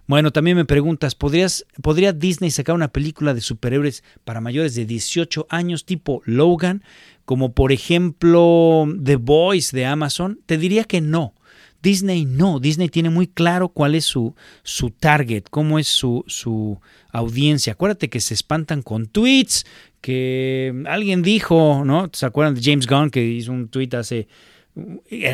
Bueno, 0.07 0.33
también 0.33 0.57
me 0.57 0.65
preguntas, 0.65 1.15
¿podrías, 1.15 1.67
¿podría 1.83 2.15
Disney 2.15 2.51
sacar 2.51 2.75
una 2.75 2.89
película 2.89 3.35
de 3.35 3.43
superhéroes 3.43 4.03
para 4.25 4.41
mayores 4.41 4.75
de 4.75 4.87
18 4.87 5.47
años 5.51 5.85
tipo 5.85 6.23
Logan, 6.25 6.83
como 7.27 7.53
por 7.53 7.73
ejemplo 7.73 8.87
The 9.05 9.17
Boys 9.17 9.71
de 9.71 9.85
Amazon? 9.85 10.41
Te 10.47 10.57
diría 10.57 10.85
que 10.85 11.03
no. 11.03 11.35
Disney 11.83 12.25
no, 12.25 12.59
Disney 12.59 12.89
tiene 12.89 13.11
muy 13.11 13.29
claro 13.29 13.69
cuál 13.69 13.95
es 13.95 14.05
su, 14.05 14.35
su 14.63 14.91
target, 14.91 15.45
cómo 15.51 15.79
es 15.79 15.87
su, 15.87 16.25
su 16.27 16.81
audiencia. 17.13 17.75
Acuérdate 17.75 18.09
que 18.09 18.21
se 18.21 18.35
espantan 18.35 18.83
con 18.83 19.07
tweets, 19.07 19.65
que 20.01 20.85
alguien 20.87 21.23
dijo, 21.23 21.83
¿no? 21.85 22.11
¿Se 22.13 22.27
acuerdan 22.27 22.55
de 22.55 22.63
James 22.63 22.87
Gunn 22.87 23.11
que 23.11 23.25
hizo 23.25 23.53
un 23.53 23.69
tweet 23.69 23.91
hace... 23.95 24.29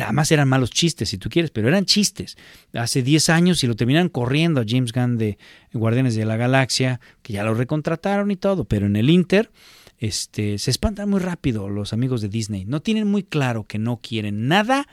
Además 0.03 0.31
eran 0.31 0.47
malos 0.47 0.71
chistes, 0.71 1.09
si 1.09 1.19
tú 1.19 1.29
quieres, 1.29 1.51
pero 1.51 1.67
eran 1.67 1.85
chistes. 1.85 2.35
Hace 2.73 3.03
10 3.03 3.29
años 3.29 3.63
y 3.63 3.67
lo 3.67 3.75
terminan 3.75 4.09
corriendo 4.09 4.61
a 4.61 4.65
James 4.67 4.91
Gunn 4.91 5.17
de 5.17 5.37
Guardianes 5.71 6.15
de 6.15 6.25
la 6.25 6.35
Galaxia, 6.35 6.99
que 7.21 7.33
ya 7.33 7.43
lo 7.43 7.53
recontrataron 7.53 8.31
y 8.31 8.37
todo, 8.37 8.65
pero 8.65 8.87
en 8.87 8.95
el 8.95 9.09
Inter 9.09 9.51
este, 9.99 10.57
se 10.57 10.71
espantan 10.71 11.09
muy 11.09 11.19
rápido 11.19 11.69
los 11.69 11.93
amigos 11.93 12.21
de 12.21 12.29
Disney. 12.29 12.65
No 12.65 12.81
tienen 12.81 13.07
muy 13.07 13.23
claro 13.23 13.65
que 13.65 13.77
no 13.77 13.97
quieren 14.01 14.47
nada 14.47 14.87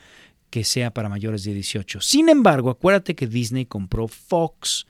que 0.53 0.63
sea 0.63 0.93
para 0.93 1.09
mayores 1.09 1.43
de 1.45 1.55
18. 1.55 1.99
Sin 1.99 2.29
embargo, 2.29 2.69
acuérdate 2.69 3.15
que 3.15 3.25
Disney 3.25 3.65
compró 3.65 4.07
Fox. 4.07 4.85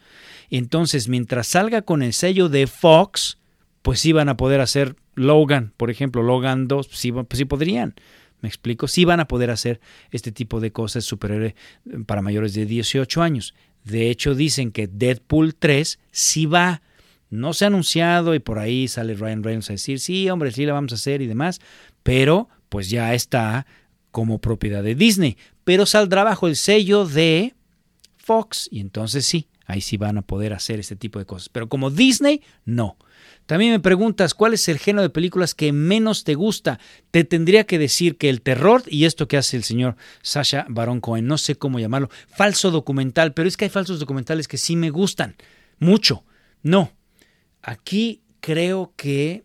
Entonces, 0.50 1.08
mientras 1.08 1.48
salga 1.48 1.84
con 1.84 2.04
el 2.04 2.12
sello 2.12 2.50
de 2.50 2.68
Fox, 2.68 3.38
pues 3.82 4.02
sí 4.02 4.12
van 4.12 4.28
a 4.28 4.36
poder 4.36 4.60
hacer 4.60 4.98
Logan, 5.16 5.72
por 5.78 5.90
ejemplo, 5.90 6.22
Logan 6.22 6.68
2, 6.68 6.90
sí, 6.92 7.14
pues 7.14 7.38
sí 7.38 7.46
podrían. 7.46 7.96
¿Me 8.42 8.50
explico? 8.50 8.90
Sí 8.90 9.06
van 9.06 9.22
a 9.22 9.28
poder 9.30 9.52
hacer 9.52 9.80
este 10.12 10.34
tipo 10.34 10.60
de 10.60 10.74
cosas 10.74 11.06
superiores 11.06 11.54
para 12.08 12.22
mayores 12.22 12.54
de 12.54 12.66
18 12.66 13.22
años. 13.22 13.56
De 13.86 14.10
hecho, 14.10 14.36
dicen 14.36 14.74
que 14.74 14.88
Deadpool 14.88 15.56
3 15.56 15.98
sí 16.12 16.46
va. 16.46 16.82
No 17.30 17.54
se 17.54 17.64
ha 17.64 17.70
anunciado 17.70 18.36
y 18.36 18.40
por 18.40 18.60
ahí 18.60 18.90
sale 18.90 19.14
Ryan 19.14 19.44
Reynolds 19.44 19.70
a 19.70 19.74
decir, 19.74 20.02
sí, 20.02 20.30
hombre, 20.30 20.52
sí 20.52 20.66
la 20.66 20.74
vamos 20.74 20.92
a 20.92 20.96
hacer 20.96 21.22
y 21.22 21.28
demás, 21.28 21.62
pero 22.04 22.50
pues 22.68 22.90
ya 22.90 23.14
está 23.14 23.66
como 24.14 24.40
propiedad 24.40 24.82
de 24.82 24.96
Disney 24.96 25.36
pero 25.64 25.86
saldrá 25.86 26.24
bajo 26.24 26.48
el 26.48 26.56
sello 26.56 27.06
de 27.06 27.56
Fox 28.18 28.68
y 28.72 28.80
entonces 28.80 29.26
sí, 29.26 29.48
ahí 29.66 29.82
sí 29.82 29.98
van 29.98 30.18
a 30.18 30.22
poder 30.22 30.54
hacer 30.54 30.80
este 30.80 30.96
tipo 30.96 31.20
de 31.20 31.26
cosas. 31.26 31.50
Pero 31.50 31.70
como 31.70 31.90
Disney, 31.90 32.42
no. 32.66 32.98
También 33.46 33.72
me 33.72 33.80
preguntas 33.80 34.34
cuál 34.34 34.54
es 34.54 34.70
el 34.70 34.80
género 34.80 35.02
de 35.02 35.10
películas 35.10 35.54
que 35.54 35.74
menos 35.74 36.24
te 36.24 36.36
gusta. 36.36 36.80
Te 37.12 37.26
tendría 37.26 37.66
que 37.66 37.78
decir 37.78 38.18
que 38.18 38.30
el 38.30 38.42
terror 38.42 38.84
y 38.88 39.06
esto 39.06 39.28
que 39.28 39.38
hace 39.38 39.58
el 39.58 39.64
señor 39.64 39.98
Sasha 40.22 40.66
Baron 40.70 41.02
Cohen, 41.02 41.28
no 41.28 41.38
sé 41.38 41.56
cómo 41.56 41.80
llamarlo, 41.80 42.10
falso 42.28 42.72
documental, 42.72 43.34
pero 43.34 43.48
es 43.48 43.58
que 43.58 43.66
hay 43.66 43.70
falsos 43.70 44.00
documentales 44.00 44.48
que 44.48 44.58
sí 44.58 44.76
me 44.76 44.90
gustan 44.90 45.36
mucho. 45.80 46.24
No, 46.62 46.94
aquí 47.62 48.22
creo 48.40 48.94
que 48.96 49.44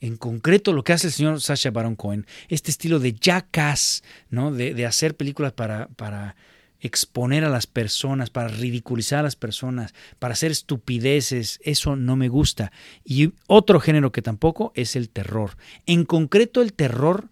en 0.00 0.16
concreto 0.16 0.72
lo 0.72 0.84
que 0.84 0.92
hace 0.92 1.08
el 1.08 1.12
señor 1.12 1.40
Sacha 1.40 1.70
Baron 1.70 1.96
Cohen, 1.96 2.26
este 2.48 2.70
estilo 2.70 2.98
de 2.98 3.14
jackass, 3.14 4.02
¿no? 4.30 4.52
de, 4.52 4.86
hacer 4.86 5.16
películas 5.16 5.52
para, 5.52 5.88
para 5.88 6.36
exponer 6.80 7.44
a 7.44 7.50
las 7.50 7.66
personas, 7.66 8.30
para 8.30 8.48
ridiculizar 8.48 9.20
a 9.20 9.24
las 9.24 9.36
personas, 9.36 9.94
para 10.18 10.32
hacer 10.34 10.50
estupideces, 10.50 11.60
eso 11.62 11.96
no 11.96 12.16
me 12.16 12.28
gusta. 12.28 12.72
Y 13.04 13.32
otro 13.46 13.80
género 13.80 14.12
que 14.12 14.22
tampoco 14.22 14.72
es 14.74 14.96
el 14.96 15.08
terror. 15.08 15.56
En 15.86 16.04
concreto 16.04 16.62
el 16.62 16.72
terror 16.72 17.30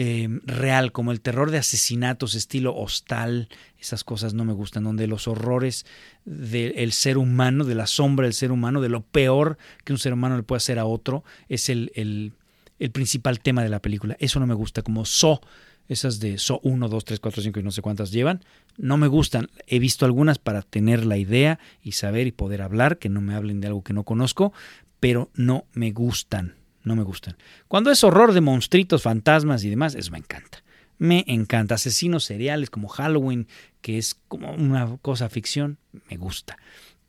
Em, 0.00 0.40
real, 0.44 0.92
como 0.92 1.10
el 1.10 1.20
terror 1.20 1.50
de 1.50 1.58
asesinatos, 1.58 2.36
estilo 2.36 2.72
hostal, 2.76 3.48
esas 3.80 4.04
cosas 4.04 4.32
no 4.32 4.44
me 4.44 4.52
gustan, 4.52 4.84
donde 4.84 5.08
los 5.08 5.26
horrores 5.26 5.86
del 6.24 6.92
ser 6.92 7.18
humano, 7.18 7.64
de 7.64 7.74
la 7.74 7.88
sombra 7.88 8.26
del 8.26 8.32
ser 8.32 8.52
humano, 8.52 8.80
de 8.80 8.90
lo 8.90 9.00
peor 9.00 9.58
que 9.84 9.92
un 9.92 9.98
ser 9.98 10.12
humano 10.12 10.36
le 10.36 10.44
puede 10.44 10.58
hacer 10.58 10.78
a 10.78 10.84
otro, 10.84 11.24
es 11.48 11.68
el, 11.68 11.90
el, 11.96 12.32
el 12.78 12.92
principal 12.92 13.40
tema 13.40 13.64
de 13.64 13.70
la 13.70 13.82
película. 13.82 14.16
Eso 14.20 14.38
no 14.38 14.46
me 14.46 14.54
gusta, 14.54 14.82
como 14.82 15.04
So, 15.04 15.40
esas 15.88 16.20
de 16.20 16.38
So 16.38 16.60
1, 16.62 16.88
2, 16.88 17.04
3, 17.04 17.18
4, 17.18 17.42
5 17.42 17.58
y 17.58 17.62
no 17.64 17.72
sé 17.72 17.82
cuántas 17.82 18.12
llevan, 18.12 18.44
no 18.76 18.98
me 18.98 19.08
gustan. 19.08 19.48
He 19.66 19.80
visto 19.80 20.06
algunas 20.06 20.38
para 20.38 20.62
tener 20.62 21.04
la 21.06 21.16
idea 21.16 21.58
y 21.82 21.90
saber 21.90 22.28
y 22.28 22.30
poder 22.30 22.62
hablar, 22.62 22.98
que 22.98 23.08
no 23.08 23.20
me 23.20 23.34
hablen 23.34 23.60
de 23.60 23.66
algo 23.66 23.82
que 23.82 23.94
no 23.94 24.04
conozco, 24.04 24.52
pero 25.00 25.28
no 25.34 25.64
me 25.72 25.90
gustan 25.90 26.57
no 26.82 26.96
me 26.96 27.02
gustan. 27.02 27.36
Cuando 27.68 27.90
es 27.90 28.04
horror 28.04 28.32
de 28.32 28.40
monstruitos, 28.40 29.02
fantasmas 29.02 29.64
y 29.64 29.70
demás, 29.70 29.94
eso 29.94 30.10
me 30.12 30.18
encanta. 30.18 30.62
Me 30.98 31.24
encanta. 31.28 31.76
Asesinos 31.76 32.24
seriales 32.24 32.70
como 32.70 32.88
Halloween, 32.88 33.46
que 33.80 33.98
es 33.98 34.14
como 34.28 34.52
una 34.52 34.96
cosa 34.98 35.28
ficción, 35.28 35.78
me 36.10 36.16
gusta. 36.16 36.58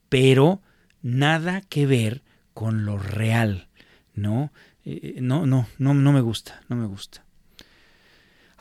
Pero 0.09 0.61
nada 1.01 1.61
que 1.61 1.85
ver 1.85 2.23
con 2.53 2.85
lo 2.85 2.97
real, 2.97 3.67
¿no? 4.13 4.51
Eh, 4.85 5.17
no, 5.21 5.45
no, 5.45 5.67
no, 5.77 5.93
no 5.93 6.11
me 6.11 6.21
gusta, 6.21 6.61
no 6.67 6.75
me 6.75 6.85
gusta. 6.85 7.23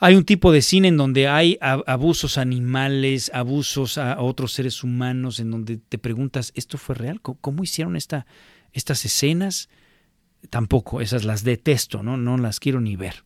Hay 0.00 0.14
un 0.14 0.24
tipo 0.24 0.52
de 0.52 0.62
cine 0.62 0.88
en 0.88 0.96
donde 0.96 1.26
hay 1.26 1.58
abusos 1.60 2.38
animales, 2.38 3.32
abusos 3.34 3.98
a 3.98 4.20
otros 4.20 4.52
seres 4.52 4.84
humanos, 4.84 5.40
en 5.40 5.50
donde 5.50 5.78
te 5.78 5.98
preguntas, 5.98 6.52
¿esto 6.54 6.78
fue 6.78 6.94
real? 6.94 7.20
¿Cómo, 7.20 7.64
hicieron 7.64 7.96
esta, 7.96 8.24
estas 8.72 9.04
escenas? 9.04 9.68
Tampoco, 10.50 11.00
esas 11.00 11.24
las 11.24 11.44
detesto, 11.44 12.02
¿no? 12.02 12.16
no 12.16 12.38
las 12.38 12.60
quiero 12.60 12.80
ni 12.80 12.96
ver. 12.96 13.24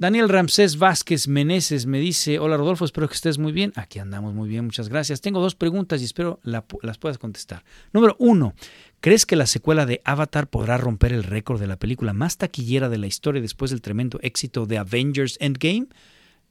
Daniel 0.00 0.28
Ramsés 0.28 0.78
Vázquez 0.78 1.26
Meneses 1.26 1.86
me 1.86 1.98
dice, 1.98 2.38
hola 2.38 2.56
Rodolfo, 2.56 2.84
espero 2.84 3.08
que 3.08 3.14
estés 3.14 3.38
muy 3.38 3.50
bien. 3.50 3.72
Aquí 3.74 3.98
andamos 3.98 4.32
muy 4.32 4.48
bien, 4.48 4.66
muchas 4.66 4.88
gracias. 4.88 5.20
Tengo 5.20 5.40
dos 5.40 5.56
preguntas 5.56 6.00
y 6.00 6.04
espero 6.04 6.38
las 6.44 6.98
puedas 6.98 7.18
contestar. 7.18 7.64
Número 7.92 8.14
uno, 8.20 8.54
¿crees 9.00 9.26
que 9.26 9.34
la 9.34 9.46
secuela 9.46 9.86
de 9.86 10.00
Avatar 10.04 10.46
podrá 10.46 10.78
romper 10.78 11.12
el 11.12 11.24
récord 11.24 11.58
de 11.58 11.66
la 11.66 11.80
película 11.80 12.12
más 12.12 12.36
taquillera 12.36 12.88
de 12.88 12.98
la 12.98 13.08
historia 13.08 13.42
después 13.42 13.72
del 13.72 13.82
tremendo 13.82 14.20
éxito 14.22 14.66
de 14.66 14.78
Avengers 14.78 15.36
Endgame? 15.40 15.88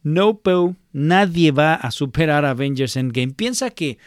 No, 0.03 0.39
Poe, 0.39 0.75
nadie 0.91 1.51
va 1.51 1.75
a 1.75 1.91
superar 1.91 2.43
Avengers 2.43 2.97
Endgame. 2.97 3.33
Piensa 3.33 3.69
que 3.69 3.97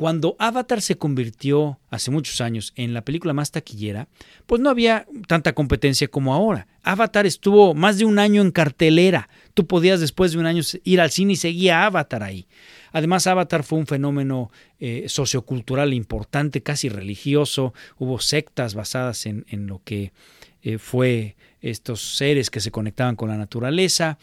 cuando 0.00 0.34
Avatar 0.38 0.80
se 0.80 0.96
convirtió 0.96 1.78
hace 1.90 2.10
muchos 2.10 2.40
años 2.40 2.72
en 2.74 2.94
la 2.94 3.04
película 3.04 3.34
más 3.34 3.50
taquillera, 3.50 4.08
pues 4.46 4.58
no 4.58 4.70
había 4.70 5.06
tanta 5.28 5.52
competencia 5.52 6.08
como 6.08 6.32
ahora. 6.32 6.66
Avatar 6.82 7.26
estuvo 7.26 7.74
más 7.74 7.98
de 7.98 8.06
un 8.06 8.18
año 8.18 8.40
en 8.40 8.50
cartelera. 8.50 9.28
Tú 9.52 9.66
podías 9.66 10.00
después 10.00 10.32
de 10.32 10.38
un 10.38 10.46
año 10.46 10.62
ir 10.84 11.02
al 11.02 11.10
cine 11.10 11.34
y 11.34 11.36
seguía 11.36 11.84
Avatar 11.84 12.22
ahí. 12.22 12.46
Además, 12.92 13.26
Avatar 13.26 13.62
fue 13.62 13.78
un 13.78 13.86
fenómeno 13.86 14.50
eh, 14.78 15.04
sociocultural 15.06 15.92
importante, 15.92 16.62
casi 16.62 16.88
religioso. 16.88 17.74
Hubo 17.98 18.20
sectas 18.20 18.74
basadas 18.74 19.26
en, 19.26 19.44
lo 19.66 19.82
que 19.84 20.14
eh, 20.62 20.78
fue 20.78 21.36
estos 21.60 22.16
seres 22.16 22.48
que 22.48 22.60
se 22.60 22.70
conectaban 22.70 23.16
con 23.16 23.28
la 23.28 23.36
naturaleza. 23.36 24.16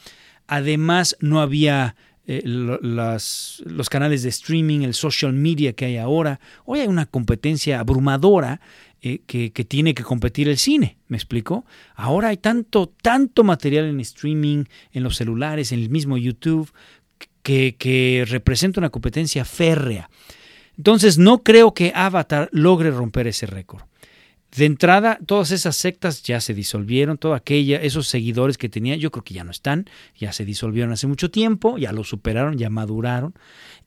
Además, 0.47 1.15
no 1.19 1.39
había 1.39 1.95
eh, 2.30 2.41
los 2.45 3.89
canales 3.89 4.21
de 4.21 4.30
streaming, 4.30 4.82
el 4.82 4.93
social 4.93 5.32
media 5.32 5.71
que 5.71 5.86
hay 5.86 5.97
ahora. 5.97 6.41
Hoy 6.65 6.82
hay 6.82 6.88
una 6.88 7.05
competencia 7.05 7.80
abrumadora 7.80 8.59
eh, 9.01 9.19
que, 9.25 9.49
tiene 9.49 9.93
que 9.93 10.03
competir 10.03 10.49
el 10.49 10.57
cine, 10.57 10.97
¿me 11.07 11.15
explico? 11.15 11.65
Ahora 11.95 12.28
hay 12.28 12.38
tanto, 12.38 12.91
tanto 13.01 13.45
material 13.45 13.86
en 13.86 14.01
streaming, 14.01 14.65
en 14.91 15.03
los 15.03 15.15
celulares, 15.15 15.71
en 15.71 15.80
el 15.80 15.89
mismo 15.89 16.17
YouTube, 16.17 16.69
que, 17.43 17.78
que 17.80 18.25
representa 18.28 18.82
una 18.82 18.89
competencia 18.89 19.45
férrea. 19.45 20.09
Entonces 20.78 21.17
no 21.17 21.43
creo 21.43 21.73
que 21.73 21.93
Avatar 21.95 22.49
logre 22.51 22.91
romper 22.91 23.28
ese 23.28 23.45
récord. 23.45 23.84
De 24.55 24.65
entrada, 24.65 25.19
todas 25.25 25.51
esas 25.51 25.75
sectas 25.75 26.23
ya 26.23 26.39
se 26.39 26.53
disolvieron, 26.53 27.17
toda 27.17 27.37
aquella, 27.37 27.81
esos 27.81 28.07
seguidores 28.07 28.57
que 28.57 28.69
tenía, 28.69 28.95
yo 28.95 29.11
creo 29.11 29.23
que 29.23 29.33
ya 29.33 29.43
no 29.43 29.51
están, 29.51 29.89
ya 30.17 30.31
se 30.31 30.45
disolvieron 30.45 30.91
hace 30.93 31.05
mucho 31.05 31.29
tiempo, 31.29 31.77
ya 31.77 31.91
lo 31.91 32.03
superaron, 32.03 32.57
ya 32.57 32.69
maduraron. 32.69 33.33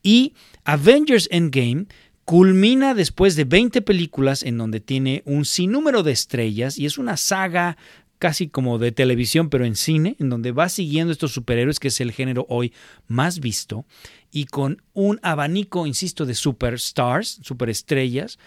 Y 0.03 0.35
Avengers 0.65 1.29
Endgame 1.33 1.87
culmina 2.25 2.95
después 2.95 3.37
de 3.37 3.45
20 3.45 3.83
películas 3.83 4.43
en 4.43 4.59
donde 4.59 4.81
tiene 4.81 5.23
un 5.25 5.45
sinnúmero 5.45 6.03
de 6.03 6.13
estrellas 6.13 6.79
y 6.79 6.87
es 6.87 6.99
una 6.99 7.17
saga 7.17 7.77
casi 8.21 8.49
como 8.49 8.79
de 8.79 8.93
televisión, 8.93 9.49
pero 9.49 9.65
en 9.65 9.75
cine, 9.75 10.15
en 10.21 10.29
donde 10.29 10.53
va 10.53 10.69
siguiendo 10.69 11.11
estos 11.11 11.33
superhéroes, 11.33 11.81
que 11.81 11.89
es 11.89 12.01
el 12.03 12.13
género 12.13 12.47
hoy 12.51 12.75
más 13.09 13.41
visto, 13.41 13.87
y 14.31 14.45
con 14.45 14.83
un 14.93 15.19
abanico, 15.23 15.87
insisto, 15.87 16.27
de 16.27 16.35
superstars, 16.35 17.41
superestrellas, 17.43 18.39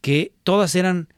que 0.00 0.32
todas 0.42 0.74
eran 0.74 1.08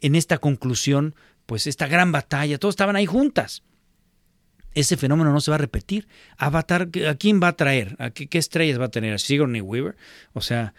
en 0.00 0.14
esta 0.14 0.38
conclusión, 0.38 1.14
pues 1.46 1.66
esta 1.66 1.86
gran 1.86 2.12
batalla, 2.12 2.58
todos 2.58 2.72
estaban 2.72 2.96
ahí 2.96 3.06
juntas. 3.06 3.62
Ese 4.72 4.96
fenómeno 4.96 5.32
no 5.32 5.40
se 5.40 5.50
va 5.50 5.56
a 5.56 5.58
repetir. 5.58 6.06
Avatar, 6.38 6.88
¿a 7.08 7.14
quién 7.16 7.42
va 7.42 7.48
a 7.48 7.56
traer? 7.56 7.96
¿A 7.98 8.10
qué, 8.10 8.38
estrellas 8.38 8.80
va 8.80 8.84
a 8.84 8.90
tener? 8.90 9.14
¿A 9.14 9.18
Sigourney 9.18 9.60
Weaver? 9.60 9.96
O 10.32 10.40
sea, 10.40 10.74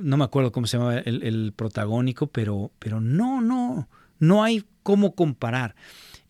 no 0.00 0.16
me 0.16 0.24
acuerdo 0.24 0.52
cómo 0.52 0.66
se 0.66 0.76
llamaba 0.76 0.98
el, 0.98 1.22
el 1.24 1.52
protagónico, 1.54 2.28
pero, 2.28 2.70
pero 2.78 3.00
no, 3.00 3.40
no, 3.40 3.88
no 4.20 4.44
hay 4.44 4.64
cómo 4.82 5.14
comparar. 5.16 5.74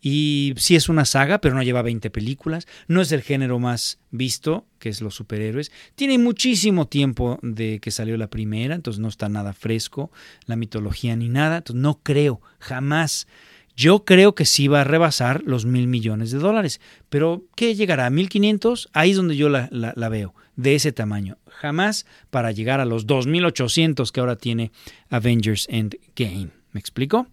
Y 0.08 0.54
sí 0.56 0.76
es 0.76 0.88
una 0.88 1.04
saga, 1.04 1.40
pero 1.40 1.56
no 1.56 1.64
lleva 1.64 1.82
20 1.82 2.10
películas. 2.10 2.68
No 2.86 3.00
es 3.00 3.10
el 3.10 3.22
género 3.22 3.58
más 3.58 3.98
visto, 4.12 4.64
que 4.78 4.88
es 4.88 5.00
los 5.00 5.16
superhéroes. 5.16 5.72
Tiene 5.96 6.16
muchísimo 6.16 6.86
tiempo 6.86 7.40
de 7.42 7.80
que 7.80 7.90
salió 7.90 8.16
la 8.16 8.30
primera, 8.30 8.76
entonces 8.76 9.00
no 9.00 9.08
está 9.08 9.28
nada 9.28 9.52
fresco, 9.52 10.12
la 10.46 10.54
mitología 10.54 11.16
ni 11.16 11.28
nada. 11.28 11.56
Entonces 11.56 11.82
no 11.82 11.98
creo, 12.04 12.40
jamás. 12.60 13.26
Yo 13.74 14.04
creo 14.04 14.36
que 14.36 14.44
sí 14.44 14.68
va 14.68 14.82
a 14.82 14.84
rebasar 14.84 15.42
los 15.44 15.66
mil 15.66 15.88
millones 15.88 16.30
de 16.30 16.38
dólares. 16.38 16.80
Pero 17.08 17.42
¿qué 17.56 17.74
llegará? 17.74 18.06
¿A 18.06 18.10
1500? 18.10 18.90
Ahí 18.92 19.10
es 19.10 19.16
donde 19.16 19.34
yo 19.34 19.48
la, 19.48 19.68
la 19.72 20.08
veo, 20.08 20.36
de 20.54 20.76
ese 20.76 20.92
tamaño. 20.92 21.36
Jamás 21.48 22.06
para 22.30 22.52
llegar 22.52 22.78
a 22.78 22.84
los 22.84 23.08
2800 23.08 24.12
que 24.12 24.20
ahora 24.20 24.36
tiene 24.36 24.70
Avengers 25.10 25.66
Endgame. 25.68 26.50
¿Me 26.70 26.78
explico? 26.78 27.26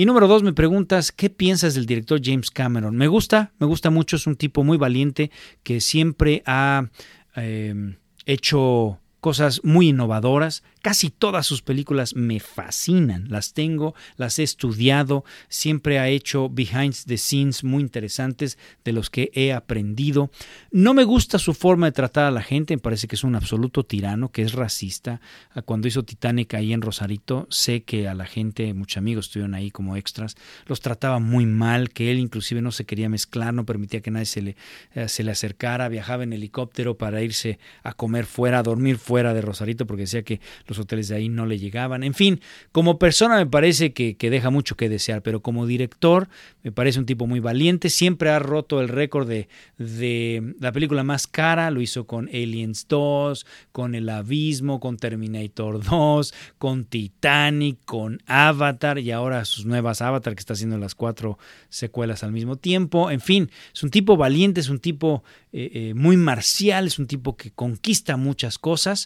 Y 0.00 0.06
número 0.06 0.28
dos, 0.28 0.44
me 0.44 0.52
preguntas, 0.52 1.10
¿qué 1.10 1.28
piensas 1.28 1.74
del 1.74 1.84
director 1.84 2.20
James 2.22 2.52
Cameron? 2.52 2.94
Me 2.94 3.08
gusta, 3.08 3.50
me 3.58 3.66
gusta 3.66 3.90
mucho, 3.90 4.14
es 4.14 4.28
un 4.28 4.36
tipo 4.36 4.62
muy 4.62 4.78
valiente 4.78 5.32
que 5.64 5.80
siempre 5.80 6.44
ha 6.46 6.88
eh, 7.34 7.96
hecho 8.24 9.00
cosas 9.20 9.60
muy 9.64 9.88
innovadoras. 9.88 10.62
Casi 10.82 11.10
todas 11.10 11.46
sus 11.46 11.60
películas 11.60 12.14
me 12.14 12.40
fascinan, 12.40 13.28
las 13.28 13.52
tengo, 13.52 13.94
las 14.16 14.38
he 14.38 14.42
estudiado, 14.42 15.24
siempre 15.48 15.98
ha 15.98 16.08
hecho 16.08 16.48
behind 16.48 16.94
the 17.06 17.18
scenes 17.18 17.64
muy 17.64 17.82
interesantes 17.82 18.58
de 18.84 18.92
los 18.92 19.10
que 19.10 19.30
he 19.34 19.52
aprendido. 19.52 20.30
No 20.70 20.94
me 20.94 21.04
gusta 21.04 21.38
su 21.38 21.52
forma 21.52 21.86
de 21.86 21.92
tratar 21.92 22.26
a 22.26 22.30
la 22.30 22.42
gente, 22.42 22.76
me 22.76 22.80
parece 22.80 23.08
que 23.08 23.16
es 23.16 23.24
un 23.24 23.34
absoluto 23.34 23.84
tirano, 23.84 24.30
que 24.30 24.42
es 24.42 24.52
racista. 24.52 25.20
Ah, 25.50 25.62
cuando 25.62 25.88
hizo 25.88 26.04
Titanic 26.04 26.54
ahí 26.54 26.72
en 26.72 26.80
Rosarito, 26.80 27.48
sé 27.50 27.82
que 27.82 28.08
a 28.08 28.14
la 28.14 28.24
gente, 28.24 28.72
muchos 28.72 28.98
amigos 28.98 29.26
estuvieron 29.26 29.54
ahí 29.54 29.70
como 29.70 29.96
extras, 29.96 30.36
los 30.66 30.80
trataba 30.80 31.18
muy 31.18 31.44
mal, 31.44 31.90
que 31.90 32.10
él 32.10 32.18
inclusive 32.18 32.62
no 32.62 32.70
se 32.70 32.84
quería 32.84 33.08
mezclar, 33.08 33.52
no 33.52 33.66
permitía 33.66 34.00
que 34.00 34.10
nadie 34.10 34.26
se 34.26 34.42
le, 34.42 34.56
eh, 34.94 35.08
se 35.08 35.24
le 35.24 35.32
acercara, 35.32 35.88
viajaba 35.88 36.22
en 36.22 36.32
helicóptero 36.32 36.96
para 36.96 37.22
irse 37.22 37.58
a 37.82 37.92
comer 37.92 38.26
fuera, 38.26 38.60
a 38.60 38.62
dormir 38.62 38.98
de 39.08 39.40
Rosarito 39.40 39.86
porque 39.86 40.02
decía 40.02 40.22
que 40.22 40.40
los 40.66 40.78
hoteles 40.78 41.08
de 41.08 41.16
ahí 41.16 41.28
no 41.28 41.46
le 41.46 41.58
llegaban. 41.58 42.02
En 42.02 42.14
fin, 42.14 42.40
como 42.72 42.98
persona 42.98 43.36
me 43.36 43.46
parece 43.46 43.92
que, 43.92 44.16
deja 44.18 44.50
mucho 44.50 44.76
que 44.76 44.88
desear, 44.88 45.22
pero 45.22 45.40
como 45.40 45.66
director 45.66 46.28
me 46.62 46.72
parece 46.72 46.98
un 46.98 47.06
tipo 47.06 47.26
muy 47.26 47.40
valiente. 47.40 47.88
Siempre 47.88 48.30
ha 48.30 48.38
roto 48.38 48.80
el 48.80 48.88
récord 48.88 49.26
de, 49.26 49.48
de 49.78 50.54
la 50.60 50.72
película 50.72 51.04
más 51.04 51.26
cara. 51.26 51.70
Lo 51.70 51.80
hizo 51.80 52.06
con 52.06 52.28
Aliens 52.28 52.86
2, 52.88 53.46
con 53.72 53.94
El 53.94 54.08
Abismo, 54.10 54.78
con 54.78 54.98
Terminator 54.98 55.82
2, 55.82 56.34
con 56.58 56.84
Titanic, 56.84 57.78
con 57.86 58.20
Avatar 58.26 58.98
y 58.98 59.10
ahora 59.10 59.44
sus 59.46 59.64
nuevas 59.64 60.02
Avatar 60.02 60.34
que 60.34 60.40
está 60.40 60.52
haciendo 60.52 60.76
las 60.76 60.94
cuatro 60.94 61.38
secuelas 61.70 62.22
al 62.22 62.32
mismo 62.32 62.56
tiempo. 62.56 63.10
En 63.10 63.20
fin, 63.20 63.50
es 63.72 63.82
un 63.82 63.90
tipo 63.90 64.16
valiente, 64.16 64.60
es 64.60 64.68
un 64.68 64.80
tipo 64.80 65.22
eh, 65.52 65.70
eh, 65.72 65.94
muy 65.94 66.18
marcial, 66.18 66.86
es 66.86 66.98
un 66.98 67.06
tipo 67.06 67.36
que 67.36 67.52
conquista 67.52 68.18
muchas 68.18 68.58
cosas. 68.58 68.97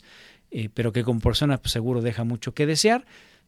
Eh, 0.51 0.69
pero 0.73 0.93
que 0.93 1.03
como 1.03 1.21
persona 1.21 1.59
pues, 1.59 1.73
seguro 1.73 2.03
deja 2.03 2.25
mucho 2.25 2.55
que 2.55 2.67
desear, 2.67 3.07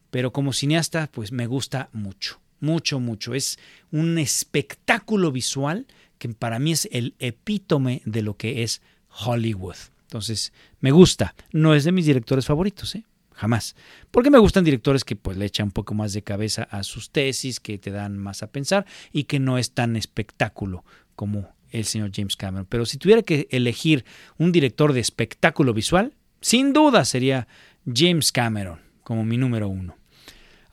pero 0.09 0.33
como 0.33 0.53
cineasta 0.53 1.07
pues 1.11 1.31
me 1.31 1.45
gusta 1.47 1.89
mucho, 1.93 2.41
mucho, 2.59 2.99
mucho. 2.99 3.33
Es 3.33 3.59
un 3.91 4.17
espectáculo 4.17 5.31
visual 5.31 5.87
que 6.17 6.29
para 6.29 6.59
mí 6.59 6.71
es 6.71 6.87
el 6.91 7.13
epítome 7.19 8.01
de 8.05 8.21
lo 8.21 8.37
que 8.37 8.63
es 8.63 8.81
Hollywood. 9.09 9.75
Entonces, 10.03 10.53
me 10.79 10.91
gusta. 10.91 11.35
No 11.51 11.75
es 11.75 11.83
de 11.83 11.91
mis 11.91 12.05
directores 12.05 12.45
favoritos, 12.45 12.95
¿eh? 12.95 13.03
Jamás. 13.33 13.75
Porque 14.11 14.29
me 14.29 14.37
gustan 14.37 14.63
directores 14.63 15.03
que 15.03 15.15
pues 15.15 15.35
le 15.37 15.45
echan 15.45 15.67
un 15.67 15.71
poco 15.71 15.93
más 15.93 16.13
de 16.13 16.23
cabeza 16.23 16.63
a 16.71 16.83
sus 16.83 17.09
tesis, 17.09 17.59
que 17.59 17.77
te 17.77 17.91
dan 17.91 18.17
más 18.17 18.43
a 18.43 18.47
pensar 18.47 18.85
y 19.11 19.25
que 19.25 19.39
no 19.39 19.57
es 19.57 19.71
tan 19.71 19.97
espectáculo 19.97 20.85
como 21.15 21.53
el 21.69 21.83
señor 21.85 22.11
James 22.13 22.37
Cameron. 22.37 22.65
Pero 22.69 22.85
si 22.85 22.97
tuviera 22.97 23.23
que 23.23 23.47
elegir 23.51 24.05
un 24.37 24.53
director 24.53 24.93
de 24.93 25.01
espectáculo 25.01 25.73
visual, 25.73 26.13
sin 26.45 26.73
duda 26.73 27.05
sería 27.05 27.47
James 27.91 28.31
Cameron 28.31 28.79
como 29.01 29.25
mi 29.25 29.35
número 29.35 29.67
uno. 29.67 29.97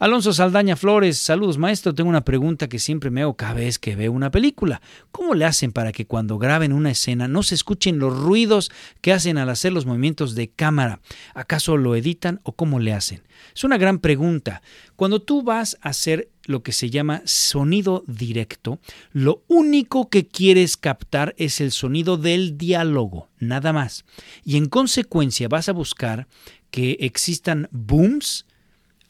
Alonso 0.03 0.32
Saldaña 0.32 0.74
Flores, 0.74 1.16
saludos 1.16 1.59
maestro, 1.59 1.94
tengo 1.94 2.11
una 2.11 2.24
pregunta 2.24 2.68
que 2.68 2.80
siempre 2.80 3.09
me 3.12 3.22
hago 3.22 3.36
cada 3.36 3.55
vez 3.55 3.78
que 3.78 3.94
veo 3.94 4.11
una 4.11 4.32
película. 4.32 4.82
¿Cómo 5.12 5.36
le 5.36 5.44
hacen 5.44 5.70
para 5.70 5.92
que 5.92 6.09
cuando 6.09 6.38
graben 6.38 6.72
una 6.72 6.90
escena 6.90 7.28
no 7.28 7.44
se 7.44 7.55
escuchen 7.55 8.00
los 8.00 8.12
ruidos 8.12 8.72
que 9.00 9.12
hacen 9.12 9.38
al 9.38 9.48
hacer 9.48 9.72
los 9.72 9.86
movimientos 9.86 10.34
de 10.34 10.50
cámara? 10.50 11.00
¿Acaso 11.34 11.76
lo 11.76 11.94
editan 11.94 12.40
o 12.42 12.50
cómo 12.50 12.80
le 12.80 12.92
hacen? 12.92 13.22
Es 13.55 13.62
una 13.62 13.78
gran 13.78 14.00
pregunta. 14.00 14.61
Cuando 14.96 15.22
tú 15.22 15.44
vas 15.44 15.78
a 15.82 15.90
hacer 15.90 16.30
lo 16.46 16.64
que 16.64 16.72
se 16.72 16.90
llama 16.90 17.22
sonido 17.24 18.03
directo, 18.09 18.80
lo 19.12 19.44
único 19.46 20.11
que 20.11 20.26
quieres 20.26 20.76
captar 20.76 21.32
es 21.38 21.61
el 21.61 21.70
sonido 21.70 22.16
del 22.16 22.59
diálogo, 22.59 23.28
nada 23.38 23.72
más. 23.72 24.05
Y 24.44 24.57
en 24.57 24.66
consecuencia 24.66 25.46
vas 25.46 25.68
a 25.68 25.72
buscar 25.72 26.26
que 26.72 26.96
existan 26.98 27.68
booms 27.70 28.46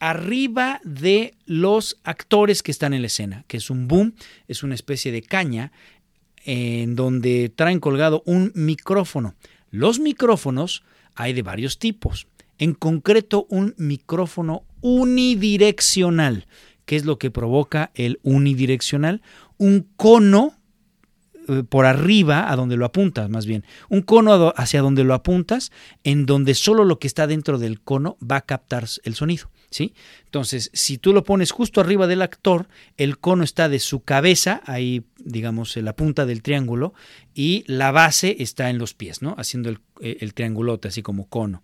arriba 0.03 0.81
de 0.83 1.35
los 1.45 1.97
actores 2.03 2.61
que 2.61 2.71
están 2.71 2.93
en 2.93 3.01
la 3.01 3.07
escena, 3.07 3.45
que 3.47 3.55
es 3.55 3.69
un 3.69 3.87
boom, 3.87 4.15
es 4.49 4.61
una 4.61 4.75
especie 4.75 5.13
de 5.13 5.21
caña 5.21 5.71
en 6.43 6.97
donde 6.97 7.47
traen 7.55 7.79
colgado 7.79 8.21
un 8.25 8.51
micrófono. 8.53 9.33
Los 9.71 10.01
micrófonos 10.01 10.83
hay 11.15 11.31
de 11.31 11.41
varios 11.41 11.79
tipos 11.79 12.27
en 12.57 12.73
concreto 12.73 13.47
un 13.49 13.75
micrófono 13.77 14.65
unidireccional. 14.81 16.47
¿Qué 16.83 16.97
es 16.97 17.05
lo 17.05 17.17
que 17.17 17.31
provoca 17.31 17.91
el 17.95 18.19
unidireccional? 18.23 19.21
Un 19.57 19.87
cono 19.95 20.57
por 21.69 21.85
arriba 21.85 22.51
a 22.51 22.55
donde 22.55 22.77
lo 22.77 22.85
apuntas, 22.85 23.29
más 23.29 23.45
bien. 23.45 23.65
Un 23.89 24.01
cono 24.01 24.53
hacia 24.55 24.81
donde 24.81 25.03
lo 25.03 25.13
apuntas, 25.13 25.71
en 26.03 26.25
donde 26.25 26.53
solo 26.53 26.85
lo 26.85 26.99
que 26.99 27.07
está 27.07 27.27
dentro 27.27 27.57
del 27.57 27.81
cono 27.81 28.17
va 28.19 28.37
a 28.37 28.41
captar 28.41 28.87
el 29.03 29.15
sonido. 29.15 29.49
¿sí? 29.69 29.93
Entonces, 30.25 30.69
si 30.73 30.97
tú 30.97 31.13
lo 31.13 31.23
pones 31.23 31.51
justo 31.51 31.81
arriba 31.81 32.07
del 32.07 32.21
actor, 32.21 32.67
el 32.97 33.17
cono 33.17 33.43
está 33.43 33.69
de 33.69 33.79
su 33.79 34.01
cabeza, 34.01 34.61
ahí 34.65 35.03
digamos 35.17 35.75
en 35.77 35.85
la 35.85 35.95
punta 35.95 36.25
del 36.25 36.41
triángulo, 36.41 36.93
y 37.33 37.63
la 37.67 37.91
base 37.91 38.37
está 38.39 38.69
en 38.69 38.77
los 38.77 38.93
pies, 38.93 39.21
¿no? 39.21 39.35
Haciendo 39.37 39.69
el, 39.69 39.79
eh, 40.01 40.17
el 40.21 40.33
triangulote, 40.33 40.89
así 40.89 41.01
como 41.01 41.27
cono 41.27 41.63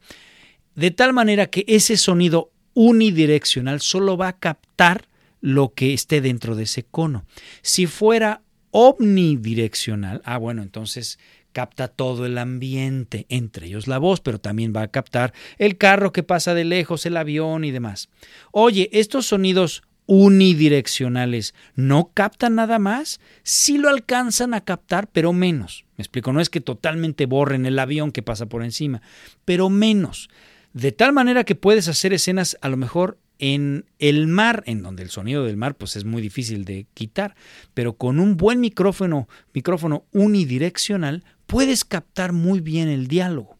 de 0.79 0.91
tal 0.91 1.11
manera 1.11 1.47
que 1.47 1.65
ese 1.67 1.97
sonido 1.97 2.51
unidireccional 2.73 3.81
solo 3.81 4.15
va 4.15 4.29
a 4.29 4.39
captar 4.39 5.09
lo 5.41 5.73
que 5.73 5.93
esté 5.93 6.21
dentro 6.21 6.55
de 6.55 6.63
ese 6.63 6.83
cono. 6.83 7.25
Si 7.61 7.85
fuera 7.85 8.41
omnidireccional, 8.71 10.21
ah, 10.25 10.37
bueno, 10.37 10.61
entonces 10.61 11.19
capta 11.51 11.87
todo 11.87 12.25
el 12.25 12.37
ambiente, 12.37 13.25
entre 13.29 13.67
ellos 13.67 13.87
la 13.87 13.97
voz, 13.97 14.21
pero 14.21 14.39
también 14.39 14.73
va 14.75 14.83
a 14.83 14.87
captar 14.89 15.33
el 15.57 15.77
carro 15.77 16.11
que 16.11 16.23
pasa 16.23 16.53
de 16.53 16.63
lejos, 16.63 17.05
el 17.05 17.17
avión 17.17 17.63
y 17.63 17.71
demás. 17.71 18.09
Oye, 18.51 18.89
estos 18.93 19.25
sonidos 19.25 19.83
unidireccionales 20.05 21.53
no 21.75 22.11
captan 22.13 22.55
nada 22.55 22.79
más, 22.79 23.19
sí 23.43 23.77
lo 23.77 23.89
alcanzan 23.89 24.53
a 24.53 24.61
captar, 24.61 25.07
pero 25.11 25.33
menos. 25.33 25.85
Me 25.97 26.03
explico, 26.03 26.33
no 26.33 26.41
es 26.41 26.49
que 26.49 26.61
totalmente 26.61 27.25
borren 27.25 27.65
el 27.65 27.77
avión 27.77 28.11
que 28.11 28.23
pasa 28.23 28.47
por 28.47 28.63
encima, 28.63 29.01
pero 29.45 29.69
menos 29.69 30.29
de 30.73 30.91
tal 30.91 31.13
manera 31.13 31.43
que 31.43 31.55
puedes 31.55 31.87
hacer 31.87 32.13
escenas 32.13 32.57
a 32.61 32.69
lo 32.69 32.77
mejor 32.77 33.17
en 33.39 33.85
el 33.97 34.27
mar, 34.27 34.63
en 34.67 34.83
donde 34.83 35.03
el 35.03 35.09
sonido 35.09 35.45
del 35.45 35.57
mar 35.57 35.75
pues 35.75 35.95
es 35.95 36.05
muy 36.05 36.21
difícil 36.21 36.65
de 36.65 36.85
quitar, 36.93 37.35
pero 37.73 37.93
con 37.93 38.19
un 38.19 38.37
buen 38.37 38.59
micrófono, 38.59 39.27
micrófono 39.53 40.05
unidireccional, 40.11 41.23
puedes 41.47 41.85
captar 41.85 42.33
muy 42.33 42.59
bien 42.59 42.89
el 42.89 43.07
diálogo 43.07 43.58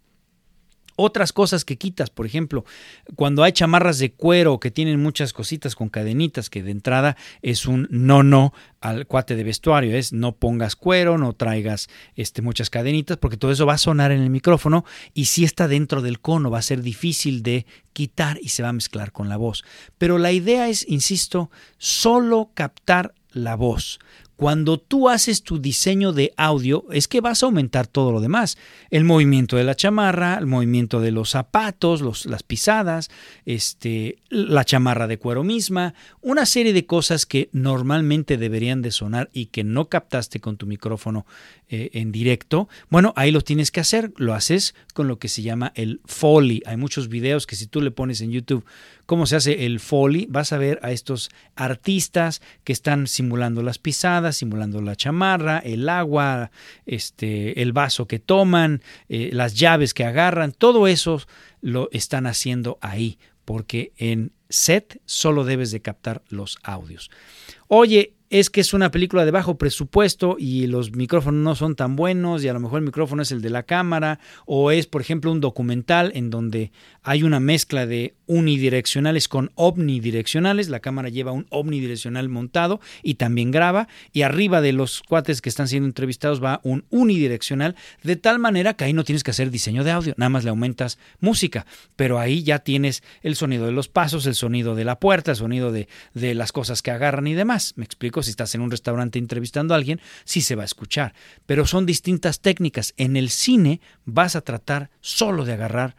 otras 0.99 1.31
cosas 1.31 1.63
que 1.63 1.77
quitas, 1.77 2.09
por 2.09 2.25
ejemplo, 2.25 2.65
cuando 3.15 3.43
hay 3.43 3.53
chamarras 3.53 3.99
de 3.99 4.11
cuero 4.11 4.59
que 4.59 4.69
tienen 4.69 5.01
muchas 5.01 5.31
cositas 5.31 5.75
con 5.75 5.89
cadenitas, 5.89 6.49
que 6.49 6.61
de 6.61 6.71
entrada 6.71 7.15
es 7.41 7.65
un 7.65 7.87
no 7.89 8.21
no 8.21 8.53
al 8.81 9.07
cuate 9.07 9.35
de 9.35 9.43
vestuario, 9.43 9.95
es 9.95 10.11
no 10.11 10.35
pongas 10.35 10.75
cuero, 10.75 11.17
no 11.17 11.33
traigas 11.33 11.87
este, 12.15 12.41
muchas 12.41 12.69
cadenitas, 12.69 13.17
porque 13.17 13.37
todo 13.37 13.51
eso 13.51 13.65
va 13.65 13.73
a 13.73 13.77
sonar 13.77 14.11
en 14.11 14.21
el 14.21 14.29
micrófono 14.29 14.85
y 15.13 15.25
si 15.25 15.43
está 15.43 15.67
dentro 15.67 16.01
del 16.01 16.19
cono 16.19 16.51
va 16.51 16.59
a 16.59 16.63
ser 16.63 16.81
difícil 16.81 17.43
de 17.43 17.65
quitar 17.93 18.37
y 18.41 18.49
se 18.49 18.63
va 18.63 18.69
a 18.69 18.73
mezclar 18.73 19.11
con 19.11 19.29
la 19.29 19.37
voz. 19.37 19.63
Pero 19.97 20.17
la 20.17 20.31
idea 20.31 20.67
es, 20.67 20.85
insisto, 20.87 21.49
solo 21.77 22.51
captar 22.53 23.13
la 23.31 23.55
voz. 23.55 23.99
Cuando 24.39 24.79
tú 24.79 25.09
haces 25.09 25.43
tu 25.43 25.59
diseño 25.59 26.13
de 26.13 26.31
audio, 26.37 26.85
es 26.91 27.09
que 27.09 27.19
vas 27.19 27.43
a 27.43 27.47
aumentar 27.47 27.87
todo 27.87 28.13
lo 28.13 28.21
demás. 28.21 28.57
El 28.89 29.03
movimiento 29.03 29.57
de 29.57 29.65
la 29.65 29.75
chamarra, 29.75 30.37
el 30.39 30.45
movimiento 30.45 31.01
de 31.01 31.11
los 31.11 31.31
zapatos, 31.31 32.25
las 32.25 32.43
pisadas, 32.43 33.09
este, 33.43 34.19
la 34.29 34.63
chamarra 34.63 35.07
de 35.07 35.19
cuero 35.19 35.43
misma, 35.43 35.93
una 36.21 36.45
serie 36.45 36.71
de 36.71 36.85
cosas 36.85 37.25
que 37.25 37.49
normalmente 37.51 38.37
deberían 38.37 38.81
de 38.81 38.91
sonar 38.91 39.29
y 39.33 39.47
que 39.47 39.65
no 39.65 39.89
captaste 39.89 40.39
con 40.39 40.55
tu 40.55 40.67
micrófono 40.67 41.25
eh, 41.67 41.89
en 41.91 42.13
directo. 42.13 42.69
Bueno, 42.89 43.11
ahí 43.17 43.31
lo 43.31 43.41
tienes 43.41 43.71
que 43.71 43.81
hacer. 43.81 44.13
Lo 44.15 44.33
haces 44.33 44.73
con 44.93 45.09
lo 45.09 45.19
que 45.19 45.27
se 45.27 45.41
llama 45.41 45.73
el 45.75 45.99
Foley. 46.05 46.63
Hay 46.65 46.77
muchos 46.77 47.09
videos 47.09 47.45
que 47.45 47.57
si 47.57 47.67
tú 47.67 47.81
le 47.81 47.91
pones 47.91 48.21
en 48.21 48.31
YouTube 48.31 48.63
cómo 49.09 49.25
se 49.25 49.37
hace 49.37 49.65
el 49.65 49.79
Foley, 49.79 50.27
vas 50.29 50.53
a 50.53 50.59
ver 50.59 50.79
a 50.83 50.91
estos 50.91 51.31
artistas 51.55 52.43
que 52.63 52.71
están 52.71 53.07
simulando 53.07 53.63
las 53.63 53.79
pisadas, 53.79 54.37
simulando 54.37 54.83
la 54.83 54.95
chamarra, 54.95 55.57
el 55.57 55.89
agua, 55.89 56.51
este, 56.85 57.59
el 57.63 57.73
vaso 57.73 58.07
que 58.07 58.19
toman, 58.19 58.83
eh, 59.07 59.31
las 59.33 59.55
llaves 59.55 59.95
que 59.95 60.05
agarran, 60.05 60.51
todo 60.51 60.85
eso 60.85 61.23
lo 61.59 61.89
están 61.91 62.27
haciendo 62.27 62.77
ahí, 62.81 63.17
porque 63.45 63.93
en 63.97 64.31
set 64.47 65.01
solo 65.05 65.43
debes 65.43 65.71
de 65.71 65.81
captar 65.81 66.21
los 66.29 66.59
audios. 66.61 67.09
Oye, 67.67 68.13
es 68.29 68.51
que 68.51 68.61
es 68.61 68.73
una 68.73 68.91
película 68.91 69.25
de 69.25 69.31
bajo 69.31 69.57
presupuesto 69.57 70.35
y 70.37 70.67
los 70.67 70.91
micrófonos 70.91 71.43
no 71.43 71.55
son 71.55 71.75
tan 71.75 71.95
buenos 71.95 72.43
y 72.43 72.47
a 72.47 72.53
lo 72.53 72.59
mejor 72.59 72.79
el 72.79 72.85
micrófono 72.85 73.23
es 73.23 73.31
el 73.31 73.41
de 73.41 73.49
la 73.49 73.63
cámara 73.63 74.19
o 74.45 74.69
es 74.69 74.85
por 74.85 75.01
ejemplo 75.01 75.31
un 75.31 75.41
documental 75.41 76.11
en 76.13 76.29
donde 76.29 76.71
hay 77.01 77.23
una 77.23 77.39
mezcla 77.39 77.87
de 77.87 78.13
unidireccionales 78.29 79.27
con 79.27 79.51
omnidireccionales, 79.55 80.69
la 80.69 80.81
cámara 80.81 81.09
lleva 81.09 81.31
un 81.31 81.47
omnidireccional 81.49 82.29
montado 82.29 82.79
y 83.01 83.15
también 83.15 83.49
graba 83.49 83.87
y 84.13 84.21
arriba 84.21 84.61
de 84.61 84.71
los 84.71 85.01
cuates 85.01 85.41
que 85.41 85.49
están 85.49 85.67
siendo 85.67 85.87
entrevistados 85.87 86.41
va 86.41 86.61
un 86.63 86.85
unidireccional 86.91 87.75
de 88.03 88.15
tal 88.17 88.37
manera 88.37 88.75
que 88.75 88.83
ahí 88.83 88.93
no 88.93 89.03
tienes 89.03 89.23
que 89.23 89.31
hacer 89.31 89.49
diseño 89.49 89.83
de 89.83 89.89
audio, 89.89 90.13
nada 90.17 90.29
más 90.29 90.43
le 90.43 90.51
aumentas 90.51 90.99
música, 91.19 91.65
pero 91.95 92.19
ahí 92.19 92.43
ya 92.43 92.59
tienes 92.59 93.01
el 93.23 93.35
sonido 93.35 93.65
de 93.65 93.71
los 93.71 93.87
pasos, 93.87 94.27
el 94.27 94.35
sonido 94.35 94.75
de 94.75 94.85
la 94.85 94.99
puerta, 94.99 95.31
el 95.31 95.37
sonido 95.37 95.71
de, 95.71 95.87
de 96.13 96.35
las 96.35 96.51
cosas 96.51 96.83
que 96.83 96.91
agarran 96.91 97.25
y 97.25 97.33
demás, 97.33 97.73
me 97.77 97.83
explico 97.83 98.21
si 98.21 98.29
estás 98.29 98.53
en 98.53 98.61
un 98.61 98.69
restaurante 98.69 99.17
entrevistando 99.17 99.73
a 99.73 99.77
alguien, 99.77 99.99
sí 100.23 100.41
se 100.41 100.53
va 100.53 100.61
a 100.61 100.65
escuchar. 100.65 101.15
Pero 101.47 101.65
son 101.65 101.87
distintas 101.87 102.41
técnicas. 102.41 102.93
En 102.95 103.17
el 103.17 103.31
cine 103.31 103.81
vas 104.05 104.35
a 104.35 104.41
tratar 104.41 104.91
solo 105.01 105.45
de 105.45 105.53
agarrar 105.53 105.95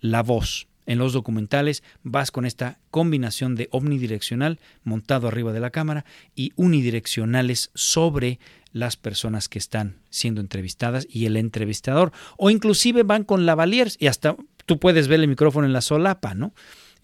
la 0.00 0.22
voz. 0.22 0.66
En 0.86 0.98
los 0.98 1.12
documentales 1.12 1.82
vas 2.02 2.30
con 2.30 2.46
esta 2.46 2.78
combinación 2.90 3.54
de 3.54 3.68
omnidireccional 3.70 4.60
montado 4.82 5.28
arriba 5.28 5.52
de 5.52 5.60
la 5.60 5.70
cámara 5.70 6.04
y 6.34 6.52
unidireccionales 6.56 7.70
sobre 7.74 8.38
las 8.72 8.96
personas 8.96 9.48
que 9.48 9.58
están 9.58 9.96
siendo 10.10 10.40
entrevistadas 10.40 11.06
y 11.08 11.26
el 11.26 11.36
entrevistador. 11.36 12.12
O 12.36 12.50
inclusive 12.50 13.02
van 13.02 13.24
con 13.24 13.46
lavaliers 13.46 13.96
y 13.98 14.08
hasta 14.08 14.36
tú 14.66 14.78
puedes 14.78 15.08
ver 15.08 15.20
el 15.20 15.28
micrófono 15.28 15.66
en 15.66 15.72
la 15.72 15.80
solapa, 15.80 16.34
¿no? 16.34 16.52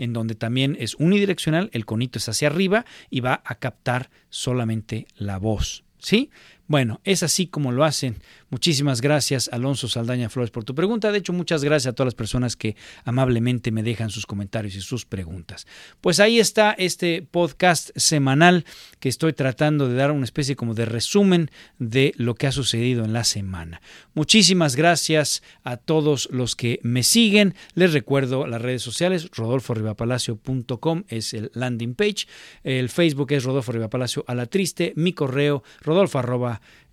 en 0.01 0.15
donde 0.15 0.35
también 0.35 0.79
es 0.81 0.95
unidireccional, 0.95 1.69
el 1.75 1.85
conito 1.85 2.19
es 2.19 2.29
hacia 2.29 2.49
arriba 2.49 2.87
y 3.11 3.21
va 3.21 3.43
a 3.45 3.57
captar 3.57 4.09
solamente 4.31 5.07
la 5.17 5.39
voz. 5.39 5.85
¿Sí? 5.99 6.31
Bueno, 6.71 7.01
es 7.03 7.25
así 7.25 7.49
como 7.49 7.73
lo 7.73 7.83
hacen. 7.83 8.23
Muchísimas 8.49 9.01
gracias, 9.01 9.51
Alonso 9.53 9.89
Saldaña 9.89 10.29
Flores, 10.29 10.53
por 10.53 10.63
tu 10.63 10.73
pregunta. 10.73 11.11
De 11.11 11.19
hecho, 11.19 11.33
muchas 11.33 11.65
gracias 11.65 11.91
a 11.91 11.95
todas 11.97 12.07
las 12.07 12.15
personas 12.15 12.55
que 12.55 12.77
amablemente 13.05 13.73
me 13.73 13.83
dejan 13.83 14.11
sus 14.11 14.25
comentarios 14.25 14.77
y 14.77 14.81
sus 14.81 15.05
preguntas. 15.05 15.67
Pues 16.01 16.21
ahí 16.21 16.39
está 16.39 16.71
este 16.71 17.27
podcast 17.29 17.91
semanal 17.97 18.65
que 19.01 19.09
estoy 19.09 19.33
tratando 19.33 19.89
de 19.89 19.97
dar 19.97 20.13
una 20.13 20.23
especie 20.23 20.55
como 20.55 20.75
de 20.75 20.85
resumen 20.85 21.51
de 21.81 22.13
lo 22.17 22.37
que 22.37 22.47
ha 22.47 22.53
sucedido 22.53 23.05
en 23.05 23.15
la 23.15 23.25
semana. 23.25 23.83
Muchísimas 24.15 24.77
gracias 24.77 25.43
a 25.65 25.77
todos 25.77 26.29
los 26.31 26.55
que 26.55 26.79
me 26.85 27.03
siguen. 27.03 27.57
Les 27.75 27.93
recuerdo 27.93 28.47
las 28.47 28.63
redes 28.63 28.83
sociales, 28.83 29.29
rodolforribapalacio.com 29.33 31.03
es 31.09 31.35
el 31.35 31.51
landing 31.53 31.97
page. 31.97 32.29
El 32.63 32.91
Facebook 32.91 33.33
es 33.33 33.43
Rodolfo 33.43 33.73
Rivapalacio 33.73 34.25
a 34.29 34.37
la 34.37 34.47
triste. 34.47 34.93
Mi 34.95 35.13
correo, 35.13 35.65
rodolfo 35.81 36.21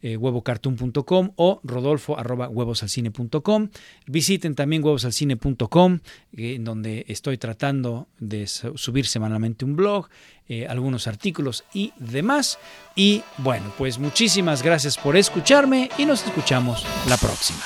eh, 0.01 0.15
huevocartoon.com 0.15 1.31
o 1.35 1.59
rodolfo 1.63 2.17
arroba 2.17 2.49
huevosalcine.com. 2.49 3.69
Visiten 4.05 4.55
también 4.55 4.83
huevosalcine.com, 4.83 5.99
eh, 6.33 6.55
en 6.55 6.63
donde 6.63 7.05
estoy 7.07 7.37
tratando 7.37 8.07
de 8.19 8.47
subir 8.47 9.07
semanalmente 9.07 9.65
un 9.65 9.75
blog, 9.75 10.07
eh, 10.47 10.67
algunos 10.67 11.07
artículos 11.07 11.63
y 11.73 11.93
demás. 11.97 12.59
Y 12.95 13.23
bueno, 13.39 13.73
pues 13.77 13.99
muchísimas 13.99 14.63
gracias 14.63 14.97
por 14.97 15.17
escucharme 15.17 15.89
y 15.97 16.05
nos 16.05 16.25
escuchamos 16.25 16.85
la 17.07 17.17
próxima. 17.17 17.59